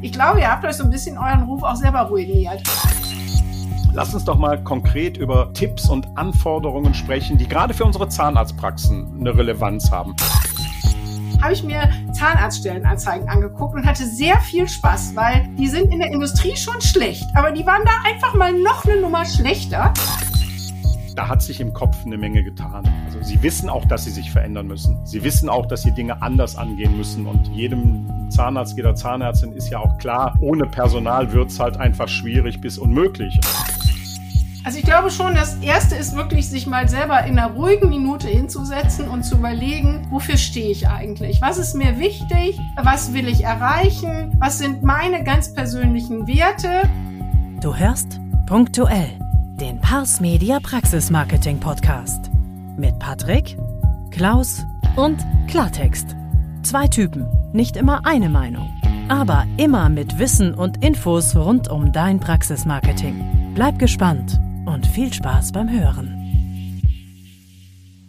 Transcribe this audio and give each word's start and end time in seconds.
Ich 0.00 0.12
glaube, 0.12 0.40
ihr 0.40 0.50
habt 0.50 0.64
euch 0.64 0.74
so 0.74 0.84
ein 0.84 0.90
bisschen 0.90 1.18
euren 1.18 1.42
Ruf 1.42 1.62
auch 1.62 1.74
selber 1.74 2.02
ruiniert. 2.02 2.62
Lass 3.92 4.14
uns 4.14 4.24
doch 4.24 4.38
mal 4.38 4.62
konkret 4.62 5.16
über 5.16 5.52
Tipps 5.54 5.88
und 5.88 6.06
Anforderungen 6.16 6.94
sprechen, 6.94 7.36
die 7.36 7.48
gerade 7.48 7.74
für 7.74 7.84
unsere 7.84 8.08
Zahnarztpraxen 8.08 9.18
eine 9.18 9.36
Relevanz 9.36 9.90
haben 9.90 10.14
habe 11.40 11.52
ich 11.52 11.62
mir 11.62 11.88
Zahnarztstellenanzeigen 12.12 13.28
angeguckt 13.28 13.74
und 13.74 13.86
hatte 13.86 14.04
sehr 14.04 14.40
viel 14.40 14.68
Spaß, 14.68 15.14
weil 15.14 15.48
die 15.56 15.68
sind 15.68 15.92
in 15.92 16.00
der 16.00 16.10
Industrie 16.10 16.56
schon 16.56 16.80
schlecht, 16.80 17.24
aber 17.34 17.52
die 17.52 17.64
waren 17.64 17.82
da 17.84 17.92
einfach 18.08 18.34
mal 18.34 18.52
noch 18.52 18.84
eine 18.84 19.00
Nummer 19.00 19.24
schlechter. 19.24 19.94
Da 21.18 21.26
hat 21.26 21.42
sich 21.42 21.60
im 21.60 21.72
Kopf 21.72 22.06
eine 22.06 22.16
Menge 22.16 22.44
getan. 22.44 22.88
Also 23.06 23.20
sie 23.22 23.42
wissen 23.42 23.68
auch, 23.68 23.84
dass 23.86 24.04
sie 24.04 24.12
sich 24.12 24.30
verändern 24.30 24.68
müssen. 24.68 25.04
Sie 25.04 25.24
wissen 25.24 25.48
auch, 25.48 25.66
dass 25.66 25.82
sie 25.82 25.90
Dinge 25.90 26.22
anders 26.22 26.54
angehen 26.54 26.96
müssen. 26.96 27.26
Und 27.26 27.48
jedem 27.48 28.06
Zahnarzt, 28.30 28.76
jeder 28.76 28.94
Zahnärztin 28.94 29.50
ist 29.50 29.68
ja 29.68 29.80
auch 29.80 29.98
klar, 29.98 30.36
ohne 30.40 30.66
Personal 30.66 31.32
wird 31.32 31.50
es 31.50 31.58
halt 31.58 31.76
einfach 31.76 32.06
schwierig 32.06 32.60
bis 32.60 32.78
unmöglich. 32.78 33.40
Also 34.62 34.78
ich 34.78 34.84
glaube 34.84 35.10
schon, 35.10 35.34
das 35.34 35.56
Erste 35.56 35.96
ist 35.96 36.14
wirklich, 36.14 36.48
sich 36.48 36.68
mal 36.68 36.88
selber 36.88 37.24
in 37.24 37.36
einer 37.36 37.52
ruhigen 37.52 37.88
Minute 37.88 38.28
hinzusetzen 38.28 39.08
und 39.08 39.24
zu 39.24 39.38
überlegen, 39.38 40.06
wofür 40.10 40.36
stehe 40.36 40.70
ich 40.70 40.86
eigentlich? 40.86 41.42
Was 41.42 41.58
ist 41.58 41.74
mir 41.74 41.98
wichtig? 41.98 42.60
Was 42.80 43.12
will 43.12 43.26
ich 43.26 43.42
erreichen? 43.42 44.36
Was 44.38 44.58
sind 44.58 44.84
meine 44.84 45.24
ganz 45.24 45.52
persönlichen 45.52 46.28
Werte? 46.28 46.88
Du 47.60 47.74
hörst 47.74 48.20
punktuell 48.46 49.18
den 49.60 49.80
Pars 49.80 50.20
Media 50.20 50.60
Praxis 50.60 51.10
Marketing 51.10 51.58
Podcast 51.58 52.30
mit 52.76 52.96
Patrick, 53.00 53.56
Klaus 54.12 54.64
und 54.94 55.18
Klartext. 55.48 56.14
Zwei 56.62 56.86
Typen, 56.86 57.26
nicht 57.52 57.76
immer 57.76 58.06
eine 58.06 58.28
Meinung, 58.28 58.68
aber 59.08 59.46
immer 59.56 59.88
mit 59.88 60.18
Wissen 60.20 60.54
und 60.54 60.84
Infos 60.84 61.34
rund 61.34 61.68
um 61.68 61.92
dein 61.92 62.20
Praxismarketing. 62.20 63.52
Bleib 63.56 63.80
gespannt 63.80 64.40
und 64.64 64.86
viel 64.86 65.12
Spaß 65.12 65.50
beim 65.50 65.68
Hören. 65.68 66.27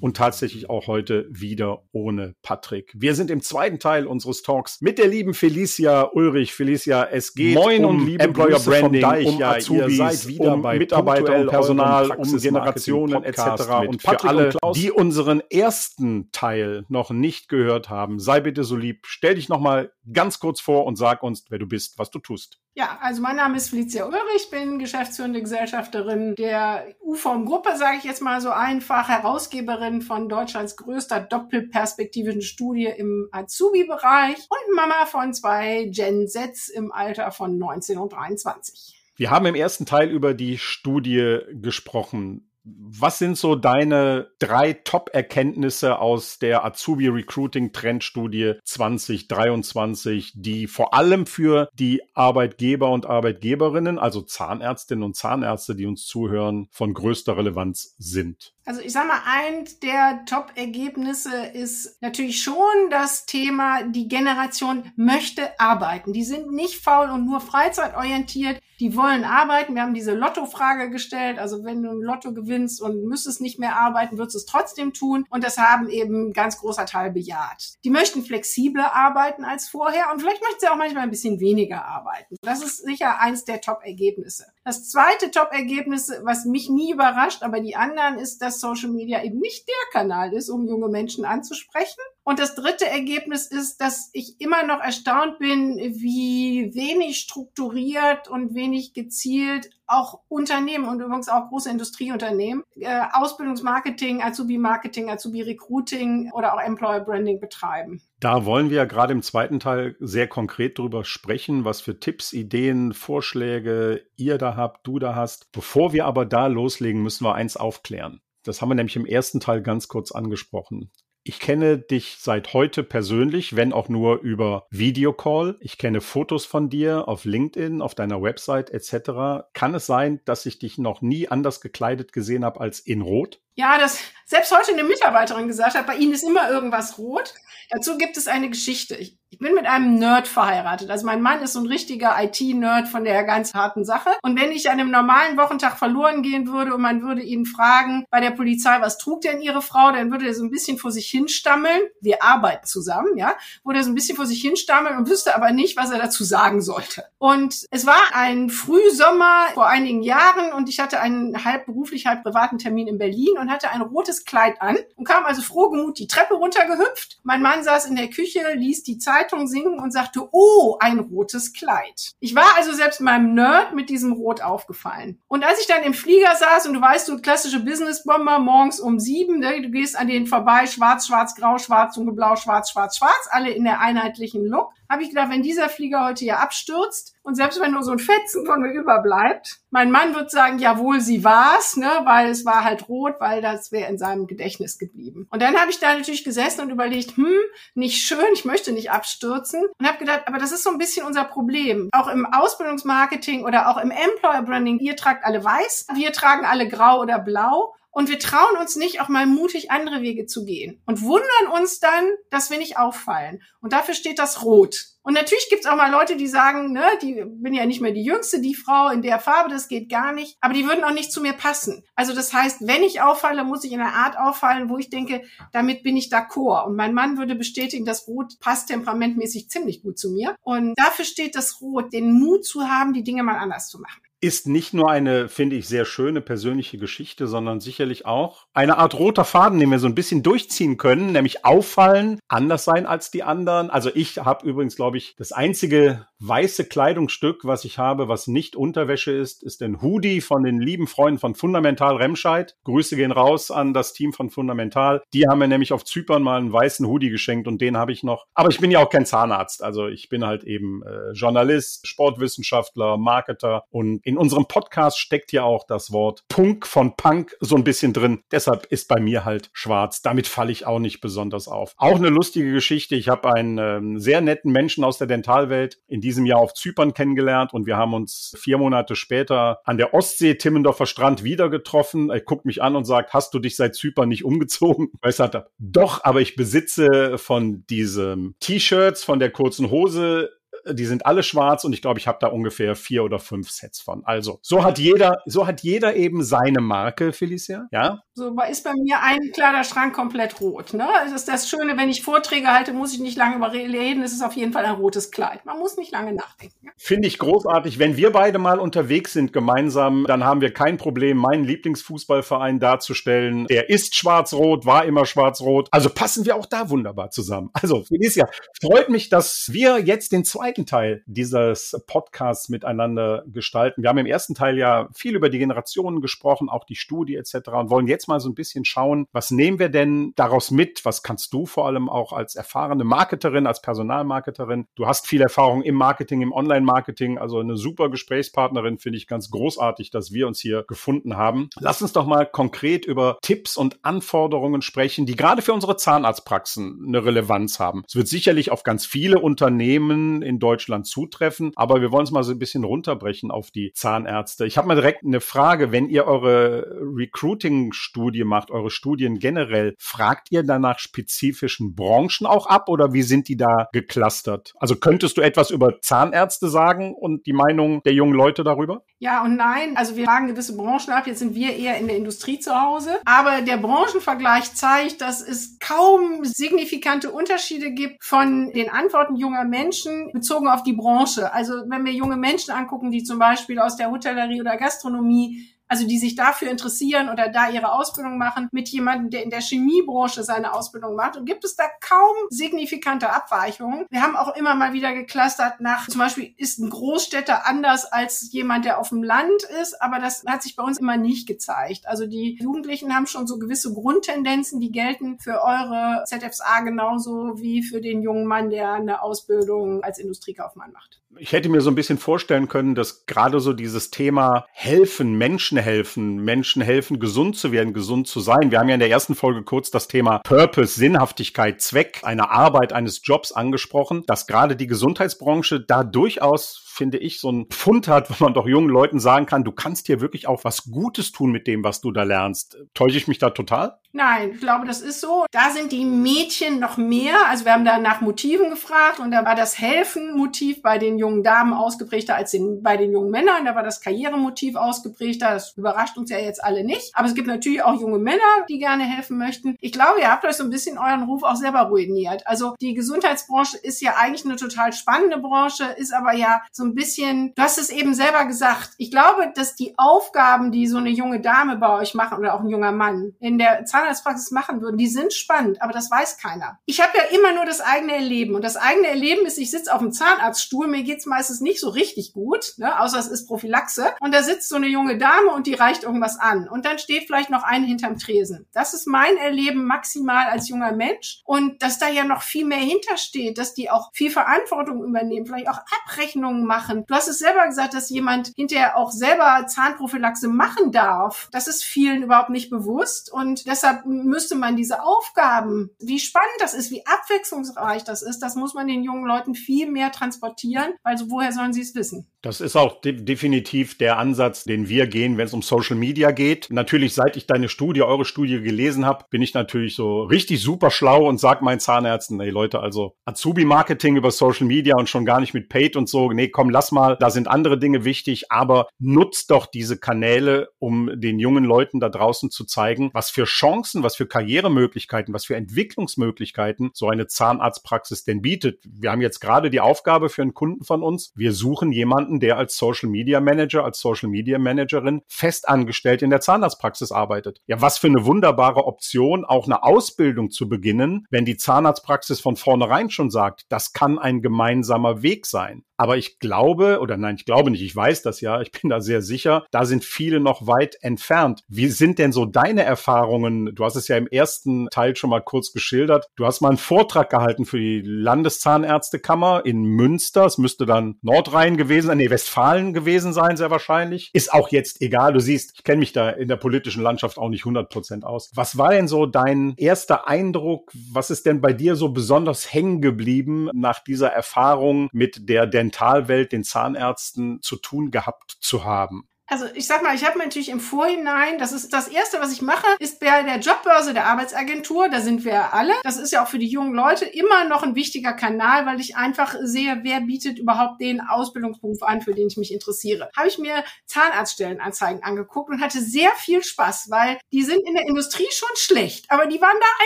Und 0.02 0.18
tatsächlich 0.18 0.70
auch 0.70 0.88
heute 0.88 1.28
wieder 1.30 1.84
ohne 1.92 2.36
Patrick. 2.42 2.94
Wir 2.96 3.16
sind 3.16 3.30
im 3.30 3.42
zweiten 3.42 3.80
Teil 3.80 4.08
unseres 4.08 4.42
Talks 4.42 4.80
mit 4.82 4.98
der 4.98 5.08
lieben 5.08 5.34
Felicia 5.34 6.10
Ulrich. 6.14 6.54
Felicia, 6.54 7.06
es 7.06 7.34
geht 7.34 7.56
Moin 7.56 7.86
um 7.86 7.98
und 7.98 8.06
liebe 8.06 8.24
Employer 8.24 8.52
Grüße 8.52 8.70
Branding, 8.70 9.02
Deich. 9.02 9.26
um 9.28 9.40
Ja, 9.40 9.52
Azubis, 9.52 9.98
seid 9.98 10.28
wieder 10.28 10.54
um 10.54 10.62
bei 10.62 10.78
Mitarbeiter 10.78 11.40
und 11.40 11.48
Personal, 11.48 12.12
um 12.12 12.38
Generationen 12.38 13.24
etc. 13.24 13.40
Und 13.88 14.02
für 14.02 14.08
Patrick 14.08 14.30
alle, 14.30 14.54
und 14.62 14.76
die 14.76 14.92
unseren 14.92 15.42
ersten 15.50 16.32
Teil 16.32 16.86
noch 16.90 17.12
nicht 17.12 17.50
gehört 17.50 17.90
haben, 17.90 18.20
sei 18.20 18.40
bitte 18.40 18.64
so 18.64 18.76
lieb, 18.76 19.06
stell 19.06 19.36
dich 19.36 19.50
noch 19.50 19.60
mal 19.60 19.92
ganz 20.12 20.40
kurz 20.40 20.62
vor 20.62 20.86
und 20.86 20.96
sag 20.96 21.24
uns, 21.24 21.46
wer 21.50 21.60
du 21.60 21.68
bist, 21.68 21.98
was 21.98 22.10
du 22.10 22.20
tust. 22.20 22.60
Ja, 22.80 22.98
also 23.02 23.22
mein 23.22 23.36
Name 23.36 23.58
ist 23.58 23.72
Felicia 23.72 24.06
Ulrich, 24.06 24.50
bin 24.52 24.80
geschäftsführende 24.80 25.42
Gesellschafterin 25.42 26.34
der 26.36 26.96
UFOM-Gruppe, 27.02 27.76
sage 27.76 27.98
ich 27.98 28.06
jetzt 28.06 28.22
mal 28.22 28.40
so 28.40 28.52
einfach, 28.52 29.10
Herausgeberin 29.10 30.02
von 30.02 30.30
Deutschlands 30.30 30.78
größter 30.78 31.20
doppelperspektivischen 31.20 32.42
Studie 32.42 32.86
im 32.86 33.28
Azubi-Bereich 33.34 34.38
und 34.38 34.76
Mama 34.78 35.06
von 35.08 35.34
zwei 35.34 35.90
Gen 35.92 36.30
Zs 36.30 36.70
im 36.70 36.94
Alter 36.94 37.32
von 37.32 37.58
19 37.58 37.98
und 37.98 38.14
23. 38.14 38.96
Wir 39.18 39.30
haben 39.30 39.46
im 39.48 39.56
ersten 39.56 39.86
Teil 39.86 40.10
über 40.10 40.34
die 40.34 40.58
Studie 40.58 41.40
gesprochen. 41.52 42.49
Was 42.64 43.20
sind 43.20 43.38
so 43.38 43.56
deine 43.56 44.32
drei 44.40 44.74
Top-Erkenntnisse 44.74 46.00
aus 46.00 46.40
der 46.40 46.66
Azubi 46.66 47.08
Recruiting 47.08 47.72
Trendstudie 47.72 48.56
2023, 48.64 50.34
die 50.36 50.68
vor 50.68 50.94
allem 50.94 51.26
für 51.26 51.70
die 51.74 52.02
Arbeitgeber 52.14 52.92
und 52.92 53.06
Arbeitkeberinnen, 53.06 53.98
also 53.98 54.22
Zahnärztinnen 54.22 55.04
und 55.04 55.16
Zahnärzte, 55.16 55.76
die 55.76 55.86
uns 55.86 56.06
zuhören, 56.06 56.68
von 56.72 56.94
größter 56.94 57.38
Relevanz 57.38 57.96
sind? 57.98 58.54
Also 58.70 58.82
ich 58.82 58.94
sag 58.94 59.08
mal, 59.08 59.22
eins 59.26 59.80
der 59.80 60.26
Top-Ergebnisse 60.28 61.36
ist 61.36 62.00
natürlich 62.04 62.44
schon 62.44 62.92
das 62.92 63.26
Thema, 63.26 63.82
die 63.82 64.08
Generation 64.08 64.92
möchte 64.96 65.60
arbeiten. 65.60 66.14
Die 66.14 66.24
sind 66.24 66.52
nicht 66.52 66.76
faul 66.76 67.10
und 67.10 67.26
nur 67.26 67.42
freizeitorientiert. 67.42 68.62
Die 68.80 68.96
wollen 68.96 69.26
arbeiten. 69.26 69.74
Wir 69.74 69.82
haben 69.82 69.96
diese 69.96 70.14
Lotto-Frage 70.14 70.92
gestellt. 70.92 71.40
Also 71.40 71.66
wenn 71.66 71.82
du 71.82 71.90
ein 71.90 72.00
Lotto 72.00 72.32
gewinnst 72.32 72.80
und 72.80 73.06
müsstest 73.06 73.42
nicht 73.42 73.58
mehr 73.58 73.76
arbeiten, 73.76 74.20
würdest 74.20 74.36
du 74.36 74.38
es 74.38 74.46
trotzdem 74.46 74.94
tun. 74.94 75.26
Und 75.32 75.44
das 75.44 75.58
haben 75.58 75.90
eben 75.90 76.30
ein 76.30 76.34
ganz 76.34 76.60
großer 76.60 76.86
Teil 76.86 77.12
bejaht. 77.12 77.74
Die 77.84 77.90
möchten 77.90 78.24
flexibler 78.24 78.94
arbeiten 78.94 79.46
als 79.46 79.68
vorher 79.68 80.12
und 80.14 80.20
vielleicht 80.20 80.44
möchten 80.44 80.60
sie 80.60 80.68
auch 80.68 80.78
manchmal 80.78 81.04
ein 81.04 81.10
bisschen 81.10 81.40
weniger 81.40 81.86
arbeiten. 81.86 82.38
Das 82.44 82.62
ist 82.62 82.86
sicher 82.86 83.20
eins 83.20 83.46
der 83.46 83.62
Top-Ergebnisse. 83.62 84.46
Das 84.64 84.88
zweite 84.90 85.32
Top-Ergebnis, 85.32 86.14
was 86.22 86.46
mich 86.46 86.70
nie 86.70 86.94
überrascht, 86.94 87.42
aber 87.42 87.60
die 87.60 87.76
anderen, 87.76 88.20
ist, 88.20 88.44
dass 88.44 88.59
Social 88.60 88.90
Media 88.90 89.24
eben 89.24 89.40
nicht 89.40 89.68
der 89.68 90.00
Kanal 90.00 90.34
ist, 90.34 90.50
um 90.50 90.68
junge 90.68 90.90
Menschen 90.90 91.26
anzusprechen. 91.26 92.02
Und 92.24 92.40
das 92.40 92.56
dritte 92.56 92.86
Ergebnis 92.86 93.48
ist, 93.48 93.82
dass 93.82 94.10
ich 94.14 94.40
immer 94.40 94.64
noch 94.64 94.80
erstaunt 94.80 95.40
bin, 95.40 95.78
wie 95.78 96.72
wenig 96.76 97.20
strukturiert 97.20 98.28
und 98.28 98.54
wenig 98.54 98.94
gezielt 98.94 99.72
auch 99.88 100.22
Unternehmen 100.28 100.88
und 100.88 101.02
übrigens 101.02 101.30
auch 101.30 101.50
große 101.50 101.70
Industrieunternehmen 101.70 102.64
äh, 102.76 103.02
Ausbildungsmarketing, 103.14 104.22
Azubi-Marketing, 104.22 105.10
Azubi-Recruiting 105.10 106.32
oder 106.32 106.54
auch 106.54 106.62
Employer-Branding 106.62 107.40
betreiben. 107.40 108.02
Da 108.20 108.46
wollen 108.46 108.70
wir 108.70 108.78
ja 108.78 108.86
gerade 108.86 109.14
im 109.14 109.24
zweiten 109.24 109.60
Teil 109.60 109.96
sehr 110.00 110.28
konkret 110.28 110.78
drüber 110.78 111.06
sprechen, 111.06 111.66
was 111.66 111.82
für 111.82 112.00
Tipps, 112.00 112.34
Ideen, 112.34 112.94
Vorschläge 112.94 114.06
ihr 114.16 114.38
da 114.38 114.56
habt, 114.56 114.86
du 114.86 115.00
da 115.00 115.16
hast. 115.16 115.52
Bevor 115.52 115.94
wir 115.94 116.06
aber 116.06 116.26
da 116.26 116.48
loslegen, 116.48 117.02
müssen 117.02 117.26
wir 117.26 117.34
eins 117.34 117.58
aufklären. 117.58 118.22
Das 118.44 118.62
haben 118.62 118.70
wir 118.70 118.76
nämlich 118.76 118.96
im 118.96 119.06
ersten 119.06 119.40
Teil 119.40 119.62
ganz 119.62 119.88
kurz 119.88 120.12
angesprochen. 120.12 120.92
Ich 121.24 121.40
kenne 121.40 121.78
dich 121.78 122.16
seit 122.18 122.54
heute 122.54 122.82
persönlich, 122.82 123.56
wenn 123.56 123.74
auch 123.74 123.90
nur 123.90 124.22
über 124.22 124.66
Videocall. 124.72 125.58
Ich 125.60 125.78
kenne 125.78 126.02
Fotos 126.02 126.46
von 126.46 126.70
dir 126.70 127.08
auf 127.08 127.26
LinkedIn, 127.26 127.82
auf 127.82 127.94
deiner 127.94 128.22
Website 128.22 128.70
etc. 128.72 129.46
Kann 129.54 129.76
es 129.76 129.86
sein, 129.86 130.22
dass 130.26 130.46
ich 130.46 130.60
dich 130.60 130.78
noch 130.78 131.02
nie 131.02 131.28
anders 131.28 131.60
gekleidet 131.62 132.14
gesehen 132.14 132.46
habe 132.46 132.62
als 132.62 132.80
in 132.80 133.02
Rot? 133.02 133.42
Ja, 133.56 133.78
das 133.78 134.00
selbst 134.30 134.56
heute 134.56 134.74
eine 134.74 134.84
Mitarbeiterin 134.84 135.48
gesagt 135.48 135.76
hat, 135.76 135.88
bei 135.88 135.96
Ihnen 135.96 136.14
ist 136.14 136.24
immer 136.24 136.50
irgendwas 136.50 136.98
rot. 136.98 137.34
Dazu 137.72 137.98
gibt 137.98 138.18
es 138.18 138.28
eine 138.28 138.50
Geschichte. 138.50 138.96
Ich, 138.96 139.18
ich 139.30 139.38
bin 139.38 139.54
mit 139.54 139.68
einem 139.68 139.96
Nerd 139.96 140.28
verheiratet. 140.28 140.90
Also 140.90 141.06
mein 141.06 141.22
Mann 141.22 141.42
ist 141.42 141.54
so 141.54 141.60
ein 141.60 141.68
richtiger 141.68 142.16
IT-Nerd 142.20 142.88
von 142.88 143.04
der 143.04 143.24
ganz 143.24 143.54
harten 143.54 143.86
Sache. 143.86 144.10
Und 144.24 144.40
wenn 144.40 144.52
ich 144.52 144.72
an 144.72 144.80
einem 144.80 144.90
normalen 144.90 145.38
Wochentag 145.38 145.78
verloren 145.78 146.24
gehen 146.24 146.48
würde 146.48 146.74
und 146.74 146.82
man 146.82 147.04
würde 147.04 147.22
ihn 147.22 147.46
fragen 147.46 148.06
bei 148.10 148.20
der 148.22 148.32
Polizei, 148.32 148.82
was 148.82 148.98
trug 148.98 149.22
denn 149.22 149.42
Ihre 149.42 149.62
Frau, 149.62 149.92
dann 149.92 150.12
würde 150.12 150.26
er 150.26 150.34
so 150.34 150.44
ein 150.44 150.50
bisschen 150.50 150.80
vor 150.80 150.92
sich 150.92 151.08
hinstammeln. 151.10 151.82
Wir 152.02 152.24
arbeiten 152.24 152.66
zusammen, 152.66 153.18
ja, 153.18 153.36
würde 153.64 153.80
er 153.80 153.84
so 153.84 153.92
ein 153.92 153.96
bisschen 153.96 154.16
vor 154.16 154.26
sich 154.26 154.42
hinstammeln 154.42 154.98
und 154.98 155.10
wüsste 155.10 155.36
aber 155.36 155.52
nicht, 155.52 155.78
was 155.78 155.92
er 155.92 156.00
dazu 156.00 156.24
sagen 156.24 156.62
sollte. 156.62 157.06
Und 157.20 157.68
es 157.70 157.86
war 157.86 158.02
ein 158.14 158.50
Frühsommer 158.50 159.48
vor 159.54 159.68
einigen 159.68 160.02
Jahren 160.02 160.54
und 160.54 160.70
ich 160.70 160.80
hatte 160.80 161.00
einen 161.02 161.46
halb 161.46 161.68
beruflich, 161.68 162.08
halb 162.08 162.24
privaten 162.24 162.58
Termin 162.58 162.88
in 162.88 162.98
Berlin 162.98 163.38
und 163.40 163.49
hatte 163.50 163.70
ein 163.70 163.82
rotes 163.82 164.26
Kleid 164.26 164.62
an 164.62 164.78
und 164.96 165.06
kam 165.06 165.26
also 165.26 165.42
frohgemut 165.42 166.00
die 166.00 166.08
Treppe 166.08 166.36
runtergehüpft. 166.36 167.20
Mein 167.24 167.42
Mann 167.42 167.64
saß 167.64 167.86
in 167.86 167.96
der 167.96 168.10
Küche, 168.10 168.42
ließ 168.56 168.84
die 168.84 168.98
Zeitung 168.98 169.48
singen 169.48 169.80
und 169.80 169.92
sagte, 169.92 170.28
oh, 170.32 170.78
ein 170.80 171.00
rotes 171.00 171.54
Kleid. 171.54 172.12
Ich 172.20 172.36
war 172.36 172.56
also 172.58 172.74
selbst 172.74 173.02
meinem 173.02 173.34
Nerd 173.34 173.74
mit 173.74 173.90
diesem 173.90 174.14
Rot 174.14 174.42
aufgefallen. 174.42 175.22
Und 175.28 175.44
als 175.44 175.60
ich 175.60 175.68
dann 175.68 175.84
im 175.84 175.94
Flieger 175.94 176.36
saß 176.36 176.68
und 176.68 176.74
du 176.74 176.82
weißt, 176.82 177.08
du 177.08 177.20
klassische 177.20 177.60
Businessbomber 177.60 178.40
morgens 178.40 178.80
um 178.80 179.00
sieben, 179.00 179.40
ne, 179.40 179.62
du 179.62 179.70
gehst 179.70 179.98
an 179.98 180.08
denen 180.08 180.28
vorbei, 180.28 180.68
schwarz, 180.68 181.08
schwarz, 181.08 181.36
grau, 181.36 181.58
schwarz, 181.58 181.96
dunkelblau, 181.96 182.36
schwarz, 182.36 182.72
schwarz, 182.72 182.98
schwarz, 182.98 183.28
alle 183.32 183.50
in 183.52 183.64
der 183.64 183.80
einheitlichen 183.80 184.46
Look 184.46 184.74
habe 184.90 185.04
ich 185.04 185.10
gedacht, 185.10 185.30
wenn 185.30 185.44
dieser 185.44 185.70
Flieger 185.70 186.04
heute 186.04 186.26
hier 186.26 186.40
abstürzt 186.40 187.14
und 187.24 187.36
selbst 187.36 187.60
wenn 187.62 187.72
nur 187.72 187.84
so 187.84 187.92
ein 187.92 188.00
Fetzen 188.00 188.46
von 188.46 188.62
mir 188.62 188.72
überbleibt, 188.72 189.60
mein 189.70 189.92
Mann 189.92 190.16
wird 190.16 190.32
sagen, 190.32 190.60
jawohl, 190.60 191.00
sie 191.00 191.24
war's, 191.24 191.78
ne, 191.78 191.90
weil 192.04 192.30
es 192.30 192.46
war 192.46 192.64
halt 192.64 192.90
rot, 192.90 193.16
weil 193.20 193.42
das 193.42 193.72
wäre 193.72 193.90
in 193.90 193.98
seinem 193.98 194.28
Gedächtnis 194.28 194.80
geblieben. 194.80 195.28
Und 195.30 195.42
dann 195.42 195.56
habe 195.58 195.70
ich 195.70 195.80
da 195.80 195.94
natürlich 195.94 196.24
gesessen 196.24 196.62
und 196.62 196.70
überlegt, 196.70 197.18
hm, 197.18 197.38
nicht 197.76 197.98
schön, 197.98 198.34
ich 198.34 198.46
möchte 198.46 198.72
nicht 198.72 198.92
abstürzen 198.92 199.64
und 199.78 199.88
habe 199.88 200.00
gedacht, 200.00 200.24
aber 200.26 200.38
das 200.38 200.52
ist 200.52 200.64
so 200.64 200.70
ein 200.70 200.78
bisschen 200.78 201.06
unser 201.06 201.24
Problem. 201.24 201.90
Auch 201.92 202.08
im 202.08 202.26
Ausbildungsmarketing 202.26 203.44
oder 203.46 203.70
auch 203.70 203.78
im 203.78 203.92
Employer 203.92 204.42
Branding, 204.44 204.80
ihr 204.80 204.96
tragt 204.96 205.26
alle 205.26 205.44
weiß, 205.44 205.88
wir 205.94 206.12
tragen 206.12 206.46
alle 206.46 206.68
grau 206.68 207.02
oder 207.02 207.20
blau 207.20 207.74
Und 207.92 208.10
wir 208.10 208.20
trauen 208.20 208.58
uns 208.60 208.76
nicht, 208.76 209.02
auch 209.02 209.10
mal 209.10 209.26
mutig 209.26 209.72
andere 209.72 210.02
Wege 210.02 210.26
zu 210.26 210.46
gehen 210.46 210.82
und 210.86 211.02
wundern 211.02 211.60
uns 211.60 211.80
dann, 211.80 212.06
dass 212.30 212.52
wir 212.52 212.58
nicht 212.58 212.78
auffallen. 212.78 213.42
Und 213.62 213.74
dafür 213.74 213.94
steht 213.96 214.20
das 214.20 214.44
Rot. 214.44 214.86
Und 215.02 215.14
natürlich 215.14 215.48
gibt's 215.50 215.66
auch 215.66 215.76
mal 215.76 215.92
Leute, 215.92 216.18
die 216.18 216.28
sagen, 216.28 216.72
ne, 216.72 216.84
die 217.02 217.24
bin 217.26 217.54
ja 217.54 217.66
nicht 217.66 217.82
mehr 217.82 217.94
die 217.94 218.04
Jüngste, 218.04 218.42
die 218.42 218.54
Frau 218.54 218.90
in 218.90 219.02
der 219.02 219.20
Farbe, 219.20 219.50
das 219.50 219.68
geht 219.68 219.90
gar 219.90 220.14
nicht. 220.14 220.38
Aber 220.40 220.54
die 220.54 220.68
würden 220.68 220.84
auch 220.84 220.94
nicht 220.94 221.12
zu 221.12 221.22
mir 221.22 221.34
passen. 221.34 221.84
Also 221.96 222.14
das 222.14 222.32
heißt, 222.32 222.68
wenn 222.68 222.84
ich 222.84 223.02
auffalle, 223.02 223.44
muss 223.44 223.64
ich 223.64 223.72
in 223.72 223.82
einer 223.82 223.96
Art 223.96 224.18
auffallen, 224.18 224.70
wo 224.70 224.78
ich 224.78 224.90
denke, 224.90 225.24
damit 225.52 225.82
bin 225.84 225.98
ich 225.98 226.14
d'accord. 226.14 226.68
Und 226.68 226.76
mein 226.76 226.94
Mann 226.94 227.18
würde 227.18 227.34
bestätigen, 227.34 227.86
das 227.86 228.08
Rot 228.08 228.40
passt 228.40 228.68
temperamentmäßig 228.68 229.50
ziemlich 229.50 229.82
gut 229.82 229.98
zu 229.98 230.12
mir. 230.12 230.36
Und 230.42 230.78
dafür 230.78 231.06
steht 231.06 231.36
das 231.36 231.60
Rot, 231.60 231.92
den 231.92 232.14
Mut 232.14 232.46
zu 232.46 232.70
haben, 232.70 232.94
die 232.94 233.04
Dinge 233.04 233.24
mal 233.24 233.38
anders 233.38 233.68
zu 233.68 233.80
machen 233.80 234.02
ist 234.22 234.48
nicht 234.48 234.74
nur 234.74 234.90
eine, 234.90 235.30
finde 235.30 235.56
ich, 235.56 235.68
sehr 235.68 235.86
schöne 235.86 236.22
persönliche 236.22 236.78
Geschichte, 236.78 237.28
sondern 237.28 237.60
sicherlich 237.60 238.06
auch 238.06 238.48
eine 238.54 238.78
Art 238.78 238.98
roter 238.98 239.26
Faden, 239.26 239.60
den 239.60 239.72
wir 239.72 239.80
so 239.80 239.88
ein 239.88 239.96
bisschen 239.96 240.24
durchziehen 240.24 240.78
können, 240.78 241.14
nämlich 241.14 241.46
auffallen, 241.46 242.20
anders 242.28 242.66
sein 242.66 242.86
als 242.86 243.12
die 243.12 243.24
anderen. 243.24 243.70
Also 243.70 243.90
ich 243.94 244.18
habe 244.18 244.48
übrigens, 244.48 244.76
glaube 244.76 244.98
ich, 244.98 245.16
das 245.18 245.32
einzige 245.32 246.08
weiße 246.20 246.66
Kleidungsstück, 246.66 247.46
was 247.46 247.64
ich 247.64 247.78
habe, 247.78 248.10
was 248.10 248.28
nicht 248.28 248.56
Unterwäsche 248.56 249.12
ist, 249.12 249.42
ist 249.42 249.62
ein 249.62 249.82
Hoodie 249.82 250.20
von 250.20 250.44
den 250.44 250.60
lieben 250.60 250.88
Freunden 250.88 251.20
von 251.20 251.34
Fundamental 251.36 251.96
Remscheid. 251.96 252.58
Grüße 252.66 252.98
gehen 252.98 253.14
raus 253.14 253.52
an 253.52 253.74
das 253.74 253.94
Team 253.94 254.12
von 254.12 254.30
Fundamental. 254.30 255.02
Die 255.14 255.28
haben 255.28 255.40
mir 255.40 255.48
nämlich 255.48 255.72
auf 255.72 255.86
Zypern 255.86 256.22
mal 256.22 256.40
einen 256.40 256.52
weißen 256.52 256.86
Hoodie 256.86 257.10
geschenkt 257.10 257.48
und 257.48 257.62
den 257.62 257.78
habe 257.78 257.94
ich 257.94 258.04
noch. 258.04 258.26
Aber 258.34 258.50
ich 258.50 258.60
bin 258.60 258.70
ja 258.70 258.80
auch 258.80 258.90
kein 258.90 259.06
Zahnarzt. 259.06 259.64
Also 259.64 259.88
ich 259.88 260.10
bin 260.10 260.26
halt 260.26 260.44
eben 260.44 260.84
äh, 260.84 261.14
Journalist, 261.14 261.88
Sportwissenschaftler, 261.88 262.98
Marketer 262.98 263.64
und 263.70 264.06
in 264.10 264.18
unserem 264.18 264.48
Podcast 264.48 265.00
steckt 265.00 265.32
ja 265.32 265.44
auch 265.44 265.68
das 265.68 265.92
Wort 265.92 266.24
Punk 266.30 266.66
von 266.66 266.96
Punk 266.98 267.36
so 267.40 267.56
ein 267.56 267.64
bisschen 267.64 267.94
drin. 267.94 268.24
Deshalb 268.32 268.66
ist 268.72 268.88
bei 268.88 269.00
mir 269.00 269.24
halt 269.24 269.52
schwarz. 269.54 270.02
Damit 270.02 270.26
falle 270.26 270.52
ich 270.52 270.66
auch 270.66 270.80
nicht 270.80 271.00
besonders 271.00 271.48
auf. 271.48 271.76
Auch 271.78 271.96
eine 271.96 272.10
lustige 272.10 272.52
Geschichte. 272.52 272.96
Ich 272.96 273.08
habe 273.08 273.32
einen 273.32 273.60
ähm, 273.60 274.00
sehr 274.00 274.22
netten 274.22 274.52
Menschen 274.52 274.84
aus 274.84 274.98
der 274.98 275.06
Dentalwelt 275.06 275.78
in 275.88 276.02
diesem 276.02 276.26
Jahr 276.26 276.40
auf 276.40 276.56
Zypern 276.56 276.96
kennengelernt 276.96 277.54
und 277.54 277.68
wir 277.68 277.78
haben 277.78 277.94
uns 277.94 278.36
vier 278.40 278.58
Monate 278.58 278.96
später 278.96 279.60
an 279.64 279.78
der 279.78 279.94
Ostsee 279.94 280.36
Timmendorfer 280.36 280.88
Strand 280.88 281.24
wieder 281.24 281.50
getroffen. 281.50 282.10
Er 282.10 282.22
guckt 282.22 282.46
mich 282.46 282.64
an 282.64 282.76
und 282.76 282.86
sagt, 282.86 283.14
hast 283.14 283.34
du 283.36 283.40
dich 283.40 283.56
seit 283.56 283.76
Zypern 283.76 284.10
nicht 284.10 284.26
umgezogen? 284.26 284.90
Ich 285.10 285.16
sagte, 285.16 285.48
doch, 285.58 286.04
aber 286.04 286.22
ich 286.22 286.36
besitze 286.36 287.18
von 287.18 287.66
diesem 287.68 288.36
T-Shirts, 288.40 289.04
von 289.04 289.20
der 289.20 289.32
kurzen 289.32 289.72
Hose 289.72 290.30
die 290.66 290.86
sind 290.86 291.06
alle 291.06 291.24
schwarz 291.24 291.64
und 291.64 291.74
ich 291.74 291.82
glaube, 291.82 292.00
ich 292.00 292.08
habe 292.08 292.18
da 292.22 292.28
ungefähr 292.28 292.76
vier 292.76 293.04
oder 293.04 293.20
fünf 293.20 293.50
Sets 293.50 293.82
von. 293.82 294.04
Also, 294.06 294.40
so 294.42 294.64
hat 294.64 294.80
jeder, 294.80 295.18
so 295.26 295.48
hat 295.48 295.62
jeder 295.62 295.96
eben 295.96 296.24
seine 296.24 296.62
Marke, 296.62 297.14
Felicia, 297.14 297.68
ja? 297.72 298.00
So 298.14 298.36
ist 298.50 298.64
bei 298.64 298.74
mir 298.74 299.02
ein 299.02 299.32
Kleiderschrank 299.34 299.94
komplett 299.94 300.42
rot, 300.42 300.74
ne? 300.74 300.88
Das 301.04 301.14
ist 301.14 301.28
das 301.28 301.50
Schöne, 301.50 301.78
wenn 301.78 301.90
ich 301.90 302.04
Vorträge 302.04 302.48
halte, 302.48 302.74
muss 302.74 302.94
ich 302.94 303.00
nicht 303.00 303.18
lange 303.18 303.38
überreden, 303.38 304.04
es 304.04 304.14
ist 304.14 304.24
auf 304.24 304.34
jeden 304.34 304.54
Fall 304.54 304.66
ein 304.66 304.76
rotes 304.76 305.12
Kleid. 305.12 305.46
Man 305.46 305.60
muss 305.60 305.78
nicht 305.78 305.92
lange 305.92 306.14
nachdenken. 306.14 306.56
Ja? 306.62 306.72
Finde 306.78 307.08
ich 307.08 307.18
großartig. 307.18 307.80
Wenn 307.80 307.98
wir 307.98 308.12
beide 308.12 308.40
mal 308.40 308.60
unterwegs 308.60 309.14
sind 309.14 309.34
gemeinsam, 309.34 310.06
dann 310.08 310.24
haben 310.24 310.42
wir 310.42 310.54
kein 310.54 310.78
Problem, 310.78 311.18
meinen 311.18 311.44
Lieblingsfußballverein 311.44 312.60
darzustellen. 312.60 313.46
Der 313.48 313.70
ist 313.70 313.96
schwarz-rot, 313.96 314.66
war 314.66 314.86
immer 314.86 315.06
schwarz-rot. 315.06 315.70
Also 315.72 315.90
passen 315.90 316.26
wir 316.26 316.36
auch 316.36 316.46
da 316.46 316.70
wunderbar 316.70 317.12
zusammen. 317.12 317.50
Also, 317.54 317.84
Felicia, 317.84 318.30
freut 318.62 318.90
mich, 318.90 319.10
dass 319.10 319.50
wir 319.52 319.80
jetzt 319.80 320.12
den 320.12 320.24
zweiten 320.24 320.49
zweiten 320.50 320.66
Teil 320.66 321.04
dieses 321.06 321.80
Podcasts 321.86 322.50
miteinander 322.50 323.24
gestalten. 323.28 323.84
Wir 323.84 323.90
haben 323.90 324.00
im 324.00 324.08
ersten 324.08 324.34
Teil 324.34 324.58
ja 324.58 324.90
viel 324.94 325.16
über 325.16 325.30
die 325.30 325.38
Generationen 325.38 326.02
gesprochen, 326.02 326.50
auch 326.50 326.64
die 326.64 326.76
Studie 326.76 327.16
etc. 327.18 327.50
und 327.54 327.70
wollen 327.70 327.86
jetzt 327.86 328.08
mal 328.08 328.20
so 328.20 328.30
ein 328.30 328.34
bisschen 328.34 328.66
schauen, 328.66 329.06
was 329.12 329.30
nehmen 329.30 329.60
wir 329.60 329.70
denn 329.70 330.14
daraus 330.16 330.50
mit? 330.50 330.86
Was 330.86 331.04
kannst 331.04 331.34
du 331.34 331.46
vor 331.46 331.68
allem 331.68 331.88
auch 331.88 332.14
als 332.14 332.34
erfahrene 332.34 332.84
Marketerin, 332.84 333.46
als 333.46 333.62
Personalmarketerin? 333.62 334.66
Du 334.74 334.88
hast 334.88 335.06
viel 335.06 335.22
Erfahrung 335.22 335.62
im 335.62 335.76
Marketing, 335.76 336.22
im 336.22 336.32
Online-Marketing, 336.32 337.20
also 337.20 337.40
eine 337.40 337.56
super 337.56 337.90
Gesprächspartnerin, 337.90 338.80
finde 338.80 338.98
ich 338.98 339.06
ganz 339.06 339.30
großartig, 339.30 339.92
dass 339.92 340.12
wir 340.14 340.26
uns 340.26 340.40
hier 340.40 340.64
gefunden 340.68 341.16
haben. 341.16 341.50
Lass 341.60 341.84
uns 341.84 341.94
doch 341.94 342.08
mal 342.08 342.26
konkret 342.26 342.86
über 342.86 343.20
Tipps 343.22 343.56
und 343.56 343.78
Anforderungen 343.84 344.64
sprechen, 344.64 345.06
die 345.06 345.16
gerade 345.16 345.44
für 345.44 345.54
unsere 345.54 345.78
Zahnarztpraxen 345.78 346.86
eine 346.88 347.06
Relevanz 347.06 347.60
haben. 347.60 347.84
Es 347.88 347.96
wird 347.96 348.08
sicherlich 348.08 348.52
auf 348.52 348.64
ganz 348.64 348.88
viele 348.88 349.20
Unternehmen 349.20 350.24
in 350.24 350.39
Deutschland 350.40 350.88
zutreffen. 350.88 351.52
Aber 351.56 351.82
wir 351.82 351.92
wollen 351.92 352.06
es 352.06 352.12
mal 352.12 352.24
so 352.24 352.32
ein 352.32 352.40
bisschen 352.40 352.64
runterbrechen 352.64 353.32
auf 353.32 353.52
die 353.52 353.72
Zahnärzte. 353.74 354.46
Ich 354.46 354.58
habe 354.58 354.68
mal 354.68 354.76
direkt 354.76 355.04
eine 355.04 355.22
Frage. 355.22 355.72
Wenn 355.72 355.90
ihr 355.90 356.06
eure 356.06 356.66
Recruiting-Studie 356.96 358.24
macht, 358.24 358.52
eure 358.52 358.70
Studien 358.70 359.20
generell, 359.20 359.76
fragt 359.78 360.32
ihr 360.32 360.44
danach 360.44 360.80
spezifischen 360.80 361.76
Branchen 361.76 362.26
auch 362.26 362.48
ab 362.48 362.70
oder 362.70 362.94
wie 362.94 363.04
sind 363.04 363.28
die 363.28 363.38
da 363.38 363.68
geclustert? 363.72 364.54
Also 364.58 364.76
könntest 364.76 365.18
du 365.18 365.22
etwas 365.22 365.52
über 365.52 365.80
Zahnärzte 365.82 366.50
sagen 366.50 366.94
und 366.94 367.26
die 367.26 367.34
Meinung 367.34 367.82
der 367.84 367.94
jungen 367.94 368.14
Leute 368.14 368.44
darüber? 368.44 368.84
Ja 369.02 369.24
und 369.24 369.38
nein. 369.38 369.78
Also 369.78 369.96
wir 369.96 370.06
fragen 370.06 370.28
gewisse 370.28 370.58
Branchen 370.58 370.92
ab. 370.92 371.08
Jetzt 371.08 371.20
sind 371.20 371.34
wir 371.34 371.56
eher 371.56 371.78
in 371.78 371.88
der 371.88 371.96
Industrie 371.96 372.38
zu 372.40 372.62
Hause. 372.62 373.00
Aber 373.06 373.42
der 373.42 373.56
Branchenvergleich 373.56 374.54
zeigt, 374.56 375.00
dass 375.00 375.22
es 375.22 375.58
kaum 375.60 376.26
signifikante 376.26 377.10
Unterschiede 377.10 377.72
gibt 377.72 378.04
von 378.04 378.52
den 378.52 378.70
Antworten 378.70 379.16
junger 379.16 379.46
Menschen 379.46 380.12
bezogen 380.12 380.50
auf 380.50 380.64
die 380.64 380.74
Branche. 380.74 381.34
Also 381.34 381.54
wenn 381.68 381.86
wir 381.86 381.94
junge 381.94 382.18
Menschen 382.18 382.52
angucken, 382.52 382.92
die 382.92 383.04
zum 383.04 383.20
Beispiel 383.20 383.60
aus 383.60 383.78
der 383.78 383.90
Hotellerie 383.90 384.42
oder 384.42 384.58
Gastronomie 384.58 385.48
also 385.70 385.88
die 385.88 386.00
sich 386.00 386.16
dafür 386.16 386.50
interessieren 386.50 387.10
oder 387.10 387.30
da 387.30 387.50
ihre 387.50 387.72
Ausbildung 387.72 388.18
machen, 388.18 388.50
mit 388.52 388.68
jemandem, 388.70 389.12
der 389.12 389.24
in 389.24 389.30
der 389.30 389.42
Chemiebranche 389.42 390.24
seine 390.24 390.54
Ausbildung 390.54 390.96
macht. 390.96 391.16
Und 391.16 391.26
gibt 391.26 391.46
es 391.46 391.56
da 391.56 391.66
kaum 391.80 392.16
signifikante 392.30 393.10
Abweichungen. 393.10 393.86
Wir 393.90 394.02
haben 394.02 394.16
auch 394.16 394.36
immer 394.36 394.56
mal 394.56 394.74
wieder 394.74 394.94
geklustert 394.94 395.62
nach, 395.62 395.88
zum 395.88 396.00
Beispiel 396.00 396.34
ist 396.38 396.60
ein 396.60 396.70
Großstädter 396.70 397.46
anders 397.46 397.86
als 397.86 398.32
jemand, 398.32 398.66
der 398.66 398.80
auf 398.80 398.90
dem 398.90 399.04
Land 399.04 399.44
ist, 399.62 399.80
aber 399.82 400.00
das 400.00 400.24
hat 400.26 400.42
sich 400.42 400.56
bei 400.56 400.64
uns 400.64 400.80
immer 400.80 400.98
nicht 400.98 401.28
gezeigt. 401.28 401.88
Also 401.88 402.08
die 402.08 402.38
Jugendlichen 402.42 402.96
haben 402.96 403.06
schon 403.06 403.28
so 403.28 403.38
gewisse 403.38 403.74
Grundtendenzen, 403.74 404.60
die 404.60 404.72
gelten 404.72 405.20
für 405.20 405.44
eure 405.44 406.04
ZFSA 406.06 406.62
genauso 406.62 407.40
wie 407.40 407.62
für 407.62 407.80
den 407.80 408.02
jungen 408.02 408.26
Mann, 408.26 408.50
der 408.50 408.74
eine 408.74 409.04
Ausbildung 409.04 409.84
als 409.84 410.00
Industriekaufmann 410.00 410.72
macht 410.72 411.00
ich 411.18 411.32
hätte 411.32 411.50
mir 411.50 411.62
so 411.62 411.72
ein 411.72 411.76
bisschen 411.76 411.98
vorstellen 411.98 412.48
können, 412.48 412.76
dass 412.76 413.06
gerade 413.06 413.40
so 413.40 413.54
dieses 413.54 413.90
Thema 413.90 414.46
helfen, 414.52 415.18
Menschen 415.18 415.58
helfen, 415.58 416.18
Menschen 416.24 416.62
helfen, 416.62 417.00
gesund 417.00 417.36
zu 417.36 417.52
werden, 417.52 417.74
gesund 417.74 418.08
zu 418.08 418.20
sein. 418.20 418.52
Wir 418.52 418.60
haben 418.60 418.70
ja 418.70 418.76
in 418.76 418.80
der 418.80 418.90
ersten 418.90 419.16
Folge 419.16 419.44
kurz 419.44 419.72
das 419.72 419.88
Thema 419.88 420.20
Purpose, 420.20 420.80
Sinnhaftigkeit, 420.80 421.62
Zweck 421.62 422.02
einer 422.04 422.30
Arbeit, 422.30 422.74
eines 422.74 423.02
Jobs 423.04 423.32
angesprochen, 423.32 424.04
dass 424.06 424.28
gerade 424.28 424.56
die 424.56 424.68
Gesundheitsbranche 424.68 425.60
da 425.62 425.84
durchaus 425.84 426.62
finde 426.80 426.98
ich, 426.98 427.20
so 427.20 427.30
ein 427.30 427.46
Fund 427.52 427.90
hat, 427.90 428.10
wo 428.10 428.24
man 428.24 428.34
doch 428.34 428.48
jungen 428.48 428.70
Leuten 428.70 429.02
sagen 429.02 429.26
kann, 429.26 429.44
du 429.44 429.52
kannst 429.52 429.88
hier 429.88 430.00
wirklich 430.00 430.28
auch 430.28 430.46
was 430.46 430.72
Gutes 430.72 431.12
tun 431.12 431.30
mit 431.30 431.46
dem, 431.46 431.62
was 431.64 431.82
du 431.82 431.92
da 431.92 432.04
lernst. 432.04 432.58
Täusche 432.74 432.98
ich 432.98 433.10
mich 433.10 433.20
da 433.20 433.32
total? 433.32 433.78
Nein, 433.92 434.32
ich 434.36 434.40
glaube, 434.40 434.68
das 434.68 434.82
ist 434.82 435.02
so. 435.02 435.26
Da 435.32 435.50
sind 435.50 435.72
die 435.72 435.84
Mädchen 435.84 436.60
noch 436.60 436.78
mehr. 436.78 437.16
Also 437.28 437.46
wir 437.46 437.54
haben 437.54 437.66
da 437.66 437.80
nach 437.80 438.02
Motiven 438.02 438.52
gefragt 438.52 439.00
und 439.00 439.10
da 439.12 439.26
war 439.26 439.36
das 439.36 439.58
Helfen-Motiv 439.60 440.62
bei 440.62 440.78
den 440.78 441.00
jungen 441.00 441.24
Damen 441.24 441.54
ausgeprägter 441.54 442.16
als 442.16 442.32
den, 442.32 442.62
bei 442.62 442.78
den 442.78 442.92
jungen 442.92 443.10
Männern. 443.10 443.46
Da 443.46 443.56
war 443.56 443.64
das 443.64 443.82
Karrieremotiv 443.82 444.56
ausgeprägter. 444.56 445.32
Das 445.32 445.58
überrascht 445.58 445.98
uns 445.98 446.12
ja 446.12 446.20
jetzt 446.20 446.44
alle 446.44 446.64
nicht. 446.64 446.92
Aber 446.94 447.08
es 447.08 447.16
gibt 447.16 447.28
natürlich 447.28 447.64
auch 447.64 447.82
junge 447.82 447.98
Männer, 447.98 448.46
die 448.48 448.60
gerne 448.60 448.84
helfen 448.84 449.18
möchten. 449.18 449.56
Ich 449.60 449.72
glaube, 449.72 450.00
ihr 450.00 450.12
habt 450.12 450.24
euch 450.24 450.36
so 450.36 450.44
ein 450.44 450.52
bisschen 450.52 450.78
euren 450.78 451.04
Ruf 451.04 451.24
auch 451.24 451.36
selber 451.36 451.62
ruiniert. 451.64 452.28
Also 452.28 452.54
die 452.62 452.76
Gesundheitsbranche 452.76 453.58
ist 453.58 453.82
ja 453.82 453.96
eigentlich 453.98 454.24
eine 454.24 454.36
total 454.36 454.72
spannende 454.72 455.18
Branche, 455.18 455.64
ist 455.78 455.94
aber 455.94 456.14
ja 456.14 456.42
so 456.52 456.64
ein 456.64 456.69
bisschen, 456.76 457.34
du 457.36 457.42
hast 457.42 457.58
es 457.58 457.70
eben 457.70 457.94
selber 457.94 458.26
gesagt. 458.26 458.72
Ich 458.78 458.92
glaube, 458.92 459.32
dass 459.36 459.56
die 459.56 459.74
Aufgaben, 459.78 460.52
die 460.52 460.68
so 460.68 460.78
eine 460.78 460.90
junge 460.90 461.22
Dame 461.22 461.58
bei 461.58 461.70
euch 461.70 461.94
machen 461.94 462.18
oder 462.18 462.34
auch 462.34 462.42
ein 462.42 462.50
junger 462.50 462.72
Mann 462.72 463.14
in 463.20 463.38
der 463.38 463.66
Zahnarztpraxis 463.66 464.32
machen 464.32 464.62
würden, 464.62 464.78
die 464.78 464.88
sind 464.88 465.14
spannend, 465.14 465.62
aber 465.62 465.74
das 465.74 465.92
weiß 465.92 466.18
keiner. 466.18 466.60
Ich 466.66 466.82
habe 466.82 466.98
ja 466.98 467.04
immer 467.18 467.34
nur 467.34 467.46
das 467.46 467.62
eigene 467.62 467.96
Erleben 467.96 468.36
und 468.36 468.44
das 468.44 468.58
eigene 468.58 468.88
Erleben 468.88 469.26
ist, 469.26 469.38
ich 469.38 469.52
sitze 469.52 469.74
auf 469.74 469.80
dem 469.80 469.92
Zahnarztstuhl, 469.92 470.68
mir 470.68 470.84
geht's 470.84 471.06
meistens 471.06 471.42
nicht 471.42 471.60
so 471.60 471.70
richtig 471.70 472.14
gut, 472.14 472.54
ne, 472.58 472.80
außer 472.80 473.00
es 473.00 473.08
ist 473.08 473.28
Prophylaxe 473.28 473.94
und 474.00 474.14
da 474.14 474.24
sitzt 474.24 474.50
so 474.50 474.56
eine 474.56 474.68
junge 474.68 474.98
Dame 474.98 475.32
und 475.32 475.48
die 475.48 475.54
reicht 475.54 475.84
irgendwas 475.84 476.20
an 476.20 476.48
und 476.50 476.66
dann 476.66 476.80
steht 476.80 477.06
vielleicht 477.06 477.30
noch 477.30 477.44
eine 477.44 477.66
hinterm 477.66 477.98
Tresen. 477.98 478.48
Das 478.54 478.74
ist 478.74 478.88
mein 478.88 479.18
Erleben 479.18 479.66
maximal 479.66 480.28
als 480.28 480.50
junger 480.50 480.72
Mensch 480.72 481.22
und 481.26 481.62
dass 481.62 481.80
da 481.80 481.90
ja 481.90 482.04
noch 482.04 482.22
viel 482.22 482.46
mehr 482.46 482.60
hintersteht, 482.60 483.38
dass 483.38 483.54
die 483.54 483.70
auch 483.70 483.92
viel 483.94 484.12
Verantwortung 484.12 484.84
übernehmen, 484.84 485.26
vielleicht 485.26 485.50
auch 485.50 485.60
Abrechnungen 485.82 486.46
machen. 486.46 486.59
Du 486.68 486.94
hast 486.94 487.08
es 487.08 487.20
selber 487.20 487.48
gesagt, 487.48 487.74
dass 487.74 487.90
jemand 487.90 488.32
hinterher 488.36 488.78
auch 488.78 488.92
selber 488.92 489.46
Zahnprophylaxe 489.48 490.28
machen 490.28 490.72
darf. 490.72 491.30
Das 491.32 491.48
ist 491.48 491.64
vielen 491.64 492.04
überhaupt 492.04 492.30
nicht 492.30 492.50
bewusst 492.50 493.12
und 493.12 493.46
deshalb 493.48 493.86
müsste 493.86 494.36
man 494.36 494.56
diese 494.56 494.84
Aufgaben, 494.84 495.72
wie 495.80 496.00
spannend 496.00 496.30
das 496.40 496.54
ist, 496.54 496.72
wie 496.72 496.86
abwechslungsreich 496.86 497.84
das 497.84 498.02
ist, 498.02 498.20
das 498.20 498.36
muss 498.36 498.54
man 498.54 498.68
den 498.68 498.84
jungen 498.84 499.06
Leuten 499.06 499.36
viel 499.36 499.70
mehr 499.70 499.92
transportieren, 499.92 500.74
also 500.84 501.10
woher 501.10 501.32
sollen 501.32 501.54
sie 501.54 501.62
es 501.62 501.76
wissen? 501.76 502.08
Das 502.22 502.42
ist 502.42 502.58
auch 502.58 502.82
de 502.82 502.92
definitiv 502.92 503.78
der 503.78 503.98
Ansatz, 503.98 504.44
den 504.44 504.68
wir 504.68 504.88
gehen, 504.88 505.18
wenn 505.18 505.26
es 505.26 505.34
um 505.34 505.42
Social 505.42 505.78
Media 505.78 506.12
geht. 506.12 506.48
Natürlich, 506.50 506.94
seit 506.94 507.16
ich 507.16 507.28
deine 507.28 507.48
Studie, 507.48 507.82
eure 507.82 508.04
Studie 508.04 508.42
gelesen 508.42 508.86
habe, 508.86 509.06
bin 509.10 509.22
ich 509.22 509.34
natürlich 509.34 509.76
so 509.76 510.04
richtig 510.04 510.42
super 510.42 510.70
schlau 510.70 511.08
und 511.08 511.18
sag 511.18 511.42
meinen 511.42 511.62
Zahnärzten, 511.62 512.20
ey 512.20 512.30
Leute, 512.30 512.60
also 512.60 512.98
Azubi-Marketing 513.06 513.96
über 513.96 514.12
Social 514.12 514.48
Media 514.48 514.76
und 514.76 514.90
schon 514.90 515.06
gar 515.06 515.22
nicht 515.22 515.34
mit 515.34 515.48
Paid 515.48 515.78
und 515.78 515.88
so. 515.88 516.12
Nee, 516.12 516.28
komm, 516.40 516.52
lass 516.52 516.72
mal, 516.72 516.96
da 516.98 517.10
sind 517.10 517.28
andere 517.28 517.60
Dinge 517.60 517.84
wichtig, 517.84 518.32
aber 518.32 518.70
nutzt 518.80 519.30
doch 519.30 519.46
diese 519.46 519.78
Kanäle, 519.78 520.48
um 520.58 520.90
den 520.96 521.20
jungen 521.20 521.44
Leuten 521.44 521.82
da 521.82 521.90
draußen 521.90 522.32
zu 522.32 522.46
zeigen, 522.46 522.92
was 522.94 523.10
für 523.10 523.26
Chancen, 523.26 523.84
was 523.84 523.98
für 523.98 524.08
Karrieremöglichkeiten, 524.08 525.14
was 525.14 525.26
für 525.26 525.36
Entwicklungsmöglichkeiten 525.36 526.72
so 526.74 526.88
eine 526.88 527.08
Zahnarztpraxis 527.08 528.06
denn 528.06 528.22
bietet. 528.22 528.64
Wir 528.64 528.90
haben 528.90 529.02
jetzt 529.02 529.20
gerade 529.20 529.50
die 529.50 529.60
Aufgabe 529.60 530.08
für 530.08 530.22
einen 530.22 530.34
Kunden 530.34 530.64
von 530.64 530.82
uns. 530.82 531.12
Wir 531.14 531.34
suchen 531.34 531.74
jemanden, 531.74 532.22
der 532.22 532.38
als 532.38 532.56
Social 532.56 532.88
Media 532.88 533.20
Manager, 533.20 533.66
als 533.66 533.82
Social 533.82 534.08
Media 534.08 534.40
Managerin 534.40 535.02
festangestellt 535.10 536.02
in 536.04 536.10
der 536.10 536.22
Zahnarztpraxis 536.22 536.94
arbeitet. 536.94 537.42
Ja, 537.48 537.60
was 537.60 537.78
für 537.78 537.88
eine 537.88 538.06
wunderbare 538.06 538.66
Option, 538.66 539.26
auch 539.26 539.46
eine 539.46 539.62
Ausbildung 539.64 540.32
zu 540.32 540.48
beginnen, 540.48 541.06
wenn 541.10 541.26
die 541.26 541.36
Zahnarztpraxis 541.36 542.22
von 542.22 542.38
vornherein 542.38 542.90
schon 542.90 543.10
sagt, 543.10 543.42
das 543.50 543.74
kann 543.74 544.00
ein 544.00 544.22
gemeinsamer 544.22 545.02
Weg 545.02 545.26
sein. 545.26 545.66
Aber 545.76 545.96
ich 545.96 546.20
glaube, 546.20 546.29
oder 546.34 546.98
nein, 546.98 547.16
ich 547.16 547.26
glaube 547.26 547.52
nicht, 547.52 547.62
ich 547.62 547.76
weiß 547.76 548.02
das 548.02 548.22
ja, 548.22 548.42
ich 548.42 548.52
bin 548.52 548.70
da 548.70 548.82
sehr 548.82 549.02
sicher, 549.02 549.46
da 549.52 549.66
sind 549.66 549.84
viele 549.84 550.20
noch 550.20 550.48
weit 550.48 550.78
entfernt. 550.82 551.44
Wie 551.48 551.68
sind 551.68 552.00
denn 552.00 552.12
so 552.12 552.26
deine 552.26 552.64
Erfahrungen? 552.64 553.54
Du 553.56 553.66
hast 553.66 553.76
es 553.76 553.88
ja 553.88 553.98
im 553.98 554.08
ersten 554.08 554.68
Teil 554.70 554.96
schon 554.96 555.10
mal 555.10 555.22
kurz 555.22 555.52
geschildert. 555.52 556.08
Du 556.16 556.26
hast 556.26 556.42
mal 556.42 556.50
einen 556.50 556.58
Vortrag 556.58 557.10
gehalten 557.10 557.46
für 557.46 557.60
die 557.60 557.82
Landeszahnärztekammer 557.84 559.46
in 559.46 559.64
Münster. 559.64 560.26
Es 560.26 560.38
müsste 560.38 560.66
dann 560.66 560.98
Nordrhein 561.02 561.58
gewesen 561.58 561.88
sein, 561.88 561.98
nee, 561.98 562.10
Westfalen 562.10 562.74
gewesen 562.74 563.14
sein, 563.14 563.38
sehr 563.38 563.52
wahrscheinlich. 563.52 564.12
Ist 564.14 564.34
auch 564.34 564.50
jetzt 564.50 564.82
egal. 564.82 565.14
Du 565.14 565.20
siehst, 565.20 565.54
ich 565.56 565.64
kenne 565.64 565.80
mich 565.80 565.94
da 565.94 566.10
in 566.10 566.28
der 566.28 566.38
politischen 566.38 566.84
Landschaft 566.84 567.18
auch 567.18 567.30
nicht 567.30 567.42
100 567.42 567.70
Prozent 567.70 568.06
aus. 568.06 568.32
Was 568.36 568.58
war 568.58 568.72
denn 568.72 568.88
so 568.88 569.06
dein 569.06 569.54
erster 569.58 570.08
Eindruck? 570.08 570.72
Was 570.92 571.10
ist 571.10 571.26
denn 571.26 571.42
bei 571.42 571.54
dir 571.54 571.76
so 571.76 571.90
besonders 571.90 572.54
hängen 572.54 572.82
geblieben 572.82 573.50
nach 573.54 573.80
dieser 573.84 574.10
Erfahrung 574.10 574.90
mit 574.92 575.30
der 575.30 575.48
Dentalwelt, 575.48 576.19
den 576.26 576.44
Zahnärzten 576.44 577.42
zu 577.42 577.58
tun 577.58 577.92
gehabt 577.92 578.38
zu 578.40 578.64
haben? 578.64 579.09
Also 579.30 579.46
ich 579.54 579.68
sag 579.68 579.84
mal, 579.84 579.94
ich 579.94 580.04
habe 580.04 580.18
mir 580.18 580.24
natürlich 580.24 580.50
im 580.50 580.60
Vorhinein, 580.60 581.38
das 581.38 581.52
ist 581.52 581.72
das 581.72 581.88
Erste, 581.88 582.20
was 582.20 582.34
ich 582.34 582.42
mache, 582.42 582.66
ist 582.80 583.00
bei 583.00 583.22
der 583.22 583.38
Jobbörse 583.38 583.94
der 583.94 584.08
Arbeitsagentur, 584.08 584.90
da 584.90 585.02
sind 585.02 585.24
wir 585.24 585.54
alle. 585.54 585.74
Das 585.84 585.98
ist 585.98 586.12
ja 586.12 586.24
auch 586.24 586.28
für 586.28 586.40
die 586.40 586.48
jungen 586.48 586.74
Leute 586.74 587.06
immer 587.06 587.44
noch 587.44 587.62
ein 587.62 587.76
wichtiger 587.76 588.14
Kanal, 588.14 588.66
weil 588.66 588.80
ich 588.80 588.98
einfach 588.98 589.36
sehe, 589.44 589.80
wer 589.84 590.02
bietet 590.02 590.40
überhaupt 590.40 590.82
den 590.82 591.00
Ausbildungsberuf 591.00 591.84
an, 591.84 592.02
für 592.02 592.16
den 592.16 592.28
ich 592.28 592.38
mich 592.38 592.52
interessiere. 592.52 593.12
Habe 593.16 593.28
ich 593.28 593.38
mir 593.38 593.64
Zahnarztstellenanzeigen 593.86 595.04
angeguckt 595.04 595.52
und 595.52 595.62
hatte 595.62 595.80
sehr 595.80 596.10
viel 596.18 596.44
Spaß, 596.44 596.90
weil 596.90 597.20
die 597.32 597.44
sind 597.44 597.62
in 597.68 597.76
der 597.76 597.88
Industrie 597.88 598.28
schon 598.32 598.50
schlecht, 598.56 599.06
aber 599.10 599.28
die 599.28 599.40
waren 599.40 599.58
da 599.60 599.86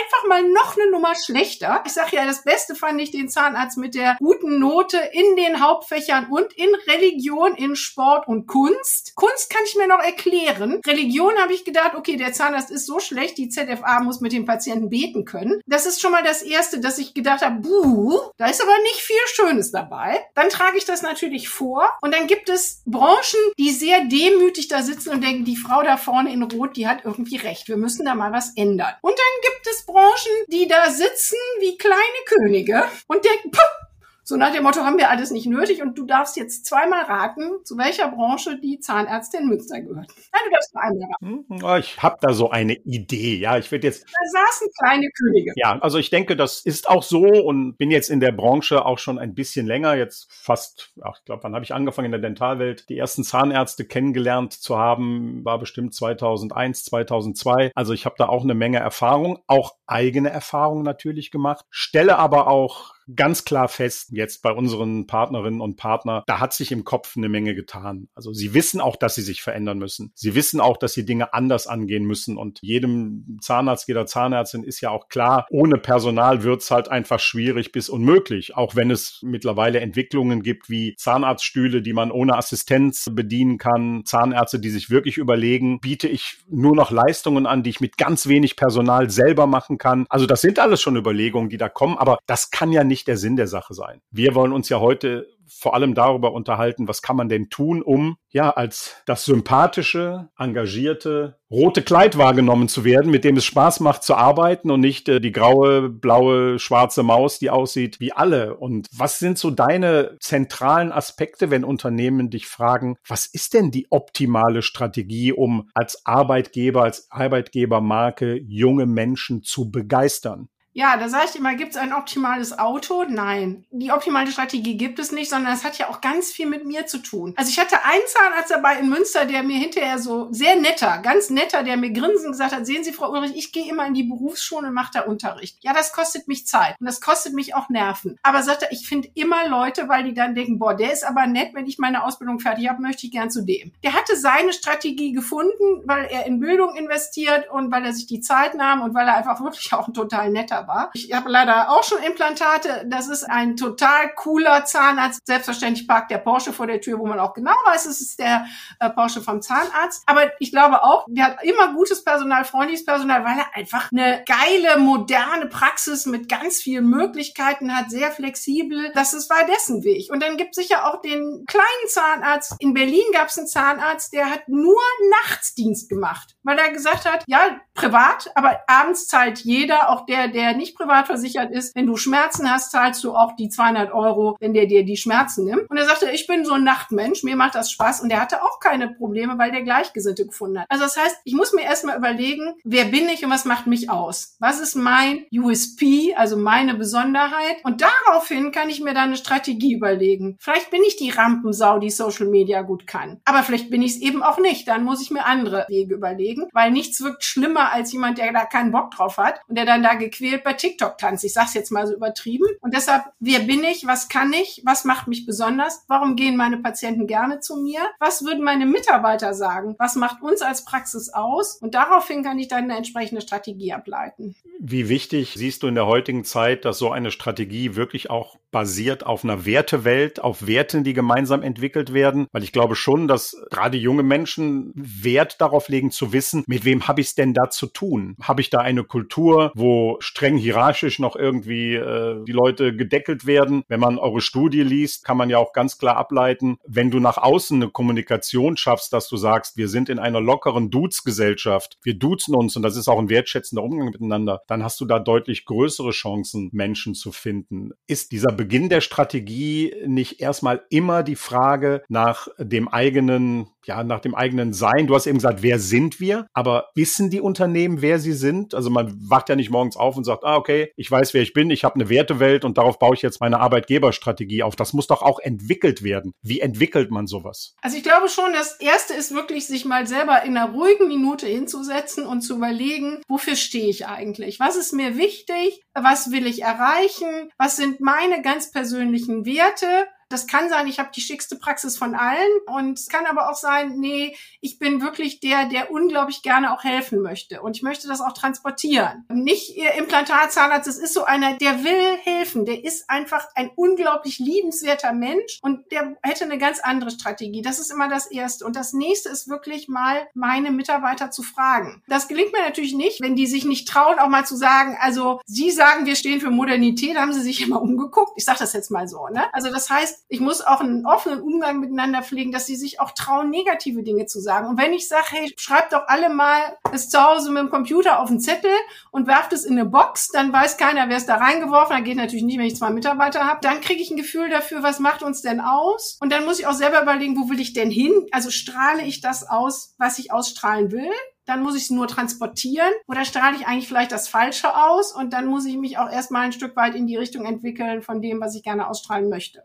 einfach 0.00 0.28
mal 0.28 0.42
noch 0.50 0.78
eine 0.78 0.90
Nummer 0.90 1.12
schlechter. 1.22 1.82
Ich 1.84 1.92
sage 1.92 2.16
ja, 2.16 2.24
das 2.24 2.44
Beste 2.44 2.74
fand 2.74 2.98
ich 2.98 3.10
den 3.10 3.28
Zahnarzt 3.28 3.76
mit 3.76 3.94
der 3.94 4.16
guten 4.20 4.58
Note 4.58 4.96
in 5.12 5.36
den 5.36 5.60
Hauptfächern 5.60 6.28
und 6.30 6.50
in 6.54 6.70
Religion, 6.88 7.54
in 7.56 7.76
Sport 7.76 8.26
und 8.26 8.46
Kunst. 8.46 9.14
Kunst 9.14 9.33
Kunst 9.34 9.50
kann 9.50 9.62
ich 9.66 9.74
mir 9.74 9.88
noch 9.88 9.98
erklären. 9.98 10.80
Religion 10.86 11.36
habe 11.38 11.52
ich 11.52 11.64
gedacht, 11.64 11.96
okay, 11.96 12.16
der 12.16 12.32
Zahnarzt 12.32 12.70
ist 12.70 12.86
so 12.86 13.00
schlecht, 13.00 13.36
die 13.36 13.48
ZFA 13.48 13.98
muss 14.00 14.20
mit 14.20 14.30
dem 14.30 14.46
Patienten 14.46 14.90
beten 14.90 15.24
können. 15.24 15.60
Das 15.66 15.86
ist 15.86 16.00
schon 16.00 16.12
mal 16.12 16.22
das 16.22 16.42
Erste, 16.42 16.78
dass 16.78 16.98
ich 16.98 17.14
gedacht 17.14 17.42
habe, 17.44 17.60
buh, 17.60 18.20
da 18.36 18.46
ist 18.46 18.62
aber 18.62 18.78
nicht 18.84 19.00
viel 19.00 19.16
Schönes 19.26 19.72
dabei. 19.72 20.24
Dann 20.34 20.50
trage 20.50 20.78
ich 20.78 20.84
das 20.84 21.02
natürlich 21.02 21.48
vor 21.48 21.90
und 22.00 22.14
dann 22.14 22.28
gibt 22.28 22.48
es 22.48 22.82
Branchen, 22.86 23.40
die 23.58 23.70
sehr 23.70 24.04
demütig 24.04 24.68
da 24.68 24.82
sitzen 24.82 25.10
und 25.10 25.24
denken, 25.24 25.44
die 25.44 25.56
Frau 25.56 25.82
da 25.82 25.96
vorne 25.96 26.32
in 26.32 26.44
Rot, 26.44 26.76
die 26.76 26.86
hat 26.86 27.04
irgendwie 27.04 27.36
recht. 27.36 27.66
Wir 27.66 27.76
müssen 27.76 28.06
da 28.06 28.14
mal 28.14 28.30
was 28.30 28.56
ändern. 28.56 28.94
Und 29.00 29.14
dann 29.18 29.52
gibt 29.52 29.66
es 29.66 29.84
Branchen, 29.84 30.44
die 30.46 30.68
da 30.68 30.90
sitzen 30.90 31.38
wie 31.58 31.76
kleine 31.76 31.96
Könige 32.26 32.84
und 33.08 33.24
denken, 33.24 33.50
puh, 33.50 33.84
so 34.24 34.36
nach 34.36 34.52
dem 34.52 34.62
Motto 34.62 34.80
haben 34.80 34.96
wir 34.96 35.10
alles 35.10 35.30
nicht 35.30 35.46
nötig 35.46 35.82
und 35.82 35.98
du 35.98 36.06
darfst 36.06 36.36
jetzt 36.38 36.64
zweimal 36.64 37.04
raten, 37.04 37.62
zu 37.64 37.76
welcher 37.76 38.08
Branche 38.08 38.58
die 38.58 38.80
Zahnärztin 38.80 39.46
Münster 39.46 39.82
gehört. 39.82 40.08
Nein, 40.32 40.42
du 40.46 40.50
darfst 40.50 40.74
nur 40.74 40.82
einmal 40.82 41.08
raten. 41.10 41.44
Hm, 41.48 41.78
ich 41.78 42.02
habe 42.02 42.16
da 42.22 42.32
so 42.32 42.50
eine 42.50 42.72
Idee. 42.72 43.36
Ja, 43.36 43.58
ich 43.58 43.70
werde 43.70 43.86
jetzt. 43.86 44.04
Da 44.04 44.40
saßen 44.40 44.68
kleine 44.78 45.10
Könige. 45.10 45.52
Ja, 45.56 45.78
also 45.78 45.98
ich 45.98 46.08
denke, 46.08 46.36
das 46.36 46.60
ist 46.60 46.88
auch 46.88 47.02
so 47.02 47.22
und 47.22 47.76
bin 47.76 47.90
jetzt 47.90 48.08
in 48.08 48.20
der 48.20 48.32
Branche 48.32 48.86
auch 48.86 48.98
schon 48.98 49.18
ein 49.18 49.34
bisschen 49.34 49.66
länger, 49.66 49.94
jetzt 49.94 50.32
fast, 50.32 50.94
ach, 51.02 51.18
ich 51.18 51.24
glaube, 51.26 51.42
wann 51.42 51.54
habe 51.54 51.64
ich 51.64 51.74
angefangen 51.74 52.06
in 52.06 52.12
der 52.12 52.20
Dentalwelt? 52.20 52.88
Die 52.88 52.96
ersten 52.96 53.24
Zahnärzte 53.24 53.84
kennengelernt 53.84 54.54
zu 54.54 54.78
haben, 54.78 55.44
war 55.44 55.58
bestimmt 55.58 55.94
2001, 55.94 56.84
2002. 56.84 57.72
Also 57.74 57.92
ich 57.92 58.06
habe 58.06 58.16
da 58.16 58.28
auch 58.28 58.42
eine 58.42 58.54
Menge 58.54 58.78
Erfahrung, 58.78 59.38
auch 59.46 59.74
eigene 59.86 60.30
Erfahrung 60.30 60.82
natürlich 60.82 61.30
gemacht, 61.30 61.66
stelle 61.68 62.18
aber 62.18 62.46
auch 62.46 62.94
ganz 63.14 63.44
klar 63.44 63.68
fest, 63.68 64.08
jetzt 64.12 64.42
bei 64.42 64.50
unseren 64.50 65.06
Partnerinnen 65.06 65.60
und 65.60 65.76
Partnern, 65.76 66.22
da 66.26 66.40
hat 66.40 66.52
sich 66.52 66.72
im 66.72 66.84
Kopf 66.84 67.16
eine 67.16 67.28
Menge 67.28 67.54
getan. 67.54 68.08
Also 68.14 68.32
sie 68.32 68.54
wissen 68.54 68.80
auch, 68.80 68.96
dass 68.96 69.14
sie 69.14 69.22
sich 69.22 69.42
verändern 69.42 69.78
müssen. 69.78 70.12
Sie 70.14 70.34
wissen 70.34 70.60
auch, 70.60 70.76
dass 70.76 70.94
sie 70.94 71.04
Dinge 71.04 71.34
anders 71.34 71.66
angehen 71.66 72.04
müssen. 72.04 72.36
Und 72.36 72.60
jedem 72.62 73.38
Zahnarzt, 73.40 73.88
jeder 73.88 74.06
Zahnärztin 74.06 74.64
ist 74.64 74.80
ja 74.80 74.90
auch 74.90 75.08
klar, 75.08 75.46
ohne 75.50 75.78
Personal 75.78 76.42
wird's 76.42 76.70
halt 76.70 76.88
einfach 76.88 77.20
schwierig 77.20 77.72
bis 77.72 77.88
unmöglich. 77.88 78.56
Auch 78.56 78.76
wenn 78.76 78.90
es 78.90 79.20
mittlerweile 79.22 79.80
Entwicklungen 79.80 80.42
gibt 80.42 80.70
wie 80.70 80.94
Zahnarztstühle, 80.96 81.82
die 81.82 81.92
man 81.92 82.10
ohne 82.10 82.36
Assistenz 82.36 83.10
bedienen 83.12 83.58
kann, 83.58 84.02
Zahnärzte, 84.04 84.58
die 84.60 84.70
sich 84.70 84.90
wirklich 84.90 85.18
überlegen, 85.18 85.80
biete 85.80 86.08
ich 86.08 86.38
nur 86.48 86.74
noch 86.74 86.90
Leistungen 86.90 87.46
an, 87.46 87.62
die 87.62 87.70
ich 87.70 87.80
mit 87.80 87.96
ganz 87.96 88.26
wenig 88.28 88.56
Personal 88.56 89.10
selber 89.10 89.46
machen 89.46 89.78
kann. 89.78 90.06
Also 90.08 90.26
das 90.26 90.40
sind 90.40 90.58
alles 90.58 90.80
schon 90.80 90.96
Überlegungen, 90.96 91.48
die 91.48 91.56
da 91.56 91.68
kommen, 91.68 91.98
aber 91.98 92.18
das 92.26 92.50
kann 92.50 92.72
ja 92.72 92.84
nicht 92.84 92.93
nicht 92.94 93.08
der 93.08 93.16
Sinn 93.16 93.34
der 93.34 93.48
Sache 93.48 93.74
sein. 93.74 94.00
Wir 94.12 94.36
wollen 94.36 94.52
uns 94.52 94.68
ja 94.68 94.78
heute 94.78 95.26
vor 95.48 95.74
allem 95.74 95.94
darüber 95.96 96.32
unterhalten, 96.32 96.86
was 96.86 97.02
kann 97.02 97.16
man 97.16 97.28
denn 97.28 97.50
tun, 97.50 97.82
um 97.82 98.16
ja 98.30 98.50
als 98.50 99.02
das 99.04 99.24
sympathische, 99.24 100.28
engagierte, 100.38 101.38
rote 101.50 101.82
Kleid 101.82 102.16
wahrgenommen 102.16 102.68
zu 102.68 102.84
werden, 102.84 103.10
mit 103.10 103.24
dem 103.24 103.36
es 103.36 103.44
Spaß 103.44 103.80
macht 103.80 104.04
zu 104.04 104.14
arbeiten 104.14 104.70
und 104.70 104.80
nicht 104.80 105.08
äh, 105.08 105.20
die 105.20 105.32
graue, 105.32 105.90
blaue, 105.90 106.60
schwarze 106.60 107.02
Maus, 107.02 107.40
die 107.40 107.50
aussieht 107.50 107.98
wie 107.98 108.12
alle. 108.12 108.56
Und 108.56 108.86
was 108.96 109.18
sind 109.18 109.36
so 109.36 109.50
deine 109.50 110.16
zentralen 110.20 110.92
Aspekte, 110.92 111.50
wenn 111.50 111.64
Unternehmen 111.64 112.30
dich 112.30 112.46
fragen, 112.46 112.96
was 113.06 113.26
ist 113.26 113.54
denn 113.54 113.72
die 113.72 113.88
optimale 113.90 114.62
Strategie, 114.62 115.32
um 115.32 115.68
als 115.74 116.06
Arbeitgeber, 116.06 116.84
als 116.84 117.10
Arbeitgebermarke 117.10 118.38
junge 118.40 118.86
Menschen 118.86 119.42
zu 119.42 119.70
begeistern? 119.70 120.48
Ja, 120.76 120.96
da 120.96 121.08
sage 121.08 121.26
ich 121.30 121.36
immer, 121.36 121.54
gibt 121.54 121.70
es 121.70 121.76
ein 121.76 121.92
optimales 121.92 122.58
Auto? 122.58 123.04
Nein. 123.08 123.64
Die 123.70 123.92
optimale 123.92 124.32
Strategie 124.32 124.76
gibt 124.76 124.98
es 124.98 125.12
nicht, 125.12 125.30
sondern 125.30 125.52
es 125.54 125.62
hat 125.62 125.78
ja 125.78 125.88
auch 125.88 126.00
ganz 126.00 126.32
viel 126.32 126.46
mit 126.46 126.64
mir 126.64 126.86
zu 126.86 126.98
tun. 126.98 127.32
Also 127.36 127.48
ich 127.48 127.60
hatte 127.60 127.84
einen 127.84 128.02
Zahnarzt 128.08 128.50
dabei 128.50 128.80
in 128.80 128.88
Münster, 128.88 129.24
der 129.24 129.44
mir 129.44 129.56
hinterher 129.56 130.00
so 130.00 130.26
sehr 130.32 130.56
netter, 130.56 130.98
ganz 130.98 131.30
netter, 131.30 131.62
der 131.62 131.76
mir 131.76 131.92
grinsend 131.92 132.32
gesagt 132.32 132.52
hat, 132.52 132.66
sehen 132.66 132.82
Sie, 132.82 132.92
Frau 132.92 133.12
Ulrich, 133.12 133.36
ich 133.36 133.52
gehe 133.52 133.70
immer 133.70 133.86
in 133.86 133.94
die 133.94 134.02
Berufsschule 134.02 134.66
und 134.66 134.74
mache 134.74 134.90
da 134.94 135.00
Unterricht. 135.02 135.58
Ja, 135.60 135.72
das 135.72 135.92
kostet 135.92 136.26
mich 136.26 136.44
Zeit 136.48 136.74
und 136.80 136.86
das 136.86 137.00
kostet 137.00 137.34
mich 137.34 137.54
auch 137.54 137.68
Nerven. 137.68 138.18
Aber 138.24 138.42
sagt 138.42 138.64
er, 138.64 138.72
ich 138.72 138.88
finde 138.88 139.08
immer 139.14 139.46
Leute, 139.48 139.88
weil 139.88 140.02
die 140.02 140.14
dann 140.14 140.34
denken, 140.34 140.58
boah, 140.58 140.74
der 140.74 140.92
ist 140.92 141.06
aber 141.06 141.28
nett, 141.28 141.54
wenn 141.54 141.68
ich 141.68 141.78
meine 141.78 142.02
Ausbildung 142.02 142.40
fertig 142.40 142.68
habe, 142.68 142.82
möchte 142.82 143.06
ich 143.06 143.12
gern 143.12 143.30
zu 143.30 143.44
dem. 143.44 143.70
Der 143.84 143.92
hatte 143.92 144.16
seine 144.16 144.52
Strategie 144.52 145.12
gefunden, 145.12 145.82
weil 145.84 146.06
er 146.06 146.26
in 146.26 146.40
Bildung 146.40 146.74
investiert 146.74 147.48
und 147.48 147.70
weil 147.70 147.84
er 147.84 147.92
sich 147.92 148.06
die 148.06 148.20
Zeit 148.20 148.56
nahm 148.56 148.82
und 148.82 148.92
weil 148.92 149.06
er 149.06 149.16
einfach 149.16 149.40
wirklich 149.40 149.72
auch 149.72 149.86
ein 149.86 149.94
total 149.94 150.30
netter 150.30 150.63
war. 150.66 150.90
Ich 150.94 151.12
habe 151.12 151.30
leider 151.30 151.70
auch 151.70 151.84
schon 151.84 152.02
Implantate. 152.02 152.84
Das 152.86 153.08
ist 153.08 153.24
ein 153.24 153.56
total 153.56 154.14
cooler 154.14 154.64
Zahnarzt. 154.64 155.20
Selbstverständlich 155.24 155.86
parkt 155.86 156.10
der 156.10 156.18
Porsche 156.18 156.52
vor 156.52 156.66
der 156.66 156.80
Tür, 156.80 156.98
wo 156.98 157.06
man 157.06 157.18
auch 157.18 157.34
genau 157.34 157.54
weiß, 157.66 157.86
es 157.86 158.00
ist 158.00 158.18
der 158.18 158.46
äh, 158.80 158.90
Porsche 158.90 159.20
vom 159.20 159.42
Zahnarzt. 159.42 160.02
Aber 160.06 160.30
ich 160.38 160.50
glaube 160.50 160.82
auch, 160.82 161.04
der 161.08 161.26
hat 161.26 161.44
immer 161.44 161.72
gutes 161.74 162.02
Personal, 162.02 162.44
freundliches 162.44 162.84
Personal, 162.84 163.24
weil 163.24 163.38
er 163.38 163.54
einfach 163.54 163.90
eine 163.92 164.24
geile, 164.26 164.78
moderne 164.78 165.46
Praxis 165.46 166.06
mit 166.06 166.28
ganz 166.28 166.60
vielen 166.60 166.88
Möglichkeiten 166.88 167.76
hat, 167.76 167.90
sehr 167.90 168.10
flexibel. 168.10 168.90
Das 168.94 169.14
ist 169.14 169.30
war 169.34 169.46
dessen 169.46 169.84
Weg. 169.84 170.10
Und 170.10 170.22
dann 170.22 170.36
gibt 170.36 170.56
es 170.56 170.62
sicher 170.62 170.86
auch 170.86 171.00
den 171.00 171.44
kleinen 171.46 171.88
Zahnarzt. 171.88 172.54
In 172.58 172.74
Berlin 172.74 173.04
gab 173.12 173.28
es 173.28 173.38
einen 173.38 173.46
Zahnarzt, 173.46 174.12
der 174.12 174.30
hat 174.30 174.48
nur 174.48 174.80
Nachtsdienst 175.22 175.88
gemacht. 175.88 176.33
Weil 176.44 176.58
er 176.58 176.70
gesagt 176.70 177.10
hat, 177.10 177.24
ja, 177.26 177.60
privat, 177.74 178.30
aber 178.34 178.60
abends 178.68 179.08
zahlt 179.08 179.40
jeder, 179.40 179.90
auch 179.90 180.06
der, 180.06 180.28
der 180.28 180.54
nicht 180.54 180.76
privat 180.76 181.06
versichert 181.06 181.50
ist. 181.50 181.74
Wenn 181.74 181.86
du 181.86 181.96
Schmerzen 181.96 182.50
hast, 182.50 182.70
zahlst 182.70 183.02
du 183.02 183.14
auch 183.14 183.34
die 183.36 183.48
200 183.48 183.92
Euro, 183.92 184.36
wenn 184.40 184.54
der 184.54 184.66
dir 184.66 184.84
die 184.84 184.96
Schmerzen 184.96 185.44
nimmt. 185.44 185.68
Und 185.68 185.76
er 185.76 185.86
sagte, 185.86 186.10
ich 186.10 186.26
bin 186.26 186.44
so 186.44 186.54
ein 186.54 186.64
Nachtmensch, 186.64 187.24
mir 187.24 187.36
macht 187.36 187.54
das 187.54 187.70
Spaß. 187.70 188.00
Und 188.00 188.10
der 188.10 188.20
hatte 188.20 188.42
auch 188.42 188.60
keine 188.60 188.88
Probleme, 188.88 189.38
weil 189.38 189.50
der 189.50 189.62
Gleichgesinnte 189.62 190.26
gefunden 190.26 190.60
hat. 190.60 190.66
Also 190.68 190.84
das 190.84 190.96
heißt, 190.96 191.16
ich 191.24 191.34
muss 191.34 191.52
mir 191.52 191.62
erstmal 191.62 191.96
überlegen, 191.96 192.54
wer 192.64 192.84
bin 192.84 193.08
ich 193.08 193.24
und 193.24 193.30
was 193.30 193.44
macht 193.44 193.66
mich 193.66 193.90
aus? 193.90 194.36
Was 194.38 194.60
ist 194.60 194.76
mein 194.76 195.24
USP, 195.32 196.14
also 196.16 196.36
meine 196.36 196.74
Besonderheit? 196.74 197.56
Und 197.64 197.82
daraufhin 197.82 198.52
kann 198.52 198.68
ich 198.68 198.80
mir 198.80 198.94
dann 198.94 199.04
eine 199.04 199.16
Strategie 199.16 199.74
überlegen. 199.74 200.36
Vielleicht 200.38 200.70
bin 200.70 200.82
ich 200.86 200.96
die 200.96 201.10
Rampensau, 201.10 201.78
die 201.78 201.90
Social 201.90 202.26
Media 202.26 202.62
gut 202.62 202.86
kann. 202.86 203.20
Aber 203.24 203.42
vielleicht 203.42 203.70
bin 203.70 203.82
ich 203.82 203.96
es 203.96 204.00
eben 204.00 204.22
auch 204.22 204.38
nicht. 204.38 204.68
Dann 204.68 204.84
muss 204.84 205.02
ich 205.02 205.10
mir 205.10 205.24
andere 205.26 205.66
Wege 205.68 205.94
überlegen, 205.94 206.33
weil 206.52 206.70
nichts 206.70 207.02
wirkt 207.02 207.24
schlimmer 207.24 207.72
als 207.72 207.92
jemand, 207.92 208.18
der 208.18 208.32
da 208.32 208.44
keinen 208.44 208.72
Bock 208.72 208.90
drauf 208.90 209.18
hat 209.18 209.40
und 209.48 209.56
der 209.56 209.64
dann 209.64 209.82
da 209.82 209.94
gequält 209.94 210.44
bei 210.44 210.52
TikTok 210.52 210.98
tanzt. 210.98 211.24
Ich 211.24 211.32
sag's 211.32 211.54
jetzt 211.54 211.70
mal 211.70 211.86
so 211.86 211.94
übertrieben. 211.94 212.46
Und 212.60 212.74
deshalb, 212.74 213.04
wer 213.20 213.40
bin 213.40 213.62
ich? 213.64 213.86
Was 213.86 214.08
kann 214.08 214.32
ich? 214.32 214.62
Was 214.64 214.84
macht 214.84 215.08
mich 215.08 215.26
besonders? 215.26 215.84
Warum 215.88 216.16
gehen 216.16 216.36
meine 216.36 216.58
Patienten 216.58 217.06
gerne 217.06 217.40
zu 217.40 217.56
mir? 217.56 217.80
Was 218.00 218.24
würden 218.24 218.44
meine 218.44 218.66
Mitarbeiter 218.66 219.34
sagen? 219.34 219.74
Was 219.78 219.96
macht 219.96 220.22
uns 220.22 220.42
als 220.42 220.64
Praxis 220.64 221.10
aus? 221.10 221.58
Und 221.60 221.74
daraufhin 221.74 222.22
kann 222.22 222.38
ich 222.38 222.48
dann 222.48 222.64
eine 222.64 222.76
entsprechende 222.76 223.20
Strategie 223.20 223.72
ableiten. 223.72 224.34
Wie 224.60 224.88
wichtig 224.88 225.34
siehst 225.36 225.62
du 225.62 225.66
in 225.66 225.74
der 225.74 225.86
heutigen 225.86 226.24
Zeit, 226.24 226.64
dass 226.64 226.78
so 226.78 226.90
eine 226.90 227.10
Strategie 227.10 227.76
wirklich 227.76 228.10
auch 228.10 228.36
basiert 228.50 229.04
auf 229.04 229.24
einer 229.24 229.44
Wertewelt, 229.44 230.22
auf 230.22 230.46
Werten, 230.46 230.84
die 230.84 230.94
gemeinsam 230.94 231.42
entwickelt 231.42 231.92
werden? 231.92 232.28
Weil 232.32 232.44
ich 232.44 232.52
glaube 232.52 232.76
schon, 232.76 233.08
dass 233.08 233.36
gerade 233.50 233.76
junge 233.76 234.02
Menschen 234.02 234.72
Wert 234.74 235.40
darauf 235.40 235.68
legen 235.68 235.90
zu 235.90 236.12
wissen, 236.12 236.23
mit 236.46 236.64
wem 236.64 236.88
habe 236.88 237.00
ich 237.00 237.08
es 237.08 237.14
denn 237.14 237.34
da 237.34 237.50
zu 237.50 237.66
tun? 237.66 238.16
Habe 238.22 238.40
ich 238.40 238.50
da 238.50 238.58
eine 238.58 238.84
Kultur, 238.84 239.52
wo 239.54 239.96
streng 240.00 240.36
hierarchisch 240.36 240.98
noch 240.98 241.16
irgendwie 241.16 241.74
äh, 241.74 242.24
die 242.24 242.32
Leute 242.32 242.74
gedeckelt 242.74 243.26
werden? 243.26 243.64
Wenn 243.68 243.80
man 243.80 243.98
eure 243.98 244.20
Studie 244.20 244.62
liest, 244.62 245.04
kann 245.04 245.16
man 245.16 245.30
ja 245.30 245.38
auch 245.38 245.52
ganz 245.52 245.78
klar 245.78 245.96
ableiten, 245.96 246.58
wenn 246.66 246.90
du 246.90 247.00
nach 247.00 247.18
außen 247.18 247.62
eine 247.62 247.70
Kommunikation 247.70 248.56
schaffst, 248.56 248.92
dass 248.92 249.08
du 249.08 249.16
sagst, 249.16 249.56
wir 249.56 249.68
sind 249.68 249.88
in 249.88 249.98
einer 249.98 250.20
lockeren 250.20 250.70
Dudes-Gesellschaft, 250.70 251.78
wir 251.82 251.94
duzen 251.94 252.34
uns 252.34 252.56
und 252.56 252.62
das 252.62 252.76
ist 252.76 252.88
auch 252.88 252.98
ein 252.98 253.08
wertschätzender 253.08 253.62
Umgang 253.62 253.90
miteinander, 253.90 254.42
dann 254.46 254.62
hast 254.62 254.80
du 254.80 254.84
da 254.84 254.98
deutlich 254.98 255.44
größere 255.44 255.90
Chancen, 255.90 256.50
Menschen 256.52 256.94
zu 256.94 257.12
finden. 257.12 257.72
Ist 257.86 258.12
dieser 258.12 258.32
Beginn 258.32 258.68
der 258.68 258.80
Strategie 258.80 259.74
nicht 259.86 260.20
erstmal 260.20 260.62
immer 260.70 261.02
die 261.02 261.16
Frage 261.16 261.82
nach 261.88 262.28
dem 262.38 262.68
eigenen 262.68 263.48
ja, 263.66 263.82
nach 263.82 264.00
dem 264.00 264.14
eigenen 264.14 264.52
Sein. 264.52 264.86
Du 264.86 264.94
hast 264.94 265.06
eben 265.06 265.18
gesagt, 265.18 265.42
wer 265.42 265.58
sind 265.58 266.00
wir? 266.00 266.13
Aber 266.32 266.68
wissen 266.74 267.10
die 267.10 267.20
Unternehmen, 267.20 267.82
wer 267.82 267.98
sie 267.98 268.12
sind? 268.12 268.54
Also 268.54 268.70
man 268.70 268.94
wacht 269.08 269.28
ja 269.28 269.36
nicht 269.36 269.50
morgens 269.50 269.76
auf 269.76 269.96
und 269.96 270.04
sagt, 270.04 270.24
ah, 270.24 270.36
okay, 270.36 270.72
ich 270.76 270.90
weiß, 270.90 271.14
wer 271.14 271.22
ich 271.22 271.32
bin, 271.32 271.50
ich 271.50 271.64
habe 271.64 271.76
eine 271.76 271.88
Wertewelt 271.88 272.44
und 272.44 272.58
darauf 272.58 272.78
baue 272.78 272.94
ich 272.94 273.02
jetzt 273.02 273.20
meine 273.20 273.40
Arbeitgeberstrategie 273.40 274.42
auf. 274.42 274.56
Das 274.56 274.72
muss 274.72 274.86
doch 274.86 275.02
auch 275.02 275.18
entwickelt 275.18 275.82
werden. 275.82 276.12
Wie 276.22 276.40
entwickelt 276.40 276.90
man 276.90 277.06
sowas? 277.06 277.54
Also 277.62 277.76
ich 277.76 277.82
glaube 277.82 278.08
schon, 278.08 278.32
das 278.32 278.60
erste 278.60 278.94
ist 278.94 279.14
wirklich, 279.14 279.46
sich 279.46 279.64
mal 279.64 279.86
selber 279.86 280.22
in 280.22 280.36
einer 280.36 280.52
ruhigen 280.52 280.88
Minute 280.88 281.26
hinzusetzen 281.26 282.06
und 282.06 282.22
zu 282.22 282.36
überlegen, 282.36 283.02
wofür 283.08 283.36
stehe 283.36 283.68
ich 283.68 283.86
eigentlich? 283.86 284.40
Was 284.40 284.56
ist 284.56 284.72
mir 284.72 284.96
wichtig? 284.96 285.62
Was 285.74 286.10
will 286.10 286.26
ich 286.26 286.42
erreichen? 286.42 287.30
Was 287.38 287.56
sind 287.56 287.80
meine 287.80 288.22
ganz 288.22 288.50
persönlichen 288.50 289.24
Werte? 289.24 289.86
Das 290.14 290.28
kann 290.28 290.48
sein, 290.48 290.68
ich 290.68 290.78
habe 290.78 290.90
die 290.94 291.00
schickste 291.00 291.34
Praxis 291.34 291.76
von 291.76 291.96
allen 291.96 292.30
und 292.46 292.78
es 292.78 292.88
kann 292.88 293.04
aber 293.04 293.28
auch 293.28 293.34
sein, 293.34 293.80
nee, 293.80 294.16
ich 294.40 294.60
bin 294.60 294.80
wirklich 294.80 295.18
der, 295.18 295.46
der 295.46 295.72
unglaublich 295.72 296.22
gerne 296.22 296.54
auch 296.54 296.62
helfen 296.62 297.02
möchte 297.02 297.42
und 297.42 297.56
ich 297.56 297.64
möchte 297.64 297.88
das 297.88 298.00
auch 298.00 298.12
transportieren. 298.12 299.04
Nicht 299.08 299.56
ihr 299.56 299.74
Implantatzahnarzt, 299.74 300.68
das 300.68 300.78
ist 300.78 300.94
so 300.94 301.02
einer, 301.02 301.36
der 301.38 301.64
will 301.64 301.96
helfen, 302.04 302.44
der 302.44 302.62
ist 302.62 302.88
einfach 302.88 303.26
ein 303.34 303.50
unglaublich 303.56 304.20
liebenswerter 304.20 304.92
Mensch 304.92 305.40
und 305.42 305.72
der 305.72 305.96
hätte 306.00 306.22
eine 306.22 306.38
ganz 306.38 306.60
andere 306.60 306.92
Strategie. 306.92 307.42
Das 307.42 307.58
ist 307.58 307.72
immer 307.72 307.88
das 307.88 308.06
Erste. 308.06 308.44
Und 308.44 308.54
das 308.54 308.72
Nächste 308.72 309.08
ist 309.08 309.26
wirklich 309.26 309.66
mal 309.66 310.06
meine 310.14 310.52
Mitarbeiter 310.52 311.10
zu 311.10 311.24
fragen. 311.24 311.82
Das 311.88 312.06
gelingt 312.06 312.32
mir 312.32 312.42
natürlich 312.42 312.74
nicht, 312.74 313.00
wenn 313.00 313.16
die 313.16 313.26
sich 313.26 313.44
nicht 313.44 313.66
trauen, 313.66 313.98
auch 313.98 314.06
mal 314.06 314.24
zu 314.24 314.36
sagen, 314.36 314.76
also 314.80 315.20
sie 315.26 315.50
sagen, 315.50 315.86
wir 315.86 315.96
stehen 315.96 316.20
für 316.20 316.30
Modernität, 316.30 316.96
haben 316.96 317.12
sie 317.12 317.22
sich 317.22 317.42
immer 317.42 317.60
umgeguckt. 317.60 318.12
Ich 318.14 318.24
sage 318.24 318.38
das 318.38 318.52
jetzt 318.52 318.70
mal 318.70 318.86
so. 318.86 319.08
Ne? 319.08 319.24
Also 319.32 319.50
das 319.50 319.68
heißt, 319.68 320.03
ich 320.08 320.20
muss 320.20 320.42
auch 320.42 320.60
einen 320.60 320.86
offenen 320.86 321.20
Umgang 321.20 321.60
miteinander 321.60 322.02
pflegen, 322.02 322.30
dass 322.30 322.46
sie 322.46 322.56
sich 322.56 322.80
auch 322.80 322.92
trauen, 322.92 323.30
negative 323.30 323.82
Dinge 323.82 324.06
zu 324.06 324.20
sagen. 324.20 324.48
Und 324.48 324.58
wenn 324.58 324.72
ich 324.72 324.86
sage, 324.86 325.06
hey, 325.10 325.34
schreibt 325.36 325.72
doch 325.72 325.86
alle 325.86 326.08
mal 326.08 326.38
es 326.72 326.90
zu 326.90 327.02
Hause 327.02 327.30
mit 327.30 327.42
dem 327.42 327.50
Computer 327.50 328.00
auf 328.00 328.10
einen 328.10 328.20
Zettel 328.20 328.52
und 328.90 329.06
werft 329.06 329.32
es 329.32 329.44
in 329.44 329.58
eine 329.58 329.64
Box, 329.64 330.08
dann 330.08 330.32
weiß 330.32 330.56
keiner, 330.56 330.88
wer 330.88 330.98
es 330.98 331.06
da 331.06 331.16
reingeworfen 331.16 331.76
hat. 331.76 331.84
Geht 331.84 331.96
natürlich 331.96 332.24
nicht, 332.24 332.38
wenn 332.38 332.46
ich 332.46 332.56
zwei 332.56 332.70
Mitarbeiter 332.70 333.26
habe. 333.26 333.40
Dann 333.42 333.60
kriege 333.60 333.82
ich 333.82 333.90
ein 333.90 333.96
Gefühl 333.96 334.28
dafür, 334.28 334.62
was 334.62 334.78
macht 334.78 335.02
uns 335.02 335.22
denn 335.22 335.40
aus? 335.40 335.98
Und 336.00 336.12
dann 336.12 336.24
muss 336.24 336.38
ich 336.38 336.46
auch 336.46 336.54
selber 336.54 336.82
überlegen, 336.82 337.16
wo 337.16 337.30
will 337.30 337.40
ich 337.40 337.52
denn 337.52 337.70
hin? 337.70 338.06
Also 338.12 338.30
strahle 338.30 338.82
ich 338.82 339.00
das 339.00 339.28
aus, 339.28 339.74
was 339.78 339.98
ich 339.98 340.12
ausstrahlen 340.12 340.70
will? 340.70 340.90
dann 341.26 341.42
muss 341.42 341.56
ich 341.56 341.62
es 341.62 341.70
nur 341.70 341.88
transportieren 341.88 342.70
oder 342.86 343.04
strahle 343.04 343.36
ich 343.36 343.46
eigentlich 343.46 343.66
vielleicht 343.66 343.92
das 343.92 344.08
Falsche 344.08 344.54
aus 344.54 344.92
und 344.92 345.14
dann 345.14 345.26
muss 345.26 345.46
ich 345.46 345.56
mich 345.56 345.78
auch 345.78 345.90
erstmal 345.90 346.26
ein 346.26 346.32
Stück 346.32 346.54
weit 346.54 346.74
in 346.74 346.86
die 346.86 346.96
Richtung 346.96 347.24
entwickeln 347.24 347.80
von 347.80 348.02
dem, 348.02 348.20
was 348.20 348.34
ich 348.34 348.42
gerne 348.42 348.68
ausstrahlen 348.68 349.08
möchte. 349.08 349.42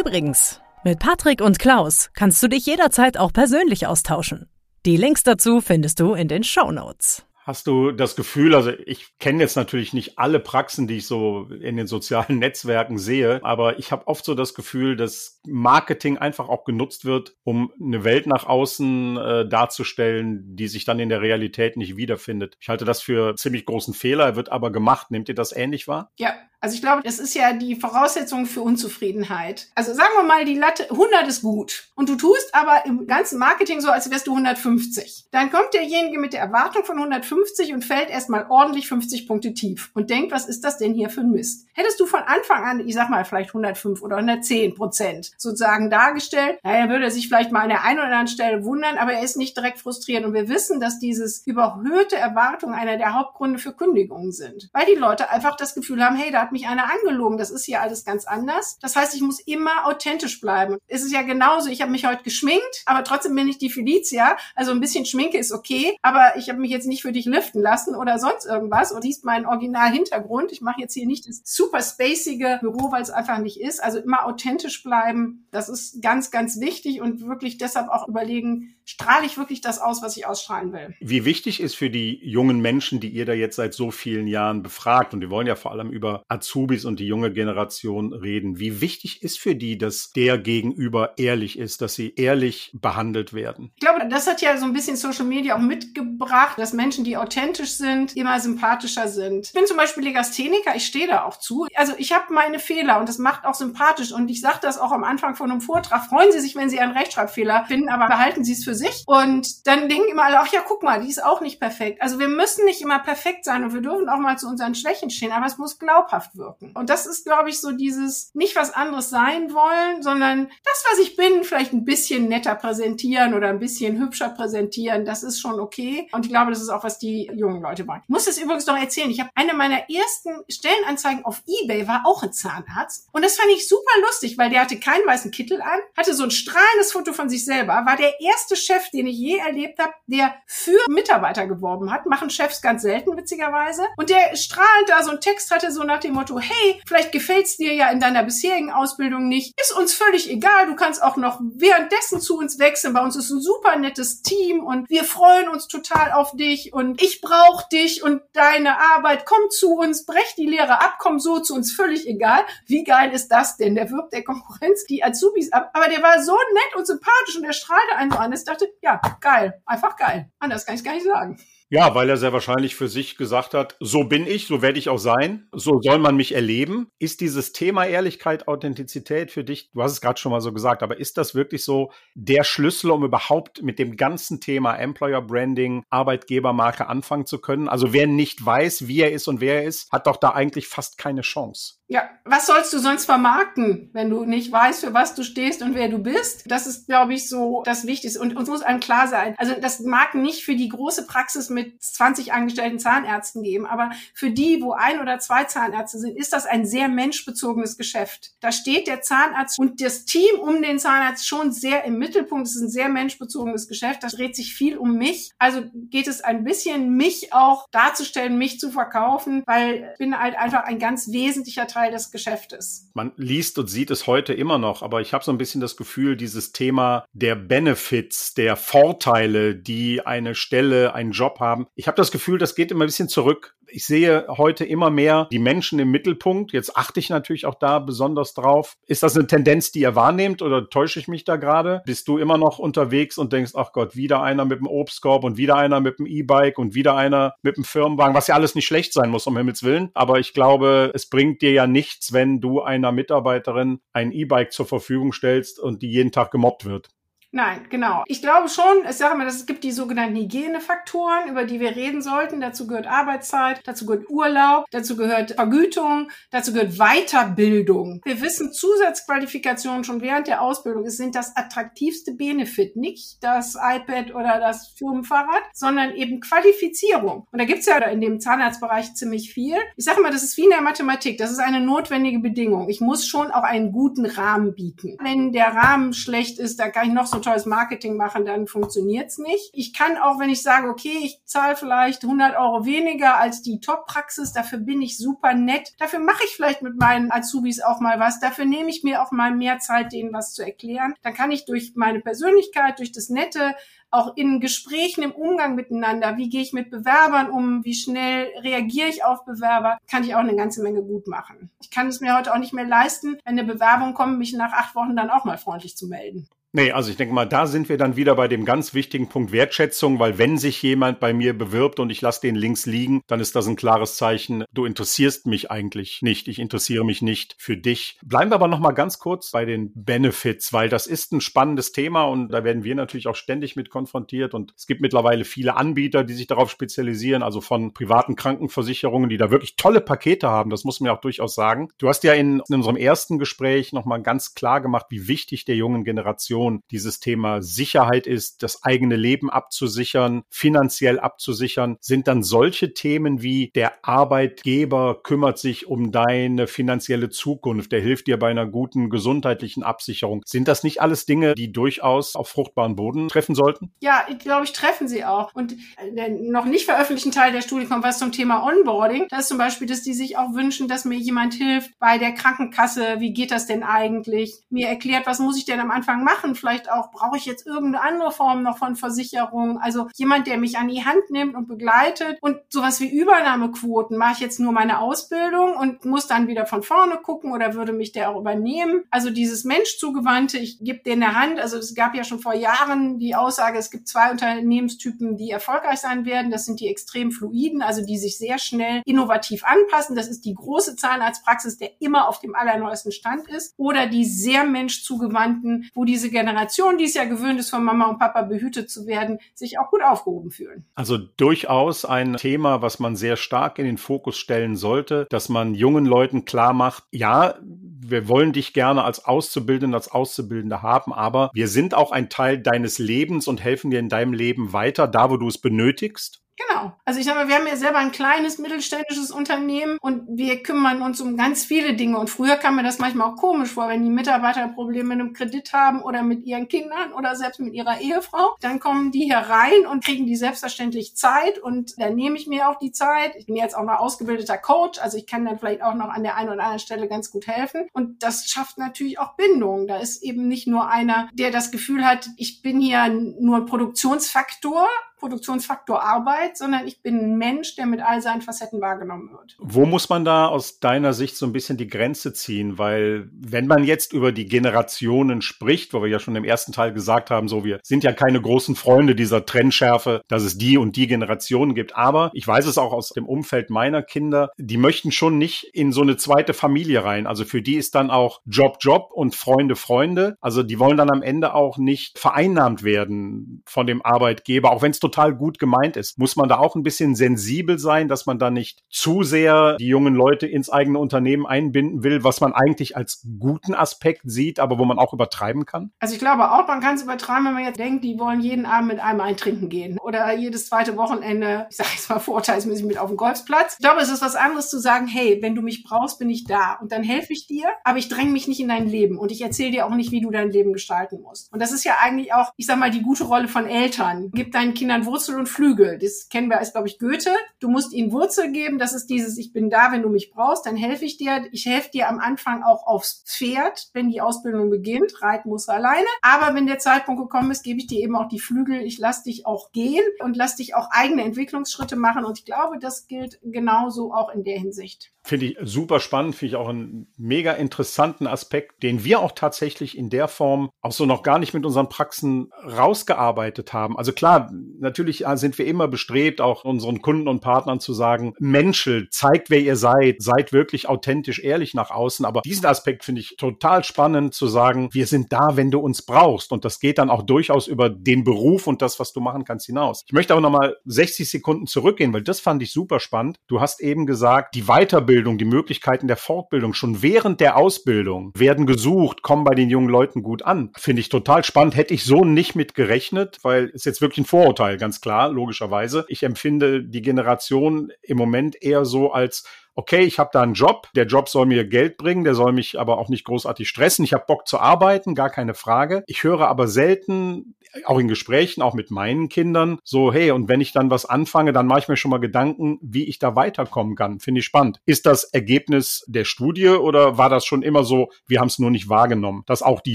Übrigens, 0.00 0.58
mit 0.84 1.00
Patrick 1.00 1.42
und 1.42 1.58
Klaus 1.58 2.08
kannst 2.14 2.42
du 2.42 2.48
dich 2.48 2.64
jederzeit 2.64 3.18
auch 3.18 3.30
persönlich 3.30 3.86
austauschen. 3.86 4.48
Die 4.86 4.96
Links 4.96 5.22
dazu 5.22 5.60
findest 5.60 6.00
du 6.00 6.14
in 6.14 6.28
den 6.28 6.44
Show 6.44 6.72
Notes. 6.72 7.26
Hast 7.44 7.66
du 7.66 7.90
das 7.90 8.14
Gefühl, 8.14 8.54
also 8.54 8.70
ich 8.70 9.18
kenne 9.18 9.42
jetzt 9.42 9.56
natürlich 9.56 9.92
nicht 9.92 10.16
alle 10.16 10.38
Praxen, 10.38 10.86
die 10.86 10.98
ich 10.98 11.06
so 11.06 11.48
in 11.60 11.76
den 11.76 11.88
sozialen 11.88 12.38
Netzwerken 12.38 12.98
sehe, 12.98 13.40
aber 13.42 13.80
ich 13.80 13.90
habe 13.90 14.06
oft 14.06 14.24
so 14.24 14.34
das 14.34 14.54
Gefühl, 14.54 14.94
dass 14.94 15.40
Marketing 15.44 16.18
einfach 16.18 16.48
auch 16.48 16.62
genutzt 16.64 17.04
wird, 17.04 17.34
um 17.42 17.72
eine 17.82 18.04
Welt 18.04 18.28
nach 18.28 18.46
außen 18.46 19.16
äh, 19.16 19.48
darzustellen, 19.48 20.54
die 20.54 20.68
sich 20.68 20.84
dann 20.84 21.00
in 21.00 21.08
der 21.08 21.20
Realität 21.20 21.76
nicht 21.76 21.96
wiederfindet. 21.96 22.56
Ich 22.60 22.68
halte 22.68 22.84
das 22.84 23.02
für 23.02 23.34
ziemlich 23.34 23.66
großen 23.66 23.92
Fehler, 23.92 24.36
wird 24.36 24.52
aber 24.52 24.70
gemacht. 24.70 25.10
Nehmt 25.10 25.28
ihr 25.28 25.34
das 25.34 25.50
ähnlich 25.50 25.88
wahr? 25.88 26.12
Ja, 26.18 26.34
also 26.60 26.76
ich 26.76 26.80
glaube, 26.80 27.02
das 27.02 27.18
ist 27.18 27.34
ja 27.34 27.52
die 27.54 27.74
Voraussetzung 27.74 28.46
für 28.46 28.60
Unzufriedenheit. 28.60 29.68
Also 29.74 29.94
sagen 29.94 30.12
wir 30.16 30.22
mal, 30.22 30.44
die 30.44 30.54
Latte 30.54 30.88
100 30.90 31.26
ist 31.26 31.42
gut 31.42 31.88
und 31.96 32.08
du 32.08 32.14
tust 32.14 32.54
aber 32.54 32.86
im 32.86 33.08
ganzen 33.08 33.40
Marketing 33.40 33.80
so, 33.80 33.90
als 33.90 34.08
wärst 34.12 34.28
du 34.28 34.30
150. 34.30 35.24
Dann 35.32 35.50
kommt 35.50 35.74
derjenige 35.74 36.20
mit 36.20 36.34
der 36.34 36.40
Erwartung 36.40 36.84
von 36.84 36.98
150 36.98 37.31
und 37.32 37.84
fällt 37.84 38.10
erstmal 38.10 38.46
ordentlich 38.48 38.88
50 38.88 39.26
Punkte 39.26 39.54
tief 39.54 39.90
und 39.94 40.10
denkt, 40.10 40.32
was 40.32 40.46
ist 40.46 40.62
das 40.62 40.78
denn 40.78 40.94
hier 40.94 41.10
für 41.10 41.22
ein 41.22 41.30
Mist? 41.30 41.66
Hättest 41.72 41.98
du 41.98 42.06
von 42.06 42.20
Anfang 42.20 42.64
an, 42.64 42.86
ich 42.86 42.94
sag 42.94 43.10
mal 43.10 43.24
vielleicht 43.24 43.50
105 43.50 44.02
oder 44.02 44.16
110 44.16 44.74
Prozent 44.74 45.32
sozusagen 45.36 45.90
dargestellt, 45.90 46.58
naja, 46.62 46.88
würde 46.88 47.04
er 47.04 47.10
sich 47.10 47.28
vielleicht 47.28 47.50
mal 47.50 47.62
an 47.62 47.68
der 47.70 47.84
einen 47.84 47.98
oder 47.98 48.08
anderen 48.08 48.28
Stelle 48.28 48.64
wundern, 48.64 48.98
aber 48.98 49.14
er 49.14 49.22
ist 49.22 49.36
nicht 49.36 49.56
direkt 49.56 49.78
frustriert 49.78 50.24
und 50.24 50.34
wir 50.34 50.48
wissen, 50.48 50.80
dass 50.80 51.00
dieses 51.00 51.44
überhöhte 51.46 52.16
Erwartung 52.16 52.72
einer 52.72 52.98
der 52.98 53.14
Hauptgründe 53.14 53.58
für 53.58 53.72
Kündigungen 53.72 54.32
sind, 54.32 54.68
weil 54.72 54.86
die 54.86 54.98
Leute 54.98 55.30
einfach 55.30 55.56
das 55.56 55.74
Gefühl 55.74 56.04
haben, 56.04 56.16
hey, 56.16 56.30
da 56.30 56.42
mich 56.52 56.68
einer 56.68 56.90
angelogen. 56.90 57.38
Das 57.38 57.50
ist 57.50 57.64
hier 57.64 57.80
alles 57.80 58.04
ganz 58.04 58.26
anders. 58.26 58.78
Das 58.80 58.94
heißt, 58.94 59.14
ich 59.14 59.22
muss 59.22 59.40
immer 59.40 59.86
authentisch 59.86 60.40
bleiben. 60.40 60.78
Es 60.86 61.02
ist 61.02 61.12
ja 61.12 61.22
genauso, 61.22 61.68
ich 61.68 61.80
habe 61.80 61.90
mich 61.90 62.06
heute 62.06 62.22
geschminkt, 62.22 62.82
aber 62.86 63.02
trotzdem 63.02 63.34
bin 63.34 63.48
ich 63.48 63.58
die 63.58 63.70
Felicia. 63.70 64.36
Also 64.54 64.70
ein 64.70 64.80
bisschen 64.80 65.06
Schminke 65.06 65.38
ist 65.38 65.52
okay, 65.52 65.96
aber 66.02 66.36
ich 66.36 66.48
habe 66.48 66.60
mich 66.60 66.70
jetzt 66.70 66.86
nicht 66.86 67.02
für 67.02 67.12
dich 67.22 67.32
liften 67.32 67.60
lassen 67.60 67.94
oder 67.94 68.18
sonst 68.18 68.46
irgendwas 68.46 68.92
und 68.92 69.02
siehst 69.02 69.24
meinen 69.24 69.46
Original-Hintergrund. 69.46 70.52
Ich 70.52 70.60
mache 70.60 70.80
jetzt 70.80 70.94
hier 70.94 71.06
nicht 71.06 71.28
das 71.28 71.42
super 71.44 71.80
spacige 71.80 72.58
Büro, 72.60 72.92
weil 72.92 73.02
es 73.02 73.10
einfach 73.10 73.38
nicht 73.38 73.60
ist. 73.60 73.82
Also 73.82 73.98
immer 73.98 74.26
authentisch 74.26 74.82
bleiben, 74.82 75.46
das 75.50 75.68
ist 75.68 76.02
ganz, 76.02 76.30
ganz 76.30 76.60
wichtig 76.60 77.00
und 77.00 77.26
wirklich 77.26 77.58
deshalb 77.58 77.88
auch 77.88 78.08
überlegen, 78.08 78.74
strahle 78.84 79.26
ich 79.26 79.38
wirklich 79.38 79.60
das 79.60 79.80
aus, 79.80 80.02
was 80.02 80.16
ich 80.16 80.26
ausstrahlen 80.26 80.72
will. 80.72 80.94
Wie 81.00 81.24
wichtig 81.24 81.60
ist 81.60 81.74
für 81.74 81.90
die 81.90 82.18
jungen 82.22 82.60
Menschen, 82.60 83.00
die 83.00 83.08
ihr 83.08 83.24
da 83.24 83.32
jetzt 83.32 83.56
seit 83.56 83.74
so 83.74 83.90
vielen 83.90 84.26
Jahren 84.26 84.62
befragt, 84.62 85.14
und 85.14 85.20
wir 85.20 85.30
wollen 85.30 85.46
ja 85.46 85.54
vor 85.54 85.72
allem 85.72 85.90
über 85.90 86.22
Azubis 86.28 86.84
und 86.84 86.98
die 86.98 87.06
junge 87.06 87.32
Generation 87.32 88.12
reden. 88.12 88.58
Wie 88.58 88.80
wichtig 88.80 89.22
ist 89.22 89.38
für 89.38 89.54
die, 89.54 89.78
dass 89.78 90.10
der 90.12 90.38
Gegenüber 90.38 91.14
ehrlich 91.16 91.58
ist, 91.58 91.80
dass 91.80 91.94
sie 91.94 92.14
ehrlich 92.14 92.72
behandelt 92.74 93.32
werden? 93.32 93.72
Ich 93.76 93.80
glaube, 93.80 94.08
das 94.08 94.26
hat 94.26 94.42
ja 94.42 94.56
so 94.56 94.64
ein 94.64 94.72
bisschen 94.72 94.96
Social 94.96 95.26
Media 95.26 95.56
auch 95.56 95.60
mitgebracht, 95.60 96.58
dass 96.58 96.72
Menschen, 96.72 97.04
die 97.04 97.11
die 97.12 97.18
authentisch 97.18 97.72
sind, 97.72 98.16
immer 98.16 98.40
sympathischer 98.40 99.06
sind. 99.06 99.44
Ich 99.44 99.52
bin 99.52 99.66
zum 99.66 99.76
Beispiel 99.76 100.02
Legastheniker, 100.04 100.74
ich 100.74 100.86
stehe 100.86 101.06
da 101.06 101.24
auch 101.24 101.36
zu. 101.36 101.66
Also 101.74 101.92
ich 101.98 102.14
habe 102.14 102.32
meine 102.32 102.58
Fehler 102.58 102.98
und 103.00 103.06
das 103.06 103.18
macht 103.18 103.44
auch 103.44 103.52
sympathisch 103.52 104.12
und 104.12 104.30
ich 104.30 104.40
sage 104.40 104.60
das 104.62 104.78
auch 104.78 104.92
am 104.92 105.04
Anfang 105.04 105.34
von 105.34 105.50
einem 105.50 105.60
Vortrag. 105.60 106.06
Freuen 106.06 106.32
Sie 106.32 106.40
sich, 106.40 106.56
wenn 106.56 106.70
Sie 106.70 106.80
einen 106.80 106.96
Rechtschreibfehler 106.96 107.66
finden, 107.66 107.90
aber 107.90 108.06
behalten 108.06 108.44
Sie 108.44 108.52
es 108.52 108.64
für 108.64 108.74
sich. 108.74 109.04
Und 109.06 109.66
dann 109.66 109.90
denken 109.90 110.10
immer 110.10 110.24
alle, 110.24 110.40
ach 110.40 110.50
ja, 110.54 110.60
guck 110.66 110.82
mal, 110.82 111.02
die 111.02 111.10
ist 111.10 111.22
auch 111.22 111.42
nicht 111.42 111.60
perfekt. 111.60 112.00
Also 112.00 112.18
wir 112.18 112.28
müssen 112.28 112.64
nicht 112.64 112.80
immer 112.80 112.98
perfekt 112.98 113.44
sein 113.44 113.62
und 113.62 113.74
wir 113.74 113.82
dürfen 113.82 114.08
auch 114.08 114.18
mal 114.18 114.38
zu 114.38 114.48
unseren 114.48 114.74
Schwächen 114.74 115.10
stehen, 115.10 115.32
aber 115.32 115.44
es 115.44 115.58
muss 115.58 115.78
glaubhaft 115.78 116.34
wirken. 116.34 116.72
Und 116.74 116.88
das 116.88 117.04
ist, 117.04 117.26
glaube 117.26 117.50
ich, 117.50 117.60
so 117.60 117.72
dieses 117.72 118.30
nicht 118.32 118.56
was 118.56 118.72
anderes 118.72 119.10
sein 119.10 119.52
wollen, 119.52 120.02
sondern 120.02 120.48
das, 120.64 120.84
was 120.90 120.98
ich 121.00 121.16
bin, 121.16 121.44
vielleicht 121.44 121.74
ein 121.74 121.84
bisschen 121.84 122.28
netter 122.28 122.54
präsentieren 122.54 123.34
oder 123.34 123.48
ein 123.48 123.58
bisschen 123.58 123.98
hübscher 123.98 124.30
präsentieren. 124.30 125.04
Das 125.04 125.22
ist 125.22 125.40
schon 125.40 125.60
okay. 125.60 126.08
Und 126.12 126.24
ich 126.24 126.32
glaube, 126.32 126.52
das 126.52 126.62
ist 126.62 126.70
auch, 126.70 126.84
was 126.84 127.01
die 127.02 127.30
jungen 127.34 127.60
Leute 127.60 127.86
wollen. 127.86 128.00
Ich 128.04 128.08
muss 128.08 128.26
es 128.26 128.38
übrigens 128.38 128.66
noch 128.66 128.78
erzählen. 128.78 129.10
Ich 129.10 129.20
habe 129.20 129.30
eine 129.34 129.54
meiner 129.54 129.90
ersten 129.90 130.42
Stellenanzeigen 130.48 131.24
auf 131.24 131.42
Ebay 131.46 131.86
war 131.88 132.02
auch 132.04 132.22
ein 132.22 132.32
Zahnarzt. 132.32 133.08
Und 133.12 133.24
das 133.24 133.36
fand 133.36 133.50
ich 133.50 133.68
super 133.68 133.92
lustig, 134.02 134.38
weil 134.38 134.50
der 134.50 134.62
hatte 134.62 134.78
keinen 134.78 135.06
weißen 135.06 135.30
Kittel 135.30 135.60
an, 135.60 135.80
hatte 135.96 136.14
so 136.14 136.24
ein 136.24 136.30
strahlendes 136.30 136.92
Foto 136.92 137.12
von 137.12 137.28
sich 137.28 137.44
selber, 137.44 137.84
war 137.84 137.96
der 137.96 138.20
erste 138.20 138.56
Chef, 138.56 138.90
den 138.90 139.06
ich 139.06 139.18
je 139.18 139.38
erlebt 139.38 139.78
habe, 139.78 139.92
der 140.06 140.34
für 140.46 140.78
Mitarbeiter 140.88 141.46
geworben 141.46 141.90
hat. 141.92 142.06
Machen 142.06 142.30
Chefs 142.30 142.62
ganz 142.62 142.82
selten, 142.82 143.16
witzigerweise. 143.16 143.86
Und 143.96 144.10
der 144.10 144.36
strahlend 144.36 144.88
da 144.88 145.02
so 145.02 145.10
einen 145.10 145.20
Text 145.20 145.50
hatte, 145.50 145.72
so 145.72 145.82
nach 145.82 146.00
dem 146.00 146.14
Motto, 146.14 146.38
hey, 146.38 146.80
vielleicht 146.86 147.12
gefällt's 147.12 147.56
dir 147.56 147.74
ja 147.74 147.90
in 147.90 148.00
deiner 148.00 148.22
bisherigen 148.22 148.70
Ausbildung 148.70 149.28
nicht. 149.28 149.58
Ist 149.60 149.76
uns 149.76 149.94
völlig 149.94 150.30
egal. 150.30 150.66
Du 150.66 150.76
kannst 150.76 151.02
auch 151.02 151.16
noch 151.16 151.40
währenddessen 151.40 152.20
zu 152.20 152.38
uns 152.38 152.58
wechseln. 152.58 152.94
Bei 152.94 153.02
uns 153.02 153.16
ist 153.16 153.30
ein 153.30 153.40
super 153.40 153.76
nettes 153.76 154.22
Team 154.22 154.64
und 154.64 154.88
wir 154.88 155.04
freuen 155.04 155.48
uns 155.48 155.68
total 155.68 156.12
auf 156.12 156.36
dich 156.36 156.72
und 156.72 156.91
ich 157.00 157.20
brauche 157.20 157.66
dich 157.70 158.02
und 158.02 158.22
deine 158.32 158.78
Arbeit. 158.78 159.24
Komm 159.26 159.50
zu 159.50 159.74
uns, 159.74 160.04
brech 160.04 160.34
die 160.36 160.46
Lehre 160.46 160.80
ab, 160.80 160.96
komm 160.98 161.18
so 161.18 161.40
zu 161.40 161.54
uns, 161.54 161.72
völlig 161.72 162.06
egal. 162.06 162.44
Wie 162.66 162.84
geil 162.84 163.12
ist 163.12 163.28
das 163.28 163.56
denn? 163.56 163.74
Der 163.74 163.90
wirbt 163.90 164.12
der 164.12 164.24
Konkurrenz 164.24 164.84
die 164.86 165.04
Azubis 165.04 165.52
ab. 165.52 165.70
Aber 165.74 165.88
der 165.88 166.02
war 166.02 166.22
so 166.22 166.32
nett 166.32 166.76
und 166.76 166.86
sympathisch 166.86 167.36
und 167.36 167.42
der 167.42 167.52
strahlte 167.52 167.96
einen 167.96 168.10
so 168.10 168.18
an. 168.18 168.32
Ich 168.32 168.44
dachte, 168.44 168.68
ja, 168.82 169.00
geil, 169.20 169.62
einfach 169.66 169.96
geil. 169.96 170.30
Anders 170.38 170.66
kann 170.66 170.74
ich 170.74 170.84
gar 170.84 170.94
nicht 170.94 171.06
sagen. 171.06 171.38
Ja, 171.74 171.94
weil 171.94 172.10
er 172.10 172.18
sehr 172.18 172.34
wahrscheinlich 172.34 172.74
für 172.74 172.86
sich 172.86 173.16
gesagt 173.16 173.54
hat, 173.54 173.76
so 173.80 174.04
bin 174.04 174.26
ich, 174.26 174.46
so 174.46 174.60
werde 174.60 174.78
ich 174.78 174.90
auch 174.90 174.98
sein, 174.98 175.48
so 175.52 175.80
soll 175.80 175.98
man 175.98 176.16
mich 176.16 176.34
erleben. 176.34 176.88
Ist 176.98 177.22
dieses 177.22 177.52
Thema 177.52 177.86
Ehrlichkeit, 177.86 178.46
Authentizität 178.46 179.30
für 179.30 179.42
dich, 179.42 179.70
du 179.72 179.82
hast 179.82 179.92
es 179.92 180.02
gerade 180.02 180.20
schon 180.20 180.32
mal 180.32 180.42
so 180.42 180.52
gesagt, 180.52 180.82
aber 180.82 180.98
ist 180.98 181.16
das 181.16 181.34
wirklich 181.34 181.64
so 181.64 181.90
der 182.14 182.44
Schlüssel, 182.44 182.90
um 182.90 183.04
überhaupt 183.04 183.62
mit 183.62 183.78
dem 183.78 183.96
ganzen 183.96 184.38
Thema 184.38 184.74
Employer 184.74 185.22
Branding, 185.22 185.82
Arbeitgebermarke 185.88 186.88
anfangen 186.88 187.24
zu 187.24 187.40
können? 187.40 187.70
Also 187.70 187.94
wer 187.94 188.06
nicht 188.06 188.44
weiß, 188.44 188.86
wie 188.86 189.00
er 189.00 189.12
ist 189.12 189.26
und 189.26 189.40
wer 189.40 189.62
er 189.62 189.64
ist, 189.64 189.90
hat 189.90 190.06
doch 190.06 190.18
da 190.18 190.32
eigentlich 190.32 190.68
fast 190.68 190.98
keine 190.98 191.22
Chance. 191.22 191.76
Ja, 191.92 192.08
was 192.24 192.46
sollst 192.46 192.72
du 192.72 192.78
sonst 192.78 193.04
vermarkten, 193.04 193.90
wenn 193.92 194.08
du 194.08 194.24
nicht 194.24 194.50
weißt, 194.50 194.82
für 194.82 194.94
was 194.94 195.14
du 195.14 195.22
stehst 195.22 195.60
und 195.60 195.74
wer 195.74 195.90
du 195.90 195.98
bist? 195.98 196.50
Das 196.50 196.66
ist, 196.66 196.86
glaube 196.86 197.12
ich, 197.12 197.28
so 197.28 197.62
das 197.66 197.86
Wichtigste. 197.86 198.18
Und 198.18 198.34
uns 198.34 198.48
muss 198.48 198.62
einem 198.62 198.80
klar 198.80 199.08
sein. 199.08 199.34
Also 199.36 199.52
das 199.60 199.80
mag 199.80 200.14
nicht 200.14 200.42
für 200.42 200.54
die 200.54 200.70
große 200.70 201.06
Praxis 201.06 201.50
mit 201.50 201.82
20 201.82 202.32
angestellten 202.32 202.78
Zahnärzten 202.78 203.42
geben, 203.42 203.66
aber 203.66 203.90
für 204.14 204.30
die, 204.30 204.62
wo 204.62 204.72
ein 204.72 205.00
oder 205.00 205.18
zwei 205.18 205.44
Zahnärzte 205.44 205.98
sind, 205.98 206.16
ist 206.16 206.32
das 206.32 206.46
ein 206.46 206.64
sehr 206.64 206.88
menschbezogenes 206.88 207.76
Geschäft. 207.76 208.32
Da 208.40 208.52
steht 208.52 208.86
der 208.86 209.02
Zahnarzt 209.02 209.58
und 209.58 209.82
das 209.82 210.06
Team 210.06 210.40
um 210.40 210.62
den 210.62 210.78
Zahnarzt 210.78 211.28
schon 211.28 211.52
sehr 211.52 211.84
im 211.84 211.98
Mittelpunkt. 211.98 212.46
Es 212.46 212.56
ist 212.56 212.62
ein 212.62 212.70
sehr 212.70 212.88
menschbezogenes 212.88 213.68
Geschäft. 213.68 214.02
Da 214.02 214.08
dreht 214.08 214.34
sich 214.34 214.54
viel 214.54 214.78
um 214.78 214.96
mich. 214.96 215.32
Also 215.38 215.60
geht 215.90 216.06
es 216.06 216.22
ein 216.22 216.42
bisschen, 216.42 216.96
mich 216.96 217.34
auch 217.34 217.68
darzustellen, 217.70 218.38
mich 218.38 218.58
zu 218.58 218.70
verkaufen, 218.70 219.42
weil 219.44 219.90
ich 219.92 219.98
bin 219.98 220.18
halt 220.18 220.36
einfach 220.38 220.64
ein 220.64 220.78
ganz 220.78 221.12
wesentlicher 221.12 221.66
Teil 221.66 221.81
Teil 221.82 221.90
des 221.90 222.12
Geschäftes. 222.12 222.90
Man 222.94 223.12
liest 223.16 223.58
und 223.58 223.66
sieht 223.66 223.90
es 223.90 224.06
heute 224.06 224.32
immer 224.34 224.58
noch, 224.58 224.82
aber 224.82 225.00
ich 225.00 225.12
habe 225.12 225.24
so 225.24 225.32
ein 225.32 225.38
bisschen 225.38 225.60
das 225.60 225.76
Gefühl, 225.76 226.16
dieses 226.16 226.52
Thema 226.52 227.04
der 227.12 227.34
Benefits, 227.34 228.34
der 228.34 228.56
Vorteile, 228.56 229.56
die 229.56 230.06
eine 230.06 230.36
Stelle, 230.36 230.94
einen 230.94 231.10
Job 231.10 231.40
haben, 231.40 231.66
ich 231.74 231.88
habe 231.88 231.96
das 231.96 232.12
Gefühl, 232.12 232.38
das 232.38 232.54
geht 232.54 232.70
immer 232.70 232.84
ein 232.84 232.86
bisschen 232.86 233.08
zurück 233.08 233.56
ich 233.72 233.86
sehe 233.86 234.26
heute 234.28 234.64
immer 234.64 234.90
mehr 234.90 235.28
die 235.32 235.38
Menschen 235.38 235.78
im 235.78 235.90
Mittelpunkt. 235.90 236.52
Jetzt 236.52 236.76
achte 236.76 237.00
ich 237.00 237.10
natürlich 237.10 237.46
auch 237.46 237.54
da 237.54 237.78
besonders 237.78 238.34
drauf. 238.34 238.76
Ist 238.86 239.02
das 239.02 239.16
eine 239.16 239.26
Tendenz, 239.26 239.72
die 239.72 239.80
ihr 239.80 239.94
wahrnehmt 239.94 240.42
oder 240.42 240.68
täusche 240.68 241.00
ich 241.00 241.08
mich 241.08 241.24
da 241.24 241.36
gerade? 241.36 241.82
Bist 241.86 242.08
du 242.08 242.18
immer 242.18 242.38
noch 242.38 242.58
unterwegs 242.58 243.18
und 243.18 243.32
denkst, 243.32 243.52
ach 243.54 243.72
Gott, 243.72 243.96
wieder 243.96 244.22
einer 244.22 244.44
mit 244.44 244.60
dem 244.60 244.66
Obstkorb 244.66 245.24
und 245.24 245.36
wieder 245.36 245.56
einer 245.56 245.80
mit 245.80 245.98
dem 245.98 246.06
E-Bike 246.06 246.58
und 246.58 246.74
wieder 246.74 246.96
einer 246.96 247.34
mit 247.42 247.56
dem 247.56 247.64
Firmenwagen, 247.64 248.14
was 248.14 248.26
ja 248.26 248.34
alles 248.34 248.54
nicht 248.54 248.66
schlecht 248.66 248.92
sein 248.92 249.10
muss, 249.10 249.26
um 249.26 249.36
Himmels 249.36 249.62
Willen. 249.62 249.90
Aber 249.94 250.18
ich 250.18 250.34
glaube, 250.34 250.92
es 250.94 251.08
bringt 251.08 251.42
dir 251.42 251.52
ja 251.52 251.66
nichts, 251.66 252.12
wenn 252.12 252.40
du 252.40 252.60
einer 252.60 252.92
Mitarbeiterin 252.92 253.80
ein 253.92 254.12
E-Bike 254.12 254.52
zur 254.52 254.66
Verfügung 254.66 255.12
stellst 255.12 255.58
und 255.58 255.82
die 255.82 255.90
jeden 255.90 256.12
Tag 256.12 256.30
gemobbt 256.30 256.64
wird. 256.64 256.88
Nein, 257.34 257.66
genau. 257.70 258.04
Ich 258.08 258.20
glaube 258.20 258.50
schon, 258.50 258.84
ich 258.84 258.96
sage 258.96 259.16
mal, 259.16 259.26
es 259.26 259.46
gibt 259.46 259.64
die 259.64 259.72
sogenannten 259.72 260.16
Hygienefaktoren, 260.16 261.30
über 261.30 261.44
die 261.44 261.60
wir 261.60 261.74
reden 261.74 262.02
sollten. 262.02 262.42
Dazu 262.42 262.66
gehört 262.66 262.86
Arbeitszeit, 262.86 263.62
dazu 263.64 263.86
gehört 263.86 264.10
Urlaub, 264.10 264.66
dazu 264.70 264.96
gehört 264.96 265.32
Vergütung, 265.32 266.10
dazu 266.30 266.52
gehört 266.52 266.76
Weiterbildung. 266.76 268.02
Wir 268.04 268.20
wissen, 268.20 268.52
Zusatzqualifikationen 268.52 269.82
schon 269.82 270.02
während 270.02 270.26
der 270.26 270.42
Ausbildung 270.42 270.90
sind 270.90 271.14
das 271.14 271.34
attraktivste 271.34 272.12
Benefit. 272.12 272.76
Nicht 272.76 273.16
das 273.22 273.54
iPad 273.54 274.14
oder 274.14 274.38
das 274.38 274.68
Firmenfahrrad, 274.76 275.42
sondern 275.54 275.94
eben 275.94 276.20
Qualifizierung. 276.20 277.26
Und 277.32 277.40
da 277.40 277.46
gibt's 277.46 277.64
ja 277.64 277.78
in 277.78 278.02
dem 278.02 278.20
Zahnarztbereich 278.20 278.92
ziemlich 278.92 279.32
viel. 279.32 279.56
Ich 279.78 279.86
sage 279.86 280.02
mal, 280.02 280.12
das 280.12 280.22
ist 280.22 280.36
wie 280.36 280.44
in 280.44 280.50
der 280.50 280.60
Mathematik. 280.60 281.16
Das 281.16 281.30
ist 281.30 281.38
eine 281.38 281.60
notwendige 281.60 282.18
Bedingung. 282.18 282.68
Ich 282.68 282.82
muss 282.82 283.06
schon 283.06 283.30
auch 283.30 283.42
einen 283.42 283.72
guten 283.72 284.04
Rahmen 284.04 284.54
bieten. 284.54 284.98
Wenn 285.02 285.32
der 285.32 285.54
Rahmen 285.54 285.94
schlecht 285.94 286.38
ist, 286.38 286.60
da 286.60 286.68
kann 286.68 286.88
ich 286.88 286.92
noch 286.92 287.06
so 287.06 287.21
tolles 287.22 287.46
Marketing 287.46 287.96
machen, 287.96 288.24
dann 288.24 288.46
funktioniert's 288.46 289.18
nicht. 289.18 289.50
Ich 289.52 289.72
kann 289.72 289.96
auch, 289.96 290.18
wenn 290.18 290.30
ich 290.30 290.42
sage, 290.42 290.68
okay, 290.68 290.98
ich 291.02 291.20
zahle 291.24 291.56
vielleicht 291.56 292.04
100 292.04 292.36
Euro 292.36 292.64
weniger 292.64 293.16
als 293.18 293.42
die 293.42 293.60
Top-Praxis, 293.60 294.32
dafür 294.32 294.58
bin 294.58 294.82
ich 294.82 294.98
super 294.98 295.34
nett. 295.34 295.72
Dafür 295.78 296.00
mache 296.00 296.24
ich 296.24 296.36
vielleicht 296.36 296.62
mit 296.62 296.78
meinen 296.78 297.10
Azubis 297.10 297.60
auch 297.60 297.80
mal 297.80 297.98
was. 298.00 298.20
Dafür 298.20 298.44
nehme 298.44 298.70
ich 298.70 298.82
mir 298.82 299.02
auch 299.02 299.12
mal 299.12 299.34
mehr 299.34 299.58
Zeit, 299.58 299.92
denen 299.92 300.12
was 300.12 300.34
zu 300.34 300.42
erklären. 300.42 300.94
Dann 301.02 301.14
kann 301.14 301.30
ich 301.30 301.44
durch 301.44 301.72
meine 301.76 302.00
Persönlichkeit, 302.00 302.78
durch 302.78 302.92
das 302.92 303.08
Nette 303.08 303.54
auch 303.92 304.16
in 304.16 304.40
Gesprächen 304.40 305.02
im 305.02 305.12
Umgang 305.12 305.54
miteinander, 305.54 306.16
wie 306.16 306.30
gehe 306.30 306.40
ich 306.40 306.52
mit 306.52 306.70
Bewerbern 306.70 307.30
um, 307.30 307.64
wie 307.64 307.74
schnell 307.74 308.26
reagiere 308.40 308.88
ich 308.88 309.04
auf 309.04 309.24
Bewerber, 309.24 309.78
kann 309.88 310.02
ich 310.02 310.14
auch 310.14 310.20
eine 310.20 310.34
ganze 310.34 310.62
Menge 310.62 310.82
gut 310.82 311.06
machen. 311.06 311.50
Ich 311.60 311.70
kann 311.70 311.88
es 311.88 312.00
mir 312.00 312.16
heute 312.16 312.32
auch 312.32 312.38
nicht 312.38 312.54
mehr 312.54 312.64
leisten, 312.64 313.18
wenn 313.24 313.38
eine 313.38 313.44
Bewerbung 313.44 313.92
kommt, 313.92 314.18
mich 314.18 314.32
nach 314.32 314.52
acht 314.52 314.74
Wochen 314.74 314.96
dann 314.96 315.10
auch 315.10 315.24
mal 315.24 315.36
freundlich 315.36 315.76
zu 315.76 315.86
melden. 315.86 316.26
Nee, 316.54 316.70
also 316.70 316.90
ich 316.90 316.98
denke 316.98 317.14
mal, 317.14 317.24
da 317.24 317.46
sind 317.46 317.70
wir 317.70 317.78
dann 317.78 317.96
wieder 317.96 318.14
bei 318.14 318.28
dem 318.28 318.44
ganz 318.44 318.74
wichtigen 318.74 319.08
Punkt 319.08 319.32
Wertschätzung, 319.32 319.98
weil 319.98 320.18
wenn 320.18 320.36
sich 320.36 320.62
jemand 320.62 321.00
bei 321.00 321.14
mir 321.14 321.36
bewirbt 321.36 321.80
und 321.80 321.88
ich 321.88 322.02
lasse 322.02 322.20
den 322.20 322.34
links 322.34 322.66
liegen, 322.66 323.00
dann 323.06 323.20
ist 323.20 323.34
das 323.34 323.46
ein 323.46 323.56
klares 323.56 323.96
Zeichen, 323.96 324.44
du 324.52 324.66
interessierst 324.66 325.26
mich 325.26 325.50
eigentlich 325.50 326.02
nicht, 326.02 326.28
ich 326.28 326.38
interessiere 326.38 326.84
mich 326.84 327.00
nicht 327.00 327.36
für 327.38 327.56
dich. 327.56 327.98
Bleiben 328.02 328.30
wir 328.30 328.34
aber 328.34 328.48
noch 328.48 328.60
mal 328.60 328.72
ganz 328.72 328.98
kurz 328.98 329.30
bei 329.30 329.46
den 329.46 329.72
Benefits, 329.74 330.52
weil 330.52 330.68
das 330.68 330.86
ist 330.86 331.12
ein 331.12 331.22
spannendes 331.22 331.72
Thema 331.72 332.04
und 332.04 332.28
da 332.28 332.44
werden 332.44 332.64
wir 332.64 332.74
natürlich 332.74 333.06
auch 333.06 333.16
ständig 333.16 333.56
mit 333.56 333.70
konfrontiert 333.70 334.34
und 334.34 334.52
es 334.54 334.66
gibt 334.66 334.82
mittlerweile 334.82 335.24
viele 335.24 335.56
Anbieter, 335.56 336.04
die 336.04 336.12
sich 336.12 336.26
darauf 336.26 336.50
spezialisieren, 336.50 337.22
also 337.22 337.40
von 337.40 337.72
privaten 337.72 338.14
Krankenversicherungen, 338.14 339.08
die 339.08 339.16
da 339.16 339.30
wirklich 339.30 339.56
tolle 339.56 339.80
Pakete 339.80 340.28
haben, 340.28 340.50
das 340.50 340.64
muss 340.64 340.80
man 340.80 340.88
ja 340.88 340.96
auch 340.96 341.00
durchaus 341.00 341.34
sagen. 341.34 341.70
Du 341.78 341.88
hast 341.88 342.04
ja 342.04 342.12
in, 342.12 342.42
in 342.46 342.56
unserem 342.56 342.76
ersten 342.76 343.18
Gespräch 343.18 343.72
noch 343.72 343.86
mal 343.86 344.02
ganz 344.02 344.34
klar 344.34 344.60
gemacht, 344.60 344.84
wie 344.90 345.08
wichtig 345.08 345.46
der 345.46 345.56
jungen 345.56 345.84
Generation 345.84 346.41
Generation 346.42 346.62
dieses 346.70 347.00
Thema 347.00 347.42
Sicherheit 347.42 348.06
ist, 348.06 348.42
das 348.42 348.64
eigene 348.64 348.96
Leben 348.96 349.30
abzusichern, 349.30 350.22
finanziell 350.30 350.98
abzusichern, 350.98 351.76
sind 351.80 352.08
dann 352.08 352.22
solche 352.22 352.74
Themen 352.74 353.22
wie 353.22 353.50
der 353.54 353.84
Arbeitgeber 353.84 355.02
kümmert 355.02 355.38
sich 355.38 355.66
um 355.66 355.92
deine 355.92 356.46
finanzielle 356.46 357.10
Zukunft, 357.10 357.72
der 357.72 357.80
hilft 357.80 358.06
dir 358.06 358.18
bei 358.18 358.30
einer 358.30 358.46
guten 358.46 358.90
gesundheitlichen 358.90 359.62
Absicherung. 359.62 360.22
Sind 360.24 360.48
das 360.48 360.64
nicht 360.64 360.80
alles 360.80 361.06
Dinge, 361.06 361.34
die 361.34 361.52
durchaus 361.52 362.16
auf 362.16 362.28
fruchtbaren 362.28 362.76
Boden 362.76 363.08
treffen 363.08 363.34
sollten? 363.34 363.72
Ja, 363.80 364.06
ich 364.08 364.18
glaube, 364.18 364.44
ich 364.44 364.52
treffen 364.52 364.88
sie 364.88 365.04
auch. 365.04 365.34
Und 365.34 365.54
der 365.94 366.10
noch 366.10 366.46
nicht 366.46 366.64
veröffentlichten 366.64 367.12
Teil 367.12 367.32
der 367.32 367.42
Studie 367.42 367.66
kommt 367.66 367.84
was 367.84 367.98
zum 367.98 368.12
Thema 368.12 368.44
Onboarding. 368.44 369.06
Das 369.10 369.20
ist 369.20 369.28
zum 369.28 369.38
Beispiel, 369.38 369.66
dass 369.66 369.82
die 369.82 369.94
sich 369.94 370.16
auch 370.16 370.34
wünschen, 370.34 370.68
dass 370.68 370.84
mir 370.84 370.98
jemand 370.98 371.34
hilft 371.34 371.70
bei 371.78 371.98
der 371.98 372.12
Krankenkasse. 372.12 372.96
Wie 372.98 373.12
geht 373.12 373.30
das 373.30 373.46
denn 373.46 373.62
eigentlich? 373.62 374.40
Mir 374.50 374.68
erklärt, 374.68 375.06
was 375.06 375.18
muss 375.18 375.38
ich 375.38 375.44
denn 375.44 375.60
am 375.60 375.70
Anfang 375.70 376.04
machen? 376.04 376.31
Und 376.32 376.38
vielleicht 376.38 376.70
auch, 376.70 376.90
brauche 376.90 377.18
ich 377.18 377.26
jetzt 377.26 377.46
irgendeine 377.46 377.84
andere 377.84 378.10
Form 378.10 378.42
noch 378.42 378.56
von 378.56 378.74
Versicherung? 378.74 379.58
Also 379.58 379.88
jemand, 379.96 380.26
der 380.26 380.38
mich 380.38 380.56
an 380.56 380.68
die 380.68 380.82
Hand 380.82 381.10
nimmt 381.10 381.34
und 381.34 381.46
begleitet 381.46 382.16
und 382.22 382.38
sowas 382.48 382.80
wie 382.80 382.88
Übernahmequoten. 382.88 383.98
Mache 383.98 384.12
ich 384.14 384.20
jetzt 384.20 384.40
nur 384.40 384.52
meine 384.52 384.78
Ausbildung 384.80 385.54
und 385.54 385.84
muss 385.84 386.06
dann 386.06 386.28
wieder 386.28 386.46
von 386.46 386.62
vorne 386.62 386.96
gucken 386.96 387.32
oder 387.32 387.52
würde 387.52 387.74
mich 387.74 387.92
der 387.92 388.08
auch 388.08 388.18
übernehmen? 388.18 388.84
Also 388.90 389.10
dieses 389.10 389.44
Menschzugewandte, 389.44 390.38
ich 390.38 390.58
gebe 390.60 390.82
dir 390.82 390.94
eine 390.94 391.14
Hand. 391.14 391.38
Also 391.38 391.58
es 391.58 391.74
gab 391.74 391.94
ja 391.94 392.02
schon 392.02 392.20
vor 392.20 392.32
Jahren 392.32 392.98
die 392.98 393.14
Aussage, 393.14 393.58
es 393.58 393.70
gibt 393.70 393.88
zwei 393.88 394.10
Unternehmenstypen, 394.10 395.18
die 395.18 395.30
erfolgreich 395.30 395.80
sein 395.80 396.06
werden. 396.06 396.30
Das 396.30 396.46
sind 396.46 396.60
die 396.60 396.68
extrem 396.68 397.12
fluiden, 397.12 397.60
also 397.60 397.84
die 397.84 397.98
sich 397.98 398.16
sehr 398.16 398.38
schnell 398.38 398.80
innovativ 398.86 399.44
anpassen. 399.44 399.96
Das 399.96 400.08
ist 400.08 400.24
die 400.24 400.34
große 400.34 400.76
Zahnarztpraxis, 400.76 401.58
der 401.58 401.72
immer 401.80 402.08
auf 402.08 402.20
dem 402.20 402.34
allerneuesten 402.34 402.90
Stand 402.90 403.28
ist. 403.28 403.52
Oder 403.58 403.86
die 403.86 404.06
sehr 404.06 404.44
menschzugewandten, 404.44 405.70
wo 405.74 405.84
diese 405.84 406.08
Generation, 406.22 406.78
die 406.78 406.84
es 406.84 406.94
ja 406.94 407.04
gewöhnt 407.04 407.40
ist, 407.40 407.50
von 407.50 407.64
Mama 407.64 407.86
und 407.86 407.98
Papa 407.98 408.22
behütet 408.22 408.70
zu 408.70 408.86
werden, 408.86 409.18
sich 409.34 409.58
auch 409.58 409.70
gut 409.70 409.82
aufgehoben 409.82 410.30
fühlen. 410.30 410.64
Also 410.74 410.96
durchaus 410.98 411.84
ein 411.84 412.16
Thema, 412.16 412.62
was 412.62 412.78
man 412.78 412.94
sehr 412.94 413.16
stark 413.16 413.58
in 413.58 413.64
den 413.64 413.78
Fokus 413.78 414.16
stellen 414.16 414.56
sollte, 414.56 415.06
dass 415.10 415.28
man 415.28 415.54
jungen 415.54 415.84
Leuten 415.84 416.24
klar 416.24 416.52
macht, 416.52 416.84
ja, 416.92 417.34
wir 417.42 418.08
wollen 418.08 418.32
dich 418.32 418.52
gerne 418.52 418.84
als 418.84 419.04
Auszubildende, 419.04 419.76
als 419.76 419.90
Auszubildende 419.90 420.62
haben, 420.62 420.92
aber 420.92 421.30
wir 421.34 421.48
sind 421.48 421.74
auch 421.74 421.90
ein 421.90 422.08
Teil 422.08 422.38
deines 422.38 422.78
Lebens 422.78 423.26
und 423.26 423.42
helfen 423.42 423.70
dir 423.70 423.80
in 423.80 423.88
deinem 423.88 424.12
Leben 424.12 424.52
weiter, 424.52 424.86
da 424.86 425.10
wo 425.10 425.16
du 425.16 425.26
es 425.26 425.38
benötigst. 425.38 426.22
Genau. 426.36 426.72
Also 426.84 426.98
ich 426.98 427.06
sage 427.06 427.28
wir 427.28 427.34
haben 427.34 427.46
ja 427.46 427.56
selber 427.56 427.78
ein 427.78 427.92
kleines 427.92 428.38
mittelständisches 428.38 429.10
Unternehmen 429.10 429.78
und 429.80 430.04
wir 430.16 430.42
kümmern 430.42 430.80
uns 430.80 431.00
um 431.00 431.16
ganz 431.16 431.44
viele 431.44 431.74
Dinge. 431.74 431.98
Und 431.98 432.08
früher 432.08 432.36
kam 432.36 432.56
mir 432.56 432.62
das 432.62 432.78
manchmal 432.78 433.10
auch 433.10 433.16
komisch 433.16 433.50
vor, 433.50 433.68
wenn 433.68 433.84
die 433.84 433.90
Mitarbeiter 433.90 434.48
Probleme 434.48 434.88
mit 434.90 435.00
einem 435.00 435.12
Kredit 435.12 435.52
haben 435.52 435.82
oder 435.82 436.02
mit 436.02 436.24
ihren 436.24 436.48
Kindern 436.48 436.92
oder 436.94 437.16
selbst 437.16 437.40
mit 437.40 437.52
ihrer 437.52 437.80
Ehefrau. 437.80 438.36
Dann 438.40 438.60
kommen 438.60 438.90
die 438.92 439.04
hier 439.04 439.18
rein 439.18 439.66
und 439.70 439.84
kriegen 439.84 440.06
die 440.06 440.16
selbstverständlich 440.16 440.96
Zeit 440.96 441.38
und 441.38 441.74
dann 441.78 441.94
nehme 441.94 442.16
ich 442.16 442.26
mir 442.26 442.48
auch 442.48 442.58
die 442.58 442.72
Zeit. 442.72 443.14
Ich 443.16 443.26
bin 443.26 443.36
jetzt 443.36 443.56
auch 443.56 443.64
noch 443.64 443.78
ausgebildeter 443.78 444.38
Coach, 444.38 444.80
also 444.80 444.96
ich 444.96 445.06
kann 445.06 445.24
dann 445.24 445.38
vielleicht 445.38 445.62
auch 445.62 445.74
noch 445.74 445.88
an 445.88 446.02
der 446.02 446.16
einen 446.16 446.30
oder 446.30 446.42
anderen 446.42 446.58
Stelle 446.58 446.88
ganz 446.88 447.10
gut 447.10 447.26
helfen. 447.26 447.68
Und 447.72 448.02
das 448.02 448.28
schafft 448.30 448.56
natürlich 448.58 448.98
auch 448.98 449.16
Bindung. 449.16 449.66
Da 449.66 449.76
ist 449.76 450.02
eben 450.02 450.28
nicht 450.28 450.46
nur 450.46 450.68
einer, 450.68 451.08
der 451.12 451.30
das 451.30 451.50
Gefühl 451.50 451.84
hat, 451.84 452.08
ich 452.16 452.42
bin 452.42 452.60
hier 452.60 452.88
nur 452.88 453.36
ein 453.36 453.46
Produktionsfaktor, 453.46 454.66
Produktionsfaktor 455.02 455.82
Arbeit, 455.82 456.38
sondern 456.38 456.64
ich 456.66 456.80
bin 456.80 456.98
ein 456.98 457.18
Mensch, 457.18 457.56
der 457.56 457.66
mit 457.66 457.80
all 457.80 458.00
seinen 458.00 458.22
Facetten 458.22 458.60
wahrgenommen 458.60 459.10
wird. 459.10 459.36
Wo 459.40 459.66
muss 459.66 459.88
man 459.88 460.04
da 460.04 460.28
aus 460.28 460.60
deiner 460.60 460.92
Sicht 460.92 461.16
so 461.16 461.26
ein 461.26 461.32
bisschen 461.32 461.56
die 461.56 461.66
Grenze 461.66 462.12
ziehen? 462.12 462.56
Weil 462.56 463.10
wenn 463.12 463.48
man 463.48 463.64
jetzt 463.64 463.92
über 463.92 464.12
die 464.12 464.26
Generationen 464.26 465.20
spricht, 465.20 465.74
wo 465.74 465.82
wir 465.82 465.88
ja 465.88 465.98
schon 465.98 466.14
im 466.14 466.22
ersten 466.22 466.52
Teil 466.52 466.72
gesagt 466.72 467.10
haben, 467.10 467.26
so 467.26 467.44
wir 467.44 467.58
sind 467.64 467.82
ja 467.82 467.92
keine 467.92 468.20
großen 468.20 468.54
Freunde 468.54 468.94
dieser 468.94 469.26
Trennschärfe, 469.26 470.02
dass 470.06 470.22
es 470.22 470.38
die 470.38 470.56
und 470.56 470.76
die 470.76 470.86
Generationen 470.86 471.56
gibt. 471.56 471.76
Aber 471.76 472.12
ich 472.14 472.26
weiß 472.26 472.46
es 472.46 472.56
auch 472.56 472.72
aus 472.72 472.90
dem 472.90 473.06
Umfeld 473.06 473.50
meiner 473.50 473.82
Kinder, 473.82 474.30
die 474.38 474.56
möchten 474.56 474.92
schon 474.92 475.18
nicht 475.18 475.50
in 475.52 475.72
so 475.72 475.82
eine 475.82 475.96
zweite 475.96 476.32
Familie 476.32 476.84
rein. 476.84 477.08
Also 477.08 477.24
für 477.24 477.42
die 477.42 477.56
ist 477.56 477.74
dann 477.74 477.90
auch 477.90 478.20
Job, 478.24 478.58
Job 478.60 478.90
und 478.94 479.16
Freunde, 479.16 479.56
Freunde. 479.56 480.16
Also 480.20 480.44
die 480.44 480.60
wollen 480.60 480.76
dann 480.76 480.90
am 480.90 481.02
Ende 481.02 481.34
auch 481.34 481.58
nicht 481.58 481.98
vereinnahmt 481.98 482.62
werden 482.62 483.42
von 483.46 483.66
dem 483.66 483.82
Arbeitgeber, 483.82 484.52
auch 484.52 484.62
wenn 484.62 484.70
es 484.70 484.78
total 484.78 484.91
gut 484.96 485.38
gemeint 485.38 485.76
ist. 485.76 485.98
Muss 485.98 486.16
man 486.16 486.28
da 486.28 486.38
auch 486.38 486.54
ein 486.54 486.62
bisschen 486.62 486.94
sensibel 486.94 487.58
sein, 487.58 487.88
dass 487.88 488.06
man 488.06 488.18
da 488.18 488.30
nicht 488.30 488.62
zu 488.70 489.02
sehr 489.02 489.56
die 489.56 489.66
jungen 489.66 489.94
Leute 489.94 490.26
ins 490.26 490.50
eigene 490.50 490.78
Unternehmen 490.78 491.26
einbinden 491.26 491.82
will, 491.82 492.04
was 492.04 492.20
man 492.20 492.32
eigentlich 492.32 492.76
als 492.76 493.06
guten 493.18 493.54
Aspekt 493.54 494.02
sieht, 494.04 494.40
aber 494.40 494.58
wo 494.58 494.64
man 494.64 494.78
auch 494.78 494.92
übertreiben 494.92 495.46
kann? 495.46 495.72
Also 495.80 495.94
ich 495.94 496.00
glaube 496.00 496.30
auch, 496.30 496.46
man 496.46 496.60
kann 496.60 496.76
es 496.76 496.82
übertreiben, 496.82 497.26
wenn 497.26 497.34
man 497.34 497.44
jetzt 497.44 497.58
denkt, 497.58 497.84
die 497.84 497.98
wollen 497.98 498.20
jeden 498.20 498.46
Abend 498.46 498.68
mit 498.68 498.80
einem 498.80 499.00
eintrinken 499.00 499.48
gehen 499.48 499.78
oder 499.78 500.12
jedes 500.12 500.46
zweite 500.46 500.76
Wochenende, 500.76 501.46
ich 501.50 501.56
sage 501.56 501.70
jetzt 501.74 501.88
mal 501.88 501.98
vorurteilsmäßig 501.98 502.64
mit 502.64 502.78
auf 502.78 502.88
dem 502.88 502.96
Golfplatz. 502.96 503.54
Ich 503.58 503.64
glaube, 503.64 503.80
es 503.80 503.90
ist 503.90 504.02
was 504.02 504.16
anderes 504.16 504.48
zu 504.50 504.58
sagen, 504.58 504.86
hey, 504.86 505.18
wenn 505.22 505.34
du 505.34 505.42
mich 505.42 505.64
brauchst, 505.64 505.98
bin 505.98 506.10
ich 506.10 506.24
da 506.24 506.58
und 506.60 506.72
dann 506.72 506.82
helfe 506.82 507.12
ich 507.12 507.26
dir, 507.26 507.46
aber 507.64 507.78
ich 507.78 507.88
dränge 507.88 508.10
mich 508.10 508.28
nicht 508.28 508.40
in 508.40 508.48
dein 508.48 508.66
Leben 508.66 508.98
und 508.98 509.10
ich 509.12 509.22
erzähle 509.22 509.50
dir 509.50 509.66
auch 509.66 509.74
nicht, 509.74 509.90
wie 509.92 510.00
du 510.00 510.10
dein 510.10 510.30
Leben 510.30 510.52
gestalten 510.52 511.00
musst. 511.02 511.32
Und 511.32 511.40
das 511.40 511.52
ist 511.52 511.64
ja 511.64 511.74
eigentlich 511.82 512.12
auch, 512.14 512.32
ich 512.36 512.46
sag 512.46 512.58
mal, 512.58 512.70
die 512.70 512.82
gute 512.82 513.04
Rolle 513.04 513.28
von 513.28 513.46
Eltern. 513.46 514.10
Gib 514.12 514.32
deinen 514.32 514.54
Kindern 514.54 514.81
Wurzel 514.86 515.18
und 515.18 515.28
Flügel. 515.28 515.78
Das 515.78 516.08
kennen 516.08 516.28
wir 516.28 516.38
als, 516.38 516.52
glaube 516.52 516.68
ich, 516.68 516.78
Goethe. 516.78 517.14
Du 517.40 517.48
musst 517.48 517.72
ihnen 517.72 517.92
Wurzel 517.92 518.32
geben. 518.32 518.58
Das 518.58 518.72
ist 518.72 518.86
dieses, 518.86 519.18
ich 519.18 519.32
bin 519.32 519.50
da, 519.50 519.72
wenn 519.72 519.82
du 519.82 519.88
mich 519.88 520.10
brauchst, 520.10 520.46
dann 520.46 520.56
helfe 520.56 520.84
ich 520.84 520.96
dir. 520.96 521.26
Ich 521.32 521.46
helfe 521.46 521.70
dir 521.70 521.88
am 521.88 521.98
Anfang 521.98 522.42
auch 522.42 522.66
aufs 522.66 523.04
Pferd, 523.06 523.70
wenn 523.72 523.90
die 523.90 524.00
Ausbildung 524.00 524.50
beginnt. 524.50 525.02
Reiten 525.02 525.28
muss 525.28 525.48
alleine. 525.48 525.86
Aber 526.02 526.34
wenn 526.34 526.46
der 526.46 526.58
Zeitpunkt 526.58 527.00
gekommen 527.00 527.30
ist, 527.30 527.42
gebe 527.42 527.60
ich 527.60 527.66
dir 527.66 527.80
eben 527.80 527.96
auch 527.96 528.08
die 528.08 528.20
Flügel. 528.20 528.62
Ich 528.62 528.78
lasse 528.78 529.04
dich 529.04 529.26
auch 529.26 529.52
gehen 529.52 529.84
und 530.00 530.16
lass 530.16 530.36
dich 530.36 530.54
auch 530.54 530.68
eigene 530.70 531.02
Entwicklungsschritte 531.02 531.76
machen. 531.76 532.04
Und 532.04 532.18
ich 532.18 532.24
glaube, 532.24 532.58
das 532.58 532.86
gilt 532.86 533.18
genauso 533.22 533.92
auch 533.92 534.10
in 534.10 534.24
der 534.24 534.38
Hinsicht. 534.38 534.92
Finde 535.04 535.26
ich 535.26 535.38
super 535.42 535.80
spannend, 535.80 536.14
finde 536.14 536.28
ich 536.30 536.36
auch 536.36 536.48
einen 536.48 536.86
mega 536.96 537.32
interessanten 537.32 538.06
Aspekt, 538.06 538.62
den 538.62 538.84
wir 538.84 539.00
auch 539.00 539.12
tatsächlich 539.12 539.76
in 539.76 539.90
der 539.90 540.06
Form 540.06 540.50
auch 540.60 540.70
so 540.70 540.86
noch 540.86 541.02
gar 541.02 541.18
nicht 541.18 541.34
mit 541.34 541.44
unseren 541.44 541.68
Praxen 541.68 542.30
rausgearbeitet 542.44 543.52
haben. 543.52 543.76
Also 543.76 543.92
klar, 543.92 544.30
natürlich 544.60 545.04
sind 545.14 545.38
wir 545.38 545.46
immer 545.46 545.66
bestrebt, 545.66 546.20
auch 546.20 546.44
unseren 546.44 546.82
Kunden 546.82 547.08
und 547.08 547.20
Partnern 547.20 547.58
zu 547.58 547.72
sagen, 547.72 548.14
Menschel, 548.20 548.88
zeigt, 548.90 549.28
wer 549.28 549.40
ihr 549.40 549.56
seid, 549.56 549.96
seid 550.00 550.32
wirklich 550.32 550.68
authentisch, 550.68 551.18
ehrlich 551.18 551.52
nach 551.52 551.72
außen. 551.72 552.06
Aber 552.06 552.20
diesen 552.20 552.46
Aspekt 552.46 552.84
finde 552.84 553.00
ich 553.00 553.16
total 553.16 553.64
spannend 553.64 554.14
zu 554.14 554.28
sagen, 554.28 554.68
wir 554.70 554.86
sind 554.86 555.12
da, 555.12 555.36
wenn 555.36 555.50
du 555.50 555.58
uns 555.58 555.82
brauchst. 555.82 556.30
Und 556.30 556.44
das 556.44 556.60
geht 556.60 556.78
dann 556.78 556.90
auch 556.90 557.02
durchaus 557.02 557.48
über 557.48 557.70
den 557.70 558.04
Beruf 558.04 558.46
und 558.46 558.62
das, 558.62 558.78
was 558.78 558.92
du 558.92 559.00
machen 559.00 559.24
kannst, 559.24 559.46
hinaus. 559.46 559.82
Ich 559.84 559.92
möchte 559.92 560.12
aber 560.12 560.20
nochmal 560.20 560.58
60 560.64 561.10
Sekunden 561.10 561.48
zurückgehen, 561.48 561.92
weil 561.92 562.02
das 562.02 562.20
fand 562.20 562.40
ich 562.40 562.52
super 562.52 562.78
spannend. 562.78 563.18
Du 563.26 563.40
hast 563.40 563.60
eben 563.60 563.84
gesagt, 563.84 564.36
die 564.36 564.44
Weiterbildung 564.44 564.91
Weiterbildung, 564.92 565.16
die 565.16 565.24
Möglichkeiten 565.24 565.88
der 565.88 565.96
Fortbildung 565.96 566.52
schon 566.52 566.82
während 566.82 567.20
der 567.20 567.36
Ausbildung 567.36 568.12
werden 568.14 568.44
gesucht, 568.44 569.00
kommen 569.02 569.24
bei 569.24 569.34
den 569.34 569.48
jungen 569.48 569.70
Leuten 569.70 570.02
gut 570.02 570.22
an. 570.22 570.50
Finde 570.58 570.80
ich 570.80 570.90
total 570.90 571.24
spannend. 571.24 571.56
Hätte 571.56 571.72
ich 571.72 571.84
so 571.84 572.04
nicht 572.04 572.34
mit 572.34 572.54
gerechnet, 572.54 573.18
weil 573.22 573.46
ist 573.48 573.64
jetzt 573.64 573.80
wirklich 573.80 574.00
ein 574.00 574.04
Vorurteil, 574.04 574.58
ganz 574.58 574.82
klar, 574.82 575.10
logischerweise. 575.10 575.86
Ich 575.88 576.02
empfinde 576.02 576.62
die 576.62 576.82
Generation 576.82 577.72
im 577.82 577.96
Moment 577.96 578.42
eher 578.42 578.66
so 578.66 578.92
als 578.92 579.24
okay, 579.54 579.80
ich 579.80 579.98
habe 579.98 580.10
da 580.12 580.22
einen 580.22 580.34
Job, 580.34 580.68
der 580.74 580.86
Job 580.86 581.08
soll 581.08 581.26
mir 581.26 581.46
Geld 581.46 581.76
bringen, 581.76 582.04
der 582.04 582.14
soll 582.14 582.32
mich 582.32 582.58
aber 582.58 582.78
auch 582.78 582.88
nicht 582.88 583.04
großartig 583.04 583.48
stressen. 583.48 583.84
Ich 583.84 583.92
habe 583.92 584.04
Bock 584.06 584.26
zu 584.26 584.38
arbeiten, 584.38 584.94
gar 584.94 585.10
keine 585.10 585.34
Frage. 585.34 585.84
Ich 585.86 586.04
höre 586.04 586.28
aber 586.28 586.48
selten, 586.48 587.34
auch 587.64 587.78
in 587.78 587.88
Gesprächen, 587.88 588.42
auch 588.42 588.54
mit 588.54 588.70
meinen 588.70 589.08
Kindern, 589.08 589.58
so, 589.62 589.92
hey, 589.92 590.10
und 590.10 590.28
wenn 590.28 590.40
ich 590.40 590.52
dann 590.52 590.70
was 590.70 590.86
anfange, 590.86 591.32
dann 591.32 591.46
mache 591.46 591.60
ich 591.60 591.68
mir 591.68 591.76
schon 591.76 591.90
mal 591.90 592.00
Gedanken, 592.00 592.58
wie 592.62 592.84
ich 592.84 592.98
da 592.98 593.14
weiterkommen 593.14 593.76
kann. 593.76 594.00
Finde 594.00 594.20
ich 594.20 594.24
spannend. 594.24 594.60
Ist 594.66 594.86
das 594.86 595.04
Ergebnis 595.04 595.84
der 595.86 596.04
Studie 596.04 596.48
oder 596.48 596.98
war 596.98 597.10
das 597.10 597.24
schon 597.24 597.42
immer 597.42 597.64
so, 597.64 597.90
wir 598.06 598.20
haben 598.20 598.28
es 598.28 598.38
nur 598.38 598.50
nicht 598.50 598.68
wahrgenommen, 598.68 599.22
dass 599.26 599.42
auch 599.42 599.60
die 599.60 599.74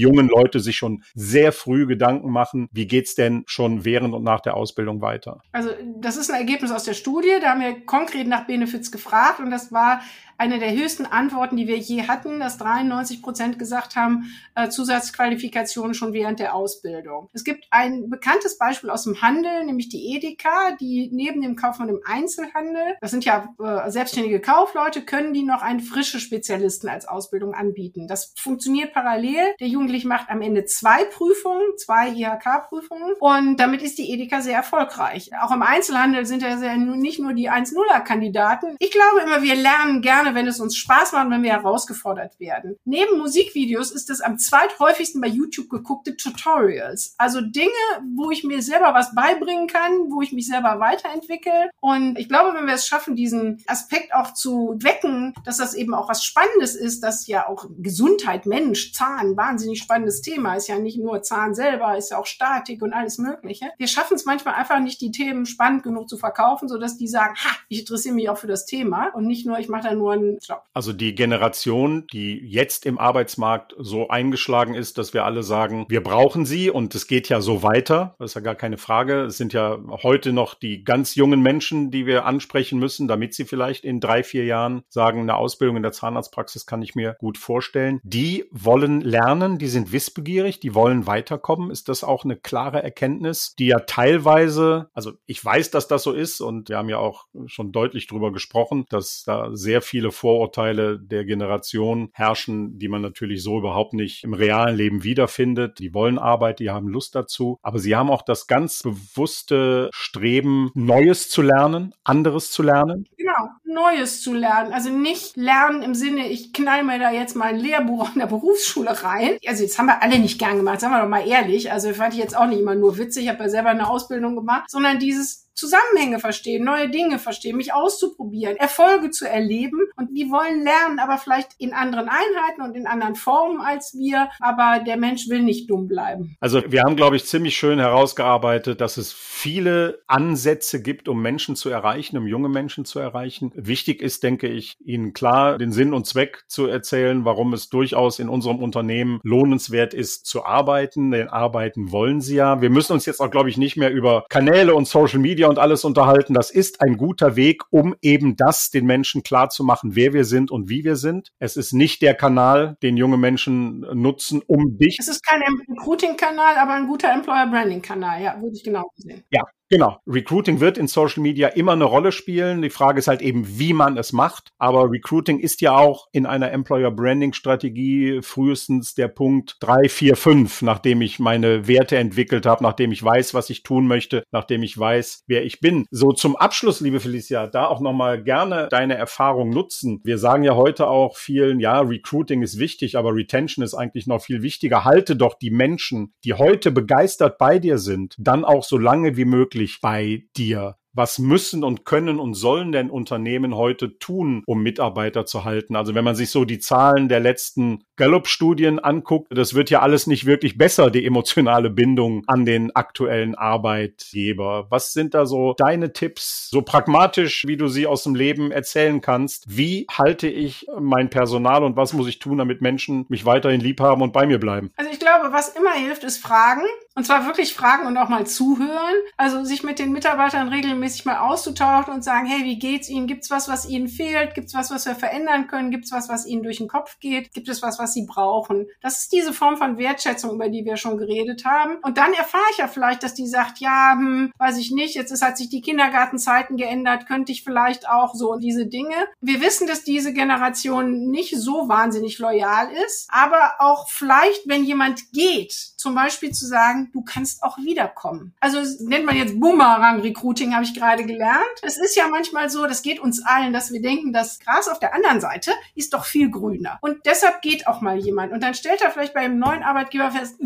jungen 0.00 0.28
Leute 0.28 0.60
sich 0.60 0.76
schon 0.76 1.02
sehr 1.14 1.52
früh 1.52 1.86
Gedanken 1.86 2.30
machen, 2.30 2.68
wie 2.72 2.86
geht's 2.86 3.14
denn 3.14 3.44
schon 3.46 3.84
während 3.84 4.14
und 4.14 4.24
nach 4.24 4.40
der 4.40 4.56
Ausbildung 4.56 5.00
weiter? 5.00 5.40
Also 5.52 5.70
das 6.00 6.16
ist 6.16 6.30
ein 6.30 6.40
Ergebnis 6.40 6.72
aus 6.72 6.84
der 6.84 6.94
Studie, 6.94 7.38
da 7.40 7.50
haben 7.50 7.60
wir 7.60 7.84
konkret 7.86 8.26
nach 8.26 8.46
Benefits 8.46 8.90
gefragt 8.90 9.40
und 9.40 9.50
das 9.50 9.67
war 9.72 10.02
eine 10.38 10.60
der 10.60 10.72
höchsten 10.72 11.04
Antworten, 11.04 11.56
die 11.56 11.66
wir 11.66 11.76
je 11.76 12.06
hatten, 12.06 12.38
dass 12.38 12.58
93 12.58 13.22
Prozent 13.22 13.58
gesagt 13.58 13.96
haben, 13.96 14.32
äh, 14.54 14.68
Zusatzqualifikationen 14.68 15.94
schon 15.94 16.12
während 16.12 16.38
der 16.38 16.54
Ausbildung. 16.54 17.28
Es 17.32 17.42
gibt 17.42 17.66
ein 17.70 18.08
bekanntes 18.08 18.56
Beispiel 18.56 18.90
aus 18.90 19.02
dem 19.02 19.20
Handel, 19.20 19.64
nämlich 19.64 19.88
die 19.88 20.14
Edeka, 20.14 20.76
die 20.80 21.10
neben 21.12 21.42
dem 21.42 21.56
Kaufmann 21.56 21.88
im 21.88 22.00
Einzelhandel, 22.04 22.96
das 23.00 23.10
sind 23.10 23.24
ja 23.24 23.52
äh, 23.58 23.90
selbstständige 23.90 24.40
Kaufleute, 24.40 25.02
können 25.02 25.34
die 25.34 25.42
noch 25.42 25.62
einen 25.62 25.80
frische 25.80 26.20
Spezialisten 26.20 26.88
als 26.88 27.06
Ausbildung 27.08 27.54
anbieten. 27.54 28.06
Das 28.06 28.32
funktioniert 28.38 28.92
parallel. 28.92 29.54
Der 29.58 29.68
Jugendliche 29.68 30.06
macht 30.06 30.30
am 30.30 30.40
Ende 30.40 30.64
zwei 30.64 31.04
Prüfungen, 31.04 31.76
zwei 31.78 32.10
IHK-Prüfungen 32.10 33.14
und 33.18 33.58
damit 33.58 33.82
ist 33.82 33.98
die 33.98 34.12
Edeka 34.12 34.40
sehr 34.40 34.56
erfolgreich. 34.56 35.30
Auch 35.42 35.50
im 35.50 35.62
Einzelhandel 35.62 36.26
sind 36.26 36.42
ja 36.42 36.76
nicht 36.76 37.18
nur 37.18 37.32
die 37.32 37.50
1-0er-Kandidaten. 37.50 38.76
Ich 38.78 38.92
glaube 38.92 39.20
immer, 39.24 39.42
wir 39.42 39.56
lernen 39.56 40.00
gerne 40.00 40.27
gerne, 40.28 40.34
wenn 40.34 40.46
es 40.46 40.60
uns 40.60 40.76
Spaß 40.76 41.12
macht, 41.12 41.30
wenn 41.30 41.42
wir 41.42 41.52
herausgefordert 41.52 42.38
werden. 42.40 42.76
Neben 42.84 43.18
Musikvideos 43.18 43.90
ist 43.90 44.10
es 44.10 44.20
am 44.20 44.38
zweithäufigsten 44.38 45.20
bei 45.20 45.28
YouTube 45.28 45.68
geguckte 45.68 46.16
Tutorials. 46.16 47.14
Also 47.18 47.40
Dinge, 47.40 47.68
wo 48.16 48.30
ich 48.30 48.44
mir 48.44 48.62
selber 48.62 48.94
was 48.94 49.14
beibringen 49.14 49.66
kann, 49.66 50.10
wo 50.10 50.22
ich 50.22 50.32
mich 50.32 50.46
selber 50.46 50.80
weiterentwickle. 50.80 51.70
Und 51.80 52.18
ich 52.18 52.28
glaube, 52.28 52.56
wenn 52.56 52.66
wir 52.66 52.74
es 52.74 52.86
schaffen, 52.86 53.16
diesen 53.16 53.62
Aspekt 53.66 54.14
auch 54.14 54.34
zu 54.34 54.76
wecken, 54.80 55.34
dass 55.44 55.58
das 55.58 55.74
eben 55.74 55.94
auch 55.94 56.08
was 56.08 56.24
Spannendes 56.24 56.74
ist, 56.74 57.02
dass 57.02 57.26
ja 57.26 57.48
auch 57.48 57.66
Gesundheit, 57.78 58.46
Mensch, 58.46 58.92
Zahn, 58.92 59.36
wahnsinnig 59.36 59.80
spannendes 59.80 60.20
Thema, 60.20 60.54
ist 60.54 60.68
ja 60.68 60.78
nicht 60.78 60.98
nur 60.98 61.22
Zahn 61.22 61.54
selber, 61.54 61.96
ist 61.96 62.10
ja 62.10 62.18
auch 62.18 62.26
Statik 62.26 62.82
und 62.82 62.92
alles 62.92 63.18
Mögliche. 63.18 63.70
Wir 63.78 63.88
schaffen 63.88 64.14
es 64.14 64.24
manchmal 64.24 64.54
einfach 64.54 64.80
nicht, 64.80 65.00
die 65.00 65.10
Themen 65.10 65.46
spannend 65.46 65.82
genug 65.82 66.08
zu 66.08 66.16
verkaufen, 66.16 66.68
sodass 66.68 66.96
die 66.96 67.08
sagen, 67.08 67.34
ha, 67.36 67.56
ich 67.68 67.80
interessiere 67.80 68.14
mich 68.14 68.28
auch 68.28 68.38
für 68.38 68.46
das 68.46 68.66
Thema 68.66 69.08
und 69.14 69.26
nicht 69.26 69.46
nur, 69.46 69.58
ich 69.58 69.68
mache 69.68 69.88
da 69.88 69.94
nur 69.94 70.17
anderen 70.18 70.38
Job. 70.42 70.62
Also 70.72 70.92
die 70.92 71.14
Generation, 71.14 72.06
die 72.12 72.38
jetzt 72.38 72.86
im 72.86 72.98
Arbeitsmarkt 72.98 73.74
so 73.78 74.08
eingeschlagen 74.08 74.74
ist, 74.74 74.98
dass 74.98 75.14
wir 75.14 75.24
alle 75.24 75.42
sagen, 75.42 75.86
wir 75.88 76.02
brauchen 76.02 76.46
sie 76.46 76.70
und 76.70 76.94
es 76.94 77.06
geht 77.06 77.28
ja 77.28 77.40
so 77.40 77.62
weiter. 77.62 78.14
Das 78.18 78.32
ist 78.32 78.34
ja 78.34 78.40
gar 78.40 78.54
keine 78.54 78.78
Frage. 78.78 79.22
Es 79.22 79.36
sind 79.36 79.52
ja 79.52 79.78
heute 80.02 80.32
noch 80.32 80.54
die 80.54 80.84
ganz 80.84 81.14
jungen 81.14 81.40
Menschen, 81.40 81.90
die 81.90 82.06
wir 82.06 82.24
ansprechen 82.26 82.78
müssen, 82.78 83.08
damit 83.08 83.34
sie 83.34 83.44
vielleicht 83.44 83.84
in 83.84 84.00
drei, 84.00 84.22
vier 84.22 84.44
Jahren 84.44 84.82
sagen, 84.88 85.20
eine 85.20 85.36
Ausbildung 85.36 85.76
in 85.76 85.82
der 85.82 85.92
Zahnarztpraxis 85.92 86.66
kann 86.66 86.82
ich 86.82 86.94
mir 86.94 87.16
gut 87.18 87.38
vorstellen. 87.38 88.00
Die 88.02 88.44
wollen 88.50 89.00
lernen, 89.00 89.58
die 89.58 89.68
sind 89.68 89.92
wissbegierig, 89.92 90.60
die 90.60 90.74
wollen 90.74 91.06
weiterkommen. 91.06 91.70
Ist 91.70 91.88
das 91.88 92.04
auch 92.04 92.24
eine 92.24 92.36
klare 92.36 92.82
Erkenntnis, 92.82 93.54
die 93.58 93.66
ja 93.66 93.80
teilweise, 93.80 94.90
also 94.94 95.12
ich 95.26 95.44
weiß, 95.44 95.70
dass 95.70 95.88
das 95.88 96.02
so 96.02 96.12
ist 96.12 96.40
und 96.40 96.68
wir 96.68 96.78
haben 96.78 96.88
ja 96.88 96.98
auch 96.98 97.26
schon 97.46 97.72
deutlich 97.72 98.06
darüber 98.06 98.32
gesprochen, 98.32 98.86
dass 98.88 99.22
da 99.24 99.50
sehr 99.54 99.82
viele 99.82 100.07
Vorurteile 100.12 100.98
der 100.98 101.24
Generation 101.24 102.10
herrschen, 102.12 102.78
die 102.78 102.88
man 102.88 103.02
natürlich 103.02 103.42
so 103.42 103.58
überhaupt 103.58 103.94
nicht 103.94 104.24
im 104.24 104.34
realen 104.34 104.76
Leben 104.76 105.04
wiederfindet. 105.04 105.78
Die 105.78 105.94
wollen 105.94 106.18
Arbeit, 106.18 106.60
die 106.60 106.70
haben 106.70 106.88
Lust 106.88 107.14
dazu, 107.14 107.58
aber 107.62 107.78
sie 107.78 107.96
haben 107.96 108.10
auch 108.10 108.22
das 108.22 108.46
ganz 108.46 108.82
bewusste 108.82 109.90
Streben, 109.92 110.70
Neues 110.74 111.28
zu 111.30 111.42
lernen, 111.42 111.94
anderes 112.04 112.50
zu 112.50 112.62
lernen. 112.62 113.06
Genau, 113.18 113.48
Neues 113.64 114.22
zu 114.22 114.32
lernen. 114.32 114.72
Also 114.72 114.90
nicht 114.90 115.36
lernen 115.36 115.82
im 115.82 115.94
Sinne, 115.94 116.28
ich 116.28 116.52
knall 116.52 116.84
mir 116.84 117.00
da 117.00 117.10
jetzt 117.10 117.34
mal 117.34 117.48
ein 117.48 117.58
Lehrbuch 117.58 118.14
in 118.14 118.20
der 118.20 118.28
Berufsschule 118.28 119.02
rein. 119.02 119.38
Also 119.44 119.64
jetzt 119.64 119.76
haben 119.76 119.86
wir 119.86 120.02
alle 120.02 120.20
nicht 120.20 120.38
gern 120.38 120.56
gemacht, 120.56 120.80
sagen 120.80 120.94
wir 120.94 121.02
doch 121.02 121.08
mal 121.08 121.26
ehrlich. 121.26 121.72
Also 121.72 121.92
fand 121.94 122.14
ich 122.14 122.20
jetzt 122.20 122.36
auch 122.36 122.46
nicht 122.46 122.60
immer 122.60 122.76
nur 122.76 122.96
witzig, 122.96 123.24
ich 123.24 123.28
habe 123.28 123.42
ja 123.42 123.48
selber 123.48 123.70
eine 123.70 123.90
Ausbildung 123.90 124.36
gemacht, 124.36 124.70
sondern 124.70 125.00
dieses 125.00 125.48
Zusammenhänge 125.58 126.20
verstehen, 126.20 126.64
neue 126.64 126.88
Dinge 126.88 127.18
verstehen, 127.18 127.56
mich 127.56 127.74
auszuprobieren, 127.74 128.56
Erfolge 128.56 129.10
zu 129.10 129.28
erleben. 129.28 129.80
Und 129.96 130.16
die 130.16 130.30
wollen 130.30 130.62
lernen, 130.62 131.00
aber 131.00 131.18
vielleicht 131.18 131.50
in 131.58 131.72
anderen 131.72 132.08
Einheiten 132.08 132.62
und 132.62 132.76
in 132.76 132.86
anderen 132.86 133.16
Formen 133.16 133.60
als 133.60 133.92
wir. 133.98 134.30
Aber 134.38 134.84
der 134.84 134.96
Mensch 134.96 135.28
will 135.28 135.42
nicht 135.42 135.68
dumm 135.68 135.88
bleiben. 135.88 136.36
Also 136.38 136.62
wir 136.68 136.82
haben, 136.82 136.94
glaube 136.94 137.16
ich, 137.16 137.24
ziemlich 137.24 137.56
schön 137.56 137.80
herausgearbeitet, 137.80 138.80
dass 138.80 138.98
es 138.98 139.12
viele 139.12 140.00
Ansätze 140.06 140.80
gibt, 140.80 141.08
um 141.08 141.20
Menschen 141.20 141.56
zu 141.56 141.70
erreichen, 141.70 142.16
um 142.16 142.28
junge 142.28 142.48
Menschen 142.48 142.84
zu 142.84 143.00
erreichen. 143.00 143.07
Wichtig 143.54 144.02
ist, 144.02 144.22
denke 144.22 144.48
ich, 144.48 144.76
ihnen 144.80 145.12
klar 145.12 145.58
den 145.58 145.72
Sinn 145.72 145.92
und 145.92 146.06
Zweck 146.06 146.44
zu 146.48 146.66
erzählen, 146.66 147.24
warum 147.24 147.52
es 147.52 147.68
durchaus 147.68 148.18
in 148.18 148.28
unserem 148.28 148.58
Unternehmen 148.58 149.20
lohnenswert 149.22 149.94
ist 149.94 150.26
zu 150.26 150.44
arbeiten. 150.44 151.10
Denn 151.10 151.28
arbeiten 151.28 151.92
wollen 151.92 152.20
sie 152.20 152.36
ja. 152.36 152.60
Wir 152.60 152.70
müssen 152.70 152.92
uns 152.92 153.06
jetzt 153.06 153.20
auch, 153.20 153.30
glaube 153.30 153.50
ich, 153.50 153.56
nicht 153.56 153.76
mehr 153.76 153.90
über 153.90 154.24
Kanäle 154.28 154.74
und 154.74 154.88
Social 154.88 155.18
Media 155.18 155.48
und 155.48 155.58
alles 155.58 155.84
unterhalten. 155.84 156.34
Das 156.34 156.50
ist 156.50 156.80
ein 156.80 156.96
guter 156.96 157.36
Weg, 157.36 157.62
um 157.70 157.94
eben 158.02 158.36
das 158.36 158.70
den 158.70 158.86
Menschen 158.86 159.22
klar 159.22 159.50
zu 159.50 159.64
machen, 159.64 159.94
wer 159.94 160.12
wir 160.12 160.24
sind 160.24 160.50
und 160.50 160.68
wie 160.68 160.84
wir 160.84 160.96
sind. 160.96 161.32
Es 161.38 161.56
ist 161.56 161.72
nicht 161.72 162.02
der 162.02 162.14
Kanal, 162.14 162.76
den 162.82 162.96
junge 162.96 163.16
Menschen 163.16 163.80
nutzen, 163.92 164.42
um 164.46 164.78
dich. 164.78 164.98
Es 164.98 165.08
ist 165.08 165.24
kein 165.24 165.42
Recruiting-Kanal, 165.68 166.56
aber 166.56 166.72
ein 166.74 166.86
guter 166.86 167.12
Employer-Branding-Kanal. 167.12 168.22
Ja, 168.22 168.40
würde 168.40 168.56
ich 168.56 168.64
genau 168.64 168.90
sehen. 168.96 169.24
Ja, 169.30 169.42
Genau. 169.70 169.98
Recruiting 170.06 170.60
wird 170.60 170.78
in 170.78 170.88
Social 170.88 171.22
Media 171.22 171.48
immer 171.48 171.72
eine 171.72 171.84
Rolle 171.84 172.10
spielen. 172.10 172.62
Die 172.62 172.70
Frage 172.70 173.00
ist 173.00 173.08
halt 173.08 173.20
eben, 173.20 173.58
wie 173.58 173.74
man 173.74 173.98
es 173.98 174.14
macht. 174.14 174.52
Aber 174.56 174.90
Recruiting 174.90 175.38
ist 175.38 175.60
ja 175.60 175.76
auch 175.76 176.08
in 176.12 176.24
einer 176.24 176.52
Employer 176.52 176.90
Branding 176.90 177.34
Strategie 177.34 178.20
frühestens 178.22 178.94
der 178.94 179.08
Punkt 179.08 179.56
drei, 179.60 179.90
vier, 179.90 180.16
fünf, 180.16 180.62
nachdem 180.62 181.02
ich 181.02 181.18
meine 181.18 181.68
Werte 181.68 181.98
entwickelt 181.98 182.46
habe, 182.46 182.62
nachdem 182.62 182.92
ich 182.92 183.04
weiß, 183.04 183.34
was 183.34 183.50
ich 183.50 183.62
tun 183.62 183.86
möchte, 183.86 184.22
nachdem 184.30 184.62
ich 184.62 184.78
weiß, 184.78 185.24
wer 185.26 185.44
ich 185.44 185.60
bin. 185.60 185.84
So 185.90 186.12
zum 186.12 186.36
Abschluss, 186.36 186.80
liebe 186.80 187.00
Felicia, 187.00 187.46
da 187.46 187.66
auch 187.66 187.80
nochmal 187.80 188.22
gerne 188.22 188.68
deine 188.70 188.94
Erfahrung 188.96 189.50
nutzen. 189.50 190.00
Wir 190.02 190.16
sagen 190.16 190.44
ja 190.44 190.54
heute 190.54 190.88
auch 190.88 191.18
vielen, 191.18 191.60
ja, 191.60 191.80
Recruiting 191.80 192.40
ist 192.40 192.58
wichtig, 192.58 192.96
aber 192.96 193.14
Retention 193.14 193.62
ist 193.62 193.74
eigentlich 193.74 194.06
noch 194.06 194.22
viel 194.22 194.40
wichtiger. 194.40 194.86
Halte 194.86 195.14
doch 195.14 195.34
die 195.34 195.50
Menschen, 195.50 196.14
die 196.24 196.32
heute 196.32 196.70
begeistert 196.70 197.36
bei 197.36 197.58
dir 197.58 197.76
sind, 197.76 198.14
dann 198.18 198.46
auch 198.46 198.64
so 198.64 198.78
lange 198.78 199.18
wie 199.18 199.26
möglich 199.26 199.57
wirklich 199.58 199.80
bei 199.80 200.24
dir? 200.36 200.76
was 200.98 201.20
müssen 201.20 201.62
und 201.62 201.84
können 201.84 202.18
und 202.18 202.34
sollen 202.34 202.72
denn 202.72 202.90
Unternehmen 202.90 203.54
heute 203.54 203.98
tun, 203.98 204.42
um 204.46 204.62
Mitarbeiter 204.62 205.26
zu 205.26 205.44
halten? 205.44 205.76
Also 205.76 205.94
wenn 205.94 206.04
man 206.04 206.16
sich 206.16 206.30
so 206.30 206.44
die 206.44 206.58
Zahlen 206.58 207.08
der 207.08 207.20
letzten 207.20 207.84
Gallup-Studien 207.98 208.78
anguckt, 208.78 209.28
das 209.30 209.54
wird 209.54 209.68
ja 209.68 209.80
alles 209.80 210.06
nicht 210.06 210.24
wirklich 210.24 210.56
besser, 210.56 210.90
die 210.90 211.04
emotionale 211.04 211.68
Bindung 211.68 212.24
an 212.26 212.46
den 212.46 212.74
aktuellen 212.74 213.34
Arbeitgeber. 213.34 214.66
Was 214.70 214.94
sind 214.94 215.12
da 215.12 215.26
so 215.26 215.52
deine 215.52 215.92
Tipps, 215.92 216.48
so 216.50 216.62
pragmatisch, 216.62 217.46
wie 217.46 217.56
du 217.56 217.68
sie 217.68 217.86
aus 217.86 218.04
dem 218.04 218.14
Leben 218.14 218.50
erzählen 218.50 219.00
kannst? 219.00 219.44
Wie 219.46 219.86
halte 219.90 220.28
ich 220.28 220.66
mein 220.80 221.10
Personal 221.10 221.62
und 221.64 221.76
was 221.76 221.92
muss 221.92 222.08
ich 222.08 222.18
tun, 222.18 222.38
damit 222.38 222.62
Menschen 222.62 223.04
mich 223.08 223.26
weiterhin 223.26 223.60
lieb 223.60 223.80
haben 223.80 224.00
und 224.00 224.12
bei 224.12 224.26
mir 224.26 224.38
bleiben? 224.38 224.70
Also 224.76 224.90
ich 224.90 225.00
glaube, 225.00 225.32
was 225.32 225.50
immer 225.50 225.72
hilft, 225.72 226.04
ist 226.04 226.18
Fragen. 226.18 226.62
Und 226.94 227.04
zwar 227.04 227.26
wirklich 227.26 227.54
fragen 227.54 227.86
und 227.86 227.96
auch 227.96 228.08
mal 228.08 228.26
zuhören. 228.26 228.96
Also 229.16 229.44
sich 229.44 229.62
mit 229.62 229.78
den 229.78 229.92
Mitarbeitern 229.92 230.48
regelmäßig 230.48 231.04
mal 231.04 231.18
auszutauschen 231.18 231.94
und 231.94 232.02
sagen, 232.02 232.26
hey, 232.26 232.44
wie 232.44 232.58
geht's 232.58 232.88
Ihnen? 232.88 233.06
Gibt's 233.06 233.30
was, 233.30 233.48
was 233.48 233.68
Ihnen 233.68 233.86
fehlt? 233.86 234.34
Gibt's 234.34 234.52
was, 234.52 234.72
was 234.72 234.84
wir 234.84 234.96
verändern 234.96 235.46
können? 235.46 235.70
Gibt's 235.70 235.92
was, 235.92 236.08
was 236.08 236.26
Ihnen 236.26 236.42
durch 236.42 236.58
den 236.58 236.66
Kopf 236.66 236.98
geht? 236.98 237.32
Gibt 237.32 237.48
es 237.48 237.62
was, 237.62 237.78
was 237.78 237.87
Sie 237.92 238.06
brauchen? 238.06 238.66
Das 238.80 238.98
ist 238.98 239.12
diese 239.12 239.32
Form 239.32 239.56
von 239.56 239.78
Wertschätzung, 239.78 240.32
über 240.34 240.48
die 240.48 240.64
wir 240.64 240.76
schon 240.76 240.98
geredet 240.98 241.44
haben. 241.44 241.78
Und 241.82 241.98
dann 241.98 242.12
erfahre 242.12 242.44
ich 242.52 242.58
ja 242.58 242.68
vielleicht, 242.68 243.02
dass 243.02 243.14
die 243.14 243.26
sagt, 243.26 243.58
ja, 243.58 243.94
hm, 243.96 244.32
weiß 244.38 244.58
ich 244.58 244.70
nicht, 244.70 244.94
jetzt 244.94 245.10
ist, 245.10 245.22
hat 245.22 245.36
sich 245.36 245.48
die 245.48 245.60
Kindergartenzeiten 245.60 246.56
geändert, 246.56 247.06
könnte 247.06 247.32
ich 247.32 247.44
vielleicht 247.44 247.88
auch 247.88 248.14
so 248.14 248.36
diese 248.36 248.66
Dinge. 248.66 248.94
Wir 249.20 249.40
wissen, 249.40 249.66
dass 249.66 249.84
diese 249.84 250.12
Generation 250.12 251.10
nicht 251.10 251.36
so 251.36 251.68
wahnsinnig 251.68 252.18
loyal 252.18 252.70
ist, 252.86 253.08
aber 253.10 253.54
auch 253.58 253.88
vielleicht, 253.88 254.48
wenn 254.48 254.64
jemand 254.64 255.12
geht, 255.12 255.52
zum 255.78 255.94
Beispiel 255.94 256.32
zu 256.32 256.46
sagen, 256.46 256.90
du 256.92 257.02
kannst 257.02 257.42
auch 257.42 257.56
wiederkommen. 257.58 258.34
Also 258.40 258.58
nennt 258.84 259.06
man 259.06 259.16
jetzt 259.16 259.38
Boomerang-Recruiting, 259.38 260.52
habe 260.54 260.64
ich 260.64 260.74
gerade 260.74 261.04
gelernt. 261.04 261.44
Es 261.62 261.78
ist 261.78 261.96
ja 261.96 262.08
manchmal 262.08 262.50
so, 262.50 262.66
das 262.66 262.82
geht 262.82 262.98
uns 263.00 263.24
allen, 263.24 263.52
dass 263.52 263.72
wir 263.72 263.80
denken, 263.80 264.12
das 264.12 264.40
Gras 264.40 264.68
auf 264.68 264.80
der 264.80 264.92
anderen 264.92 265.20
Seite 265.20 265.52
ist 265.76 265.94
doch 265.94 266.04
viel 266.04 266.30
grüner. 266.30 266.78
Und 266.82 267.06
deshalb 267.06 267.42
geht 267.42 267.68
auch 267.68 267.80
mal 267.80 267.96
jemand. 267.96 268.32
Und 268.32 268.42
dann 268.42 268.54
stellt 268.54 268.82
er 268.82 268.90
vielleicht 268.90 269.14
bei 269.14 269.20
einem 269.20 269.38
neuen 269.38 269.62
Arbeitgeber 269.62 270.10
fest, 270.10 270.36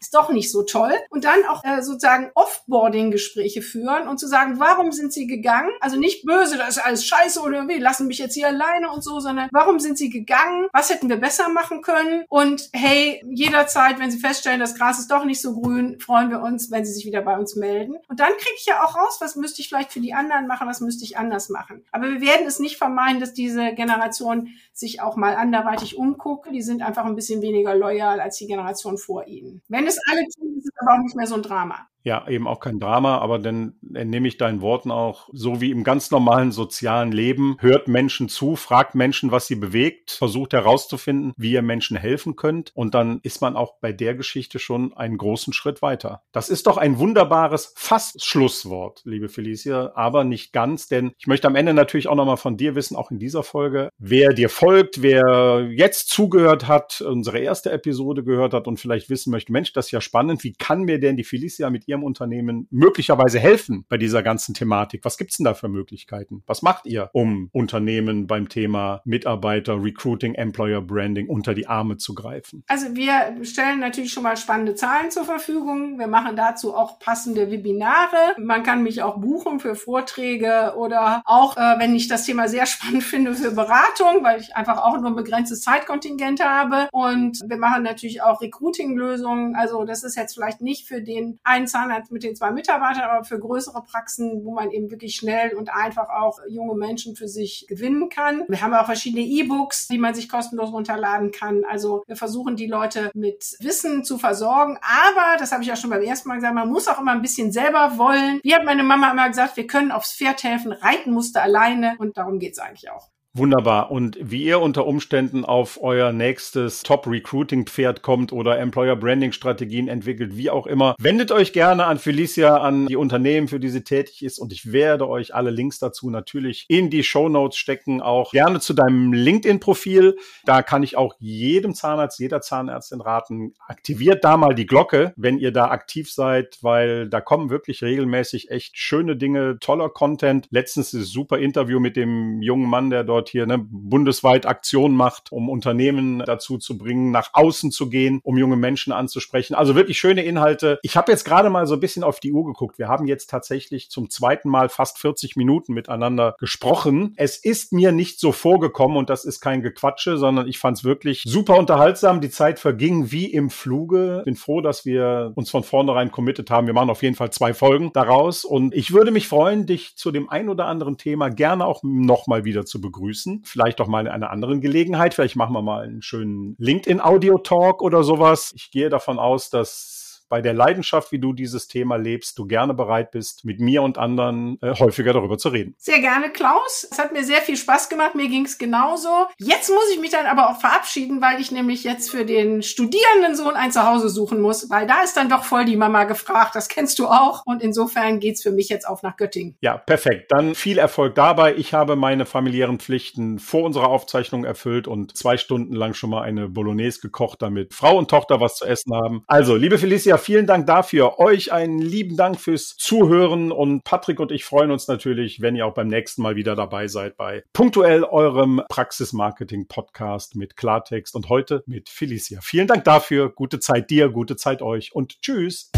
ist 0.00 0.14
doch 0.14 0.30
nicht 0.30 0.50
so 0.52 0.62
toll. 0.62 0.92
Und 1.10 1.24
dann 1.24 1.44
auch 1.50 1.64
äh, 1.64 1.82
sozusagen 1.82 2.30
Offboarding-Gespräche 2.34 3.62
führen 3.62 4.06
und 4.06 4.18
zu 4.18 4.28
sagen, 4.28 4.60
warum 4.60 4.92
sind 4.92 5.12
sie 5.12 5.26
gegangen? 5.26 5.70
Also 5.80 5.98
nicht 5.98 6.24
böse, 6.24 6.56
das 6.56 6.76
ist 6.76 6.84
alles 6.84 7.04
scheiße 7.04 7.40
oder 7.40 7.66
wir 7.66 7.80
lassen 7.80 8.06
mich 8.06 8.18
jetzt 8.18 8.34
hier 8.34 8.46
alleine 8.46 8.90
und 8.90 9.02
so, 9.02 9.18
sondern 9.18 9.48
warum 9.50 9.80
sind 9.80 9.98
sie 9.98 10.10
gegangen? 10.10 10.68
Was 10.72 10.90
hätten 10.90 11.08
wir 11.08 11.16
besser 11.16 11.48
machen 11.48 11.82
können? 11.82 12.24
Und 12.28 12.68
hey, 12.72 13.20
jederzeit, 13.28 13.98
wenn 13.98 14.12
sie 14.12 14.18
feststellen, 14.18 14.60
das 14.68 14.78
Gras 14.78 14.98
ist 14.98 15.10
doch 15.10 15.24
nicht 15.24 15.40
so 15.40 15.60
grün, 15.60 15.98
freuen 16.00 16.30
wir 16.30 16.40
uns, 16.40 16.70
wenn 16.70 16.84
sie 16.84 16.92
sich 16.92 17.06
wieder 17.06 17.22
bei 17.22 17.36
uns 17.38 17.56
melden. 17.56 17.96
Und 18.08 18.20
dann 18.20 18.32
kriege 18.32 18.54
ich 18.56 18.66
ja 18.66 18.84
auch 18.84 18.96
raus, 18.96 19.18
was 19.20 19.36
müsste 19.36 19.62
ich 19.62 19.68
vielleicht 19.68 19.92
für 19.92 20.00
die 20.00 20.14
anderen 20.14 20.46
machen, 20.46 20.68
was 20.68 20.80
müsste 20.80 21.04
ich 21.04 21.16
anders 21.16 21.48
machen. 21.48 21.84
Aber 21.90 22.08
wir 22.10 22.20
werden 22.20 22.46
es 22.46 22.58
nicht 22.58 22.76
vermeiden, 22.76 23.20
dass 23.20 23.32
diese 23.32 23.72
Generation 23.74 24.48
sich 24.72 25.00
auch 25.00 25.16
mal 25.16 25.36
anderweitig 25.36 25.96
umguckt. 25.96 26.48
Die 26.52 26.62
sind 26.62 26.82
einfach 26.82 27.04
ein 27.04 27.16
bisschen 27.16 27.42
weniger 27.42 27.74
loyal 27.74 28.20
als 28.20 28.36
die 28.36 28.46
Generation 28.46 28.98
vor 28.98 29.26
ihnen. 29.26 29.62
Wenn 29.68 29.86
es 29.86 29.98
alle 30.10 30.22
tun, 30.36 30.56
ist 30.58 30.66
es 30.66 30.80
aber 30.80 30.94
auch 30.94 31.02
nicht 31.02 31.16
mehr 31.16 31.26
so 31.26 31.34
ein 31.34 31.42
Drama 31.42 31.88
ja 32.08 32.26
eben 32.28 32.48
auch 32.48 32.60
kein 32.60 32.80
Drama, 32.80 33.18
aber 33.18 33.38
dann 33.38 33.74
entnehme 33.94 34.26
ich 34.26 34.36
deinen 34.38 34.60
Worten 34.60 34.90
auch, 34.90 35.28
so 35.32 35.60
wie 35.60 35.70
im 35.70 35.84
ganz 35.84 36.10
normalen 36.10 36.50
sozialen 36.50 37.12
Leben, 37.12 37.56
hört 37.60 37.86
Menschen 37.86 38.28
zu, 38.28 38.56
fragt 38.56 38.94
Menschen, 38.94 39.30
was 39.30 39.46
sie 39.46 39.54
bewegt, 39.54 40.10
versucht 40.10 40.52
herauszufinden, 40.52 41.32
wie 41.36 41.52
ihr 41.52 41.62
Menschen 41.62 41.96
helfen 41.96 42.34
könnt 42.36 42.72
und 42.74 42.94
dann 42.94 43.20
ist 43.22 43.40
man 43.40 43.56
auch 43.56 43.74
bei 43.80 43.92
der 43.92 44.14
Geschichte 44.14 44.58
schon 44.58 44.96
einen 44.96 45.18
großen 45.18 45.52
Schritt 45.52 45.82
weiter. 45.82 46.22
Das 46.32 46.48
ist 46.48 46.66
doch 46.66 46.76
ein 46.76 46.98
wunderbares 46.98 47.72
fast 47.76 48.24
Schlusswort, 48.24 49.02
liebe 49.04 49.28
Felicia, 49.28 49.92
aber 49.94 50.24
nicht 50.24 50.52
ganz, 50.52 50.88
denn 50.88 51.12
ich 51.18 51.26
möchte 51.26 51.46
am 51.46 51.56
Ende 51.56 51.74
natürlich 51.74 52.08
auch 52.08 52.16
nochmal 52.16 52.36
von 52.36 52.56
dir 52.56 52.74
wissen, 52.74 52.96
auch 52.96 53.10
in 53.10 53.18
dieser 53.18 53.42
Folge, 53.42 53.90
wer 53.98 54.32
dir 54.32 54.48
folgt, 54.48 55.02
wer 55.02 55.68
jetzt 55.70 56.08
zugehört 56.08 56.66
hat, 56.66 57.00
unsere 57.00 57.38
erste 57.38 57.70
Episode 57.70 58.24
gehört 58.24 58.54
hat 58.54 58.66
und 58.66 58.80
vielleicht 58.80 59.10
wissen 59.10 59.30
möchte, 59.30 59.52
Mensch, 59.52 59.72
das 59.72 59.86
ist 59.86 59.92
ja 59.92 60.00
spannend, 60.00 60.42
wie 60.44 60.54
kann 60.54 60.82
mir 60.82 60.98
denn 60.98 61.16
die 61.16 61.24
Felicia 61.24 61.70
mit 61.70 61.86
Ihrem 61.86 61.97
Unternehmen 62.02 62.66
möglicherweise 62.70 63.38
helfen 63.38 63.84
bei 63.88 63.96
dieser 63.96 64.22
ganzen 64.22 64.54
Thematik? 64.54 65.04
Was 65.04 65.18
gibt's 65.18 65.36
denn 65.36 65.44
da 65.44 65.54
für 65.54 65.68
Möglichkeiten? 65.68 66.42
Was 66.46 66.62
macht 66.62 66.86
ihr, 66.86 67.10
um 67.12 67.48
Unternehmen 67.52 68.26
beim 68.26 68.48
Thema 68.48 69.00
Mitarbeiter, 69.04 69.82
Recruiting, 69.82 70.34
Employer 70.34 70.80
Branding 70.80 71.28
unter 71.28 71.54
die 71.54 71.66
Arme 71.66 71.96
zu 71.96 72.14
greifen? 72.14 72.64
Also 72.68 72.94
wir 72.94 73.36
stellen 73.44 73.80
natürlich 73.80 74.12
schon 74.12 74.22
mal 74.22 74.36
spannende 74.36 74.74
Zahlen 74.74 75.10
zur 75.10 75.24
Verfügung. 75.24 75.98
Wir 75.98 76.06
machen 76.06 76.36
dazu 76.36 76.74
auch 76.74 76.98
passende 76.98 77.50
Webinare. 77.50 78.34
Man 78.38 78.62
kann 78.62 78.82
mich 78.82 79.02
auch 79.02 79.18
buchen 79.18 79.60
für 79.60 79.74
Vorträge 79.74 80.74
oder 80.76 81.22
auch, 81.24 81.56
äh, 81.56 81.78
wenn 81.78 81.94
ich 81.94 82.08
das 82.08 82.24
Thema 82.24 82.48
sehr 82.48 82.66
spannend 82.78 83.02
finde, 83.02 83.34
für 83.34 83.50
Beratung, 83.50 84.22
weil 84.22 84.40
ich 84.40 84.56
einfach 84.56 84.78
auch 84.78 84.96
nur 84.98 85.10
ein 85.10 85.16
begrenztes 85.16 85.62
Zeitkontingent 85.62 86.44
habe. 86.44 86.88
Und 86.92 87.40
wir 87.46 87.56
machen 87.56 87.82
natürlich 87.82 88.22
auch 88.22 88.40
Recruiting-Lösungen. 88.40 89.54
Also 89.54 89.84
das 89.84 90.04
ist 90.04 90.16
jetzt 90.16 90.34
vielleicht 90.34 90.60
nicht 90.60 90.86
für 90.86 91.02
den 91.02 91.38
einen 91.44 91.66
Zahn 91.66 91.87
Zahnarzt 91.88 92.12
mit 92.12 92.22
den 92.22 92.36
zwei 92.36 92.50
Mitarbeitern, 92.50 93.04
aber 93.04 93.24
für 93.24 93.38
größere 93.38 93.82
Praxen, 93.82 94.44
wo 94.44 94.52
man 94.52 94.70
eben 94.70 94.90
wirklich 94.90 95.14
schnell 95.14 95.54
und 95.54 95.72
einfach 95.72 96.08
auch 96.08 96.38
junge 96.48 96.74
Menschen 96.74 97.16
für 97.16 97.28
sich 97.28 97.66
gewinnen 97.68 98.08
kann. 98.08 98.44
Wir 98.48 98.60
haben 98.60 98.74
auch 98.74 98.86
verschiedene 98.86 99.24
E-Books, 99.24 99.88
die 99.88 99.98
man 99.98 100.14
sich 100.14 100.28
kostenlos 100.28 100.72
runterladen 100.72 101.32
kann. 101.32 101.64
Also 101.68 102.02
wir 102.06 102.16
versuchen 102.16 102.56
die 102.56 102.66
Leute 102.66 103.10
mit 103.14 103.56
Wissen 103.60 104.04
zu 104.04 104.18
versorgen. 104.18 104.78
Aber, 104.82 105.38
das 105.38 105.52
habe 105.52 105.62
ich 105.62 105.68
ja 105.68 105.76
schon 105.76 105.90
beim 105.90 106.02
ersten 106.02 106.28
Mal 106.28 106.36
gesagt, 106.36 106.54
man 106.54 106.68
muss 106.68 106.88
auch 106.88 107.00
immer 107.00 107.12
ein 107.12 107.22
bisschen 107.22 107.52
selber 107.52 107.96
wollen. 107.96 108.40
Wie 108.42 108.54
hat 108.54 108.64
meine 108.64 108.82
Mama 108.82 109.10
immer 109.10 109.28
gesagt, 109.28 109.56
wir 109.56 109.66
können 109.66 109.90
aufs 109.90 110.14
Pferd 110.14 110.42
helfen, 110.44 110.72
reiten 110.72 111.12
musste 111.12 111.40
alleine 111.40 111.96
und 111.98 112.16
darum 112.16 112.38
geht's 112.38 112.58
eigentlich 112.58 112.90
auch. 112.90 113.08
Wunderbar. 113.34 113.90
Und 113.90 114.18
wie 114.20 114.42
ihr 114.42 114.60
unter 114.60 114.86
Umständen 114.86 115.44
auf 115.44 115.78
euer 115.82 116.12
nächstes 116.12 116.82
Top-Recruiting-Pferd 116.82 118.02
kommt 118.02 118.32
oder 118.32 118.58
Employer-Branding-Strategien 118.58 119.86
entwickelt, 119.86 120.36
wie 120.36 120.50
auch 120.50 120.66
immer, 120.66 120.96
wendet 120.98 121.30
euch 121.30 121.52
gerne 121.52 121.84
an 121.84 121.98
Felicia, 121.98 122.56
an 122.56 122.86
die 122.86 122.96
Unternehmen, 122.96 123.46
für 123.46 123.60
die 123.60 123.68
sie 123.68 123.84
tätig 123.84 124.24
ist. 124.24 124.38
Und 124.38 124.52
ich 124.52 124.72
werde 124.72 125.08
euch 125.08 125.34
alle 125.34 125.50
Links 125.50 125.78
dazu 125.78 126.08
natürlich 126.08 126.64
in 126.68 126.88
die 126.88 127.04
Show 127.04 127.28
Notes 127.28 127.58
stecken. 127.58 128.00
Auch 128.00 128.32
gerne 128.32 128.60
zu 128.60 128.72
deinem 128.72 129.12
LinkedIn-Profil. 129.12 130.16
Da 130.44 130.62
kann 130.62 130.82
ich 130.82 130.96
auch 130.96 131.14
jedem 131.18 131.74
Zahnarzt, 131.74 132.18
jeder 132.18 132.40
Zahnärztin 132.40 133.02
raten, 133.02 133.54
aktiviert 133.66 134.24
da 134.24 134.38
mal 134.38 134.54
die 134.54 134.66
Glocke, 134.66 135.12
wenn 135.16 135.38
ihr 135.38 135.52
da 135.52 135.68
aktiv 135.68 136.10
seid, 136.10 136.58
weil 136.62 137.08
da 137.08 137.20
kommen 137.20 137.50
wirklich 137.50 137.82
regelmäßig 137.82 138.50
echt 138.50 138.78
schöne 138.78 139.16
Dinge, 139.16 139.58
toller 139.60 139.90
Content. 139.90 140.48
Letztens 140.50 140.94
ist 140.94 141.12
super 141.12 141.38
Interview 141.38 141.78
mit 141.78 141.96
dem 141.96 142.40
jungen 142.40 142.68
Mann, 142.68 142.90
der 142.90 143.04
dort 143.04 143.17
hier 143.26 143.46
ne, 143.46 143.58
bundesweit 143.58 144.46
Aktionen 144.46 144.94
macht, 144.94 145.32
um 145.32 145.48
Unternehmen 145.48 146.20
dazu 146.20 146.58
zu 146.58 146.78
bringen, 146.78 147.10
nach 147.10 147.30
außen 147.32 147.70
zu 147.70 147.88
gehen, 147.88 148.20
um 148.22 148.38
junge 148.38 148.56
Menschen 148.56 148.92
anzusprechen. 148.92 149.54
Also 149.54 149.74
wirklich 149.74 149.98
schöne 149.98 150.22
Inhalte. 150.22 150.78
Ich 150.82 150.96
habe 150.96 151.10
jetzt 151.10 151.24
gerade 151.24 151.50
mal 151.50 151.66
so 151.66 151.74
ein 151.74 151.80
bisschen 151.80 152.04
auf 152.04 152.20
die 152.20 152.32
Uhr 152.32 152.44
geguckt. 152.46 152.78
Wir 152.78 152.88
haben 152.88 153.06
jetzt 153.06 153.30
tatsächlich 153.30 153.90
zum 153.90 154.10
zweiten 154.10 154.48
Mal 154.48 154.68
fast 154.68 154.98
40 154.98 155.36
Minuten 155.36 155.74
miteinander 155.74 156.36
gesprochen. 156.38 157.14
Es 157.16 157.36
ist 157.38 157.72
mir 157.72 157.92
nicht 157.92 158.20
so 158.20 158.32
vorgekommen 158.32 158.96
und 158.96 159.10
das 159.10 159.24
ist 159.24 159.40
kein 159.40 159.62
Gequatsche, 159.62 160.18
sondern 160.18 160.46
ich 160.46 160.58
fand 160.58 160.78
es 160.78 160.84
wirklich 160.84 161.22
super 161.26 161.56
unterhaltsam. 161.58 162.20
Die 162.20 162.30
Zeit 162.30 162.58
verging 162.58 163.10
wie 163.10 163.26
im 163.26 163.50
Fluge. 163.50 164.22
Bin 164.24 164.36
froh, 164.36 164.60
dass 164.60 164.84
wir 164.84 165.32
uns 165.34 165.50
von 165.50 165.64
vornherein 165.64 166.12
committed 166.12 166.50
haben. 166.50 166.66
Wir 166.66 166.74
machen 166.74 166.90
auf 166.90 167.02
jeden 167.02 167.16
Fall 167.16 167.30
zwei 167.30 167.54
Folgen 167.54 167.90
daraus 167.92 168.44
und 168.44 168.74
ich 168.74 168.92
würde 168.92 169.10
mich 169.10 169.28
freuen, 169.28 169.66
dich 169.66 169.96
zu 169.96 170.10
dem 170.10 170.28
ein 170.28 170.48
oder 170.48 170.66
anderen 170.66 170.98
Thema 170.98 171.28
gerne 171.30 171.66
auch 171.66 171.82
nochmal 171.82 172.44
wieder 172.44 172.64
zu 172.64 172.80
begrüßen 172.80 173.07
begrüßen. 173.08 173.42
Vielleicht 173.44 173.80
auch 173.80 173.88
mal 173.88 174.06
in 174.06 174.08
einer 174.08 174.30
anderen 174.30 174.60
Gelegenheit. 174.60 175.14
Vielleicht 175.14 175.36
machen 175.36 175.54
wir 175.54 175.62
mal 175.62 175.84
einen 175.84 176.02
schönen 176.02 176.54
LinkedIn-Audio-Talk 176.58 177.82
oder 177.82 178.02
sowas. 178.02 178.52
Ich 178.54 178.70
gehe 178.70 178.90
davon 178.90 179.18
aus, 179.18 179.50
dass 179.50 179.97
bei 180.28 180.40
der 180.40 180.54
Leidenschaft, 180.54 181.12
wie 181.12 181.18
du 181.18 181.32
dieses 181.32 181.68
Thema 181.68 181.96
lebst, 181.96 182.38
du 182.38 182.46
gerne 182.46 182.74
bereit 182.74 183.10
bist, 183.10 183.44
mit 183.44 183.60
mir 183.60 183.82
und 183.82 183.98
anderen 183.98 184.58
äh, 184.62 184.74
häufiger 184.78 185.12
darüber 185.12 185.38
zu 185.38 185.48
reden. 185.48 185.74
Sehr 185.78 186.00
gerne, 186.00 186.30
Klaus. 186.30 186.86
Es 186.90 186.98
hat 186.98 187.12
mir 187.12 187.24
sehr 187.24 187.40
viel 187.40 187.56
Spaß 187.56 187.88
gemacht. 187.88 188.14
Mir 188.14 188.28
ging 188.28 188.44
es 188.44 188.58
genauso. 188.58 189.08
Jetzt 189.38 189.70
muss 189.70 189.90
ich 189.92 190.00
mich 190.00 190.10
dann 190.10 190.26
aber 190.26 190.50
auch 190.50 190.60
verabschieden, 190.60 191.20
weil 191.20 191.40
ich 191.40 191.50
nämlich 191.50 191.84
jetzt 191.84 192.10
für 192.10 192.24
den 192.24 192.62
Studierendensohn 192.62 193.54
ein 193.54 193.72
Zuhause 193.72 194.08
suchen 194.08 194.40
muss, 194.40 194.70
weil 194.70 194.86
da 194.86 195.02
ist 195.02 195.16
dann 195.16 195.28
doch 195.28 195.44
voll 195.44 195.64
die 195.64 195.76
Mama 195.76 196.04
gefragt. 196.04 196.54
Das 196.54 196.68
kennst 196.68 196.98
du 196.98 197.06
auch. 197.06 197.42
Und 197.46 197.62
insofern 197.62 198.20
geht's 198.20 198.42
für 198.42 198.52
mich 198.52 198.68
jetzt 198.68 198.86
auf 198.86 199.02
nach 199.02 199.16
Göttingen. 199.16 199.56
Ja, 199.60 199.78
perfekt. 199.78 200.30
Dann 200.32 200.54
viel 200.54 200.78
Erfolg 200.78 201.14
dabei. 201.14 201.54
Ich 201.54 201.74
habe 201.74 201.96
meine 201.96 202.26
familiären 202.26 202.78
Pflichten 202.78 203.38
vor 203.38 203.64
unserer 203.64 203.88
Aufzeichnung 203.88 204.44
erfüllt 204.44 204.86
und 204.86 205.16
zwei 205.16 205.36
Stunden 205.36 205.74
lang 205.74 205.94
schon 205.94 206.10
mal 206.10 206.22
eine 206.22 206.48
Bolognese 206.48 207.00
gekocht, 207.00 207.42
damit 207.42 207.74
Frau 207.74 207.96
und 207.96 208.10
Tochter 208.10 208.40
was 208.40 208.56
zu 208.56 208.64
essen 208.64 208.94
haben. 208.94 209.22
Also, 209.26 209.56
liebe 209.56 209.78
Felicia, 209.78 210.17
vielen 210.18 210.46
Dank 210.46 210.66
dafür. 210.66 211.18
Euch 211.18 211.52
einen 211.52 211.78
lieben 211.78 212.16
Dank 212.16 212.40
fürs 212.40 212.76
Zuhören 212.76 213.52
und 213.52 213.84
Patrick 213.84 214.20
und 214.20 214.30
ich 214.32 214.44
freuen 214.44 214.70
uns 214.70 214.88
natürlich, 214.88 215.40
wenn 215.40 215.56
ihr 215.56 215.66
auch 215.66 215.74
beim 215.74 215.88
nächsten 215.88 216.22
Mal 216.22 216.36
wieder 216.36 216.56
dabei 216.56 216.88
seid 216.88 217.16
bei 217.16 217.44
punktuell 217.52 218.04
eurem 218.04 218.62
Praxismarketing-Podcast 218.68 220.36
mit 220.36 220.56
Klartext 220.56 221.14
und 221.14 221.28
heute 221.28 221.62
mit 221.66 221.88
Felicia. 221.88 222.40
Vielen 222.42 222.66
Dank 222.66 222.84
dafür. 222.84 223.30
Gute 223.30 223.60
Zeit 223.60 223.90
dir, 223.90 224.10
gute 224.10 224.36
Zeit 224.36 224.62
euch 224.62 224.94
und 224.94 225.20
tschüss. 225.22 225.70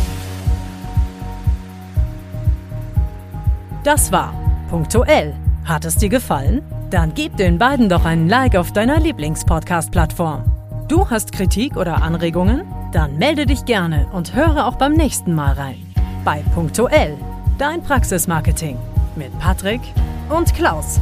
Das 3.84 4.12
war 4.12 4.34
punktuell. 4.68 5.34
Hat 5.64 5.84
es 5.84 5.97
dir 5.97 6.09
gefallen? 6.09 6.62
Dann 6.91 7.14
gib 7.14 7.36
den 7.36 7.59
beiden 7.59 7.88
doch 7.88 8.05
einen 8.05 8.28
Like 8.28 8.57
auf 8.57 8.72
deiner 8.72 8.99
Lieblingspodcast-Plattform. 8.99 10.59
Du 10.91 11.09
hast 11.09 11.30
Kritik 11.30 11.76
oder 11.76 12.03
Anregungen? 12.03 12.66
Dann 12.91 13.16
melde 13.16 13.47
dich 13.47 13.64
gerne 13.64 14.09
und 14.12 14.34
höre 14.34 14.66
auch 14.66 14.74
beim 14.74 14.93
nächsten 14.93 15.32
Mal 15.32 15.53
rein. 15.53 15.76
Bei 16.24 16.43
Punktuell, 16.53 17.16
dein 17.59 17.80
Praxismarketing 17.80 18.76
mit 19.14 19.38
Patrick 19.38 19.80
und 20.30 20.53
Klaus. 20.53 20.99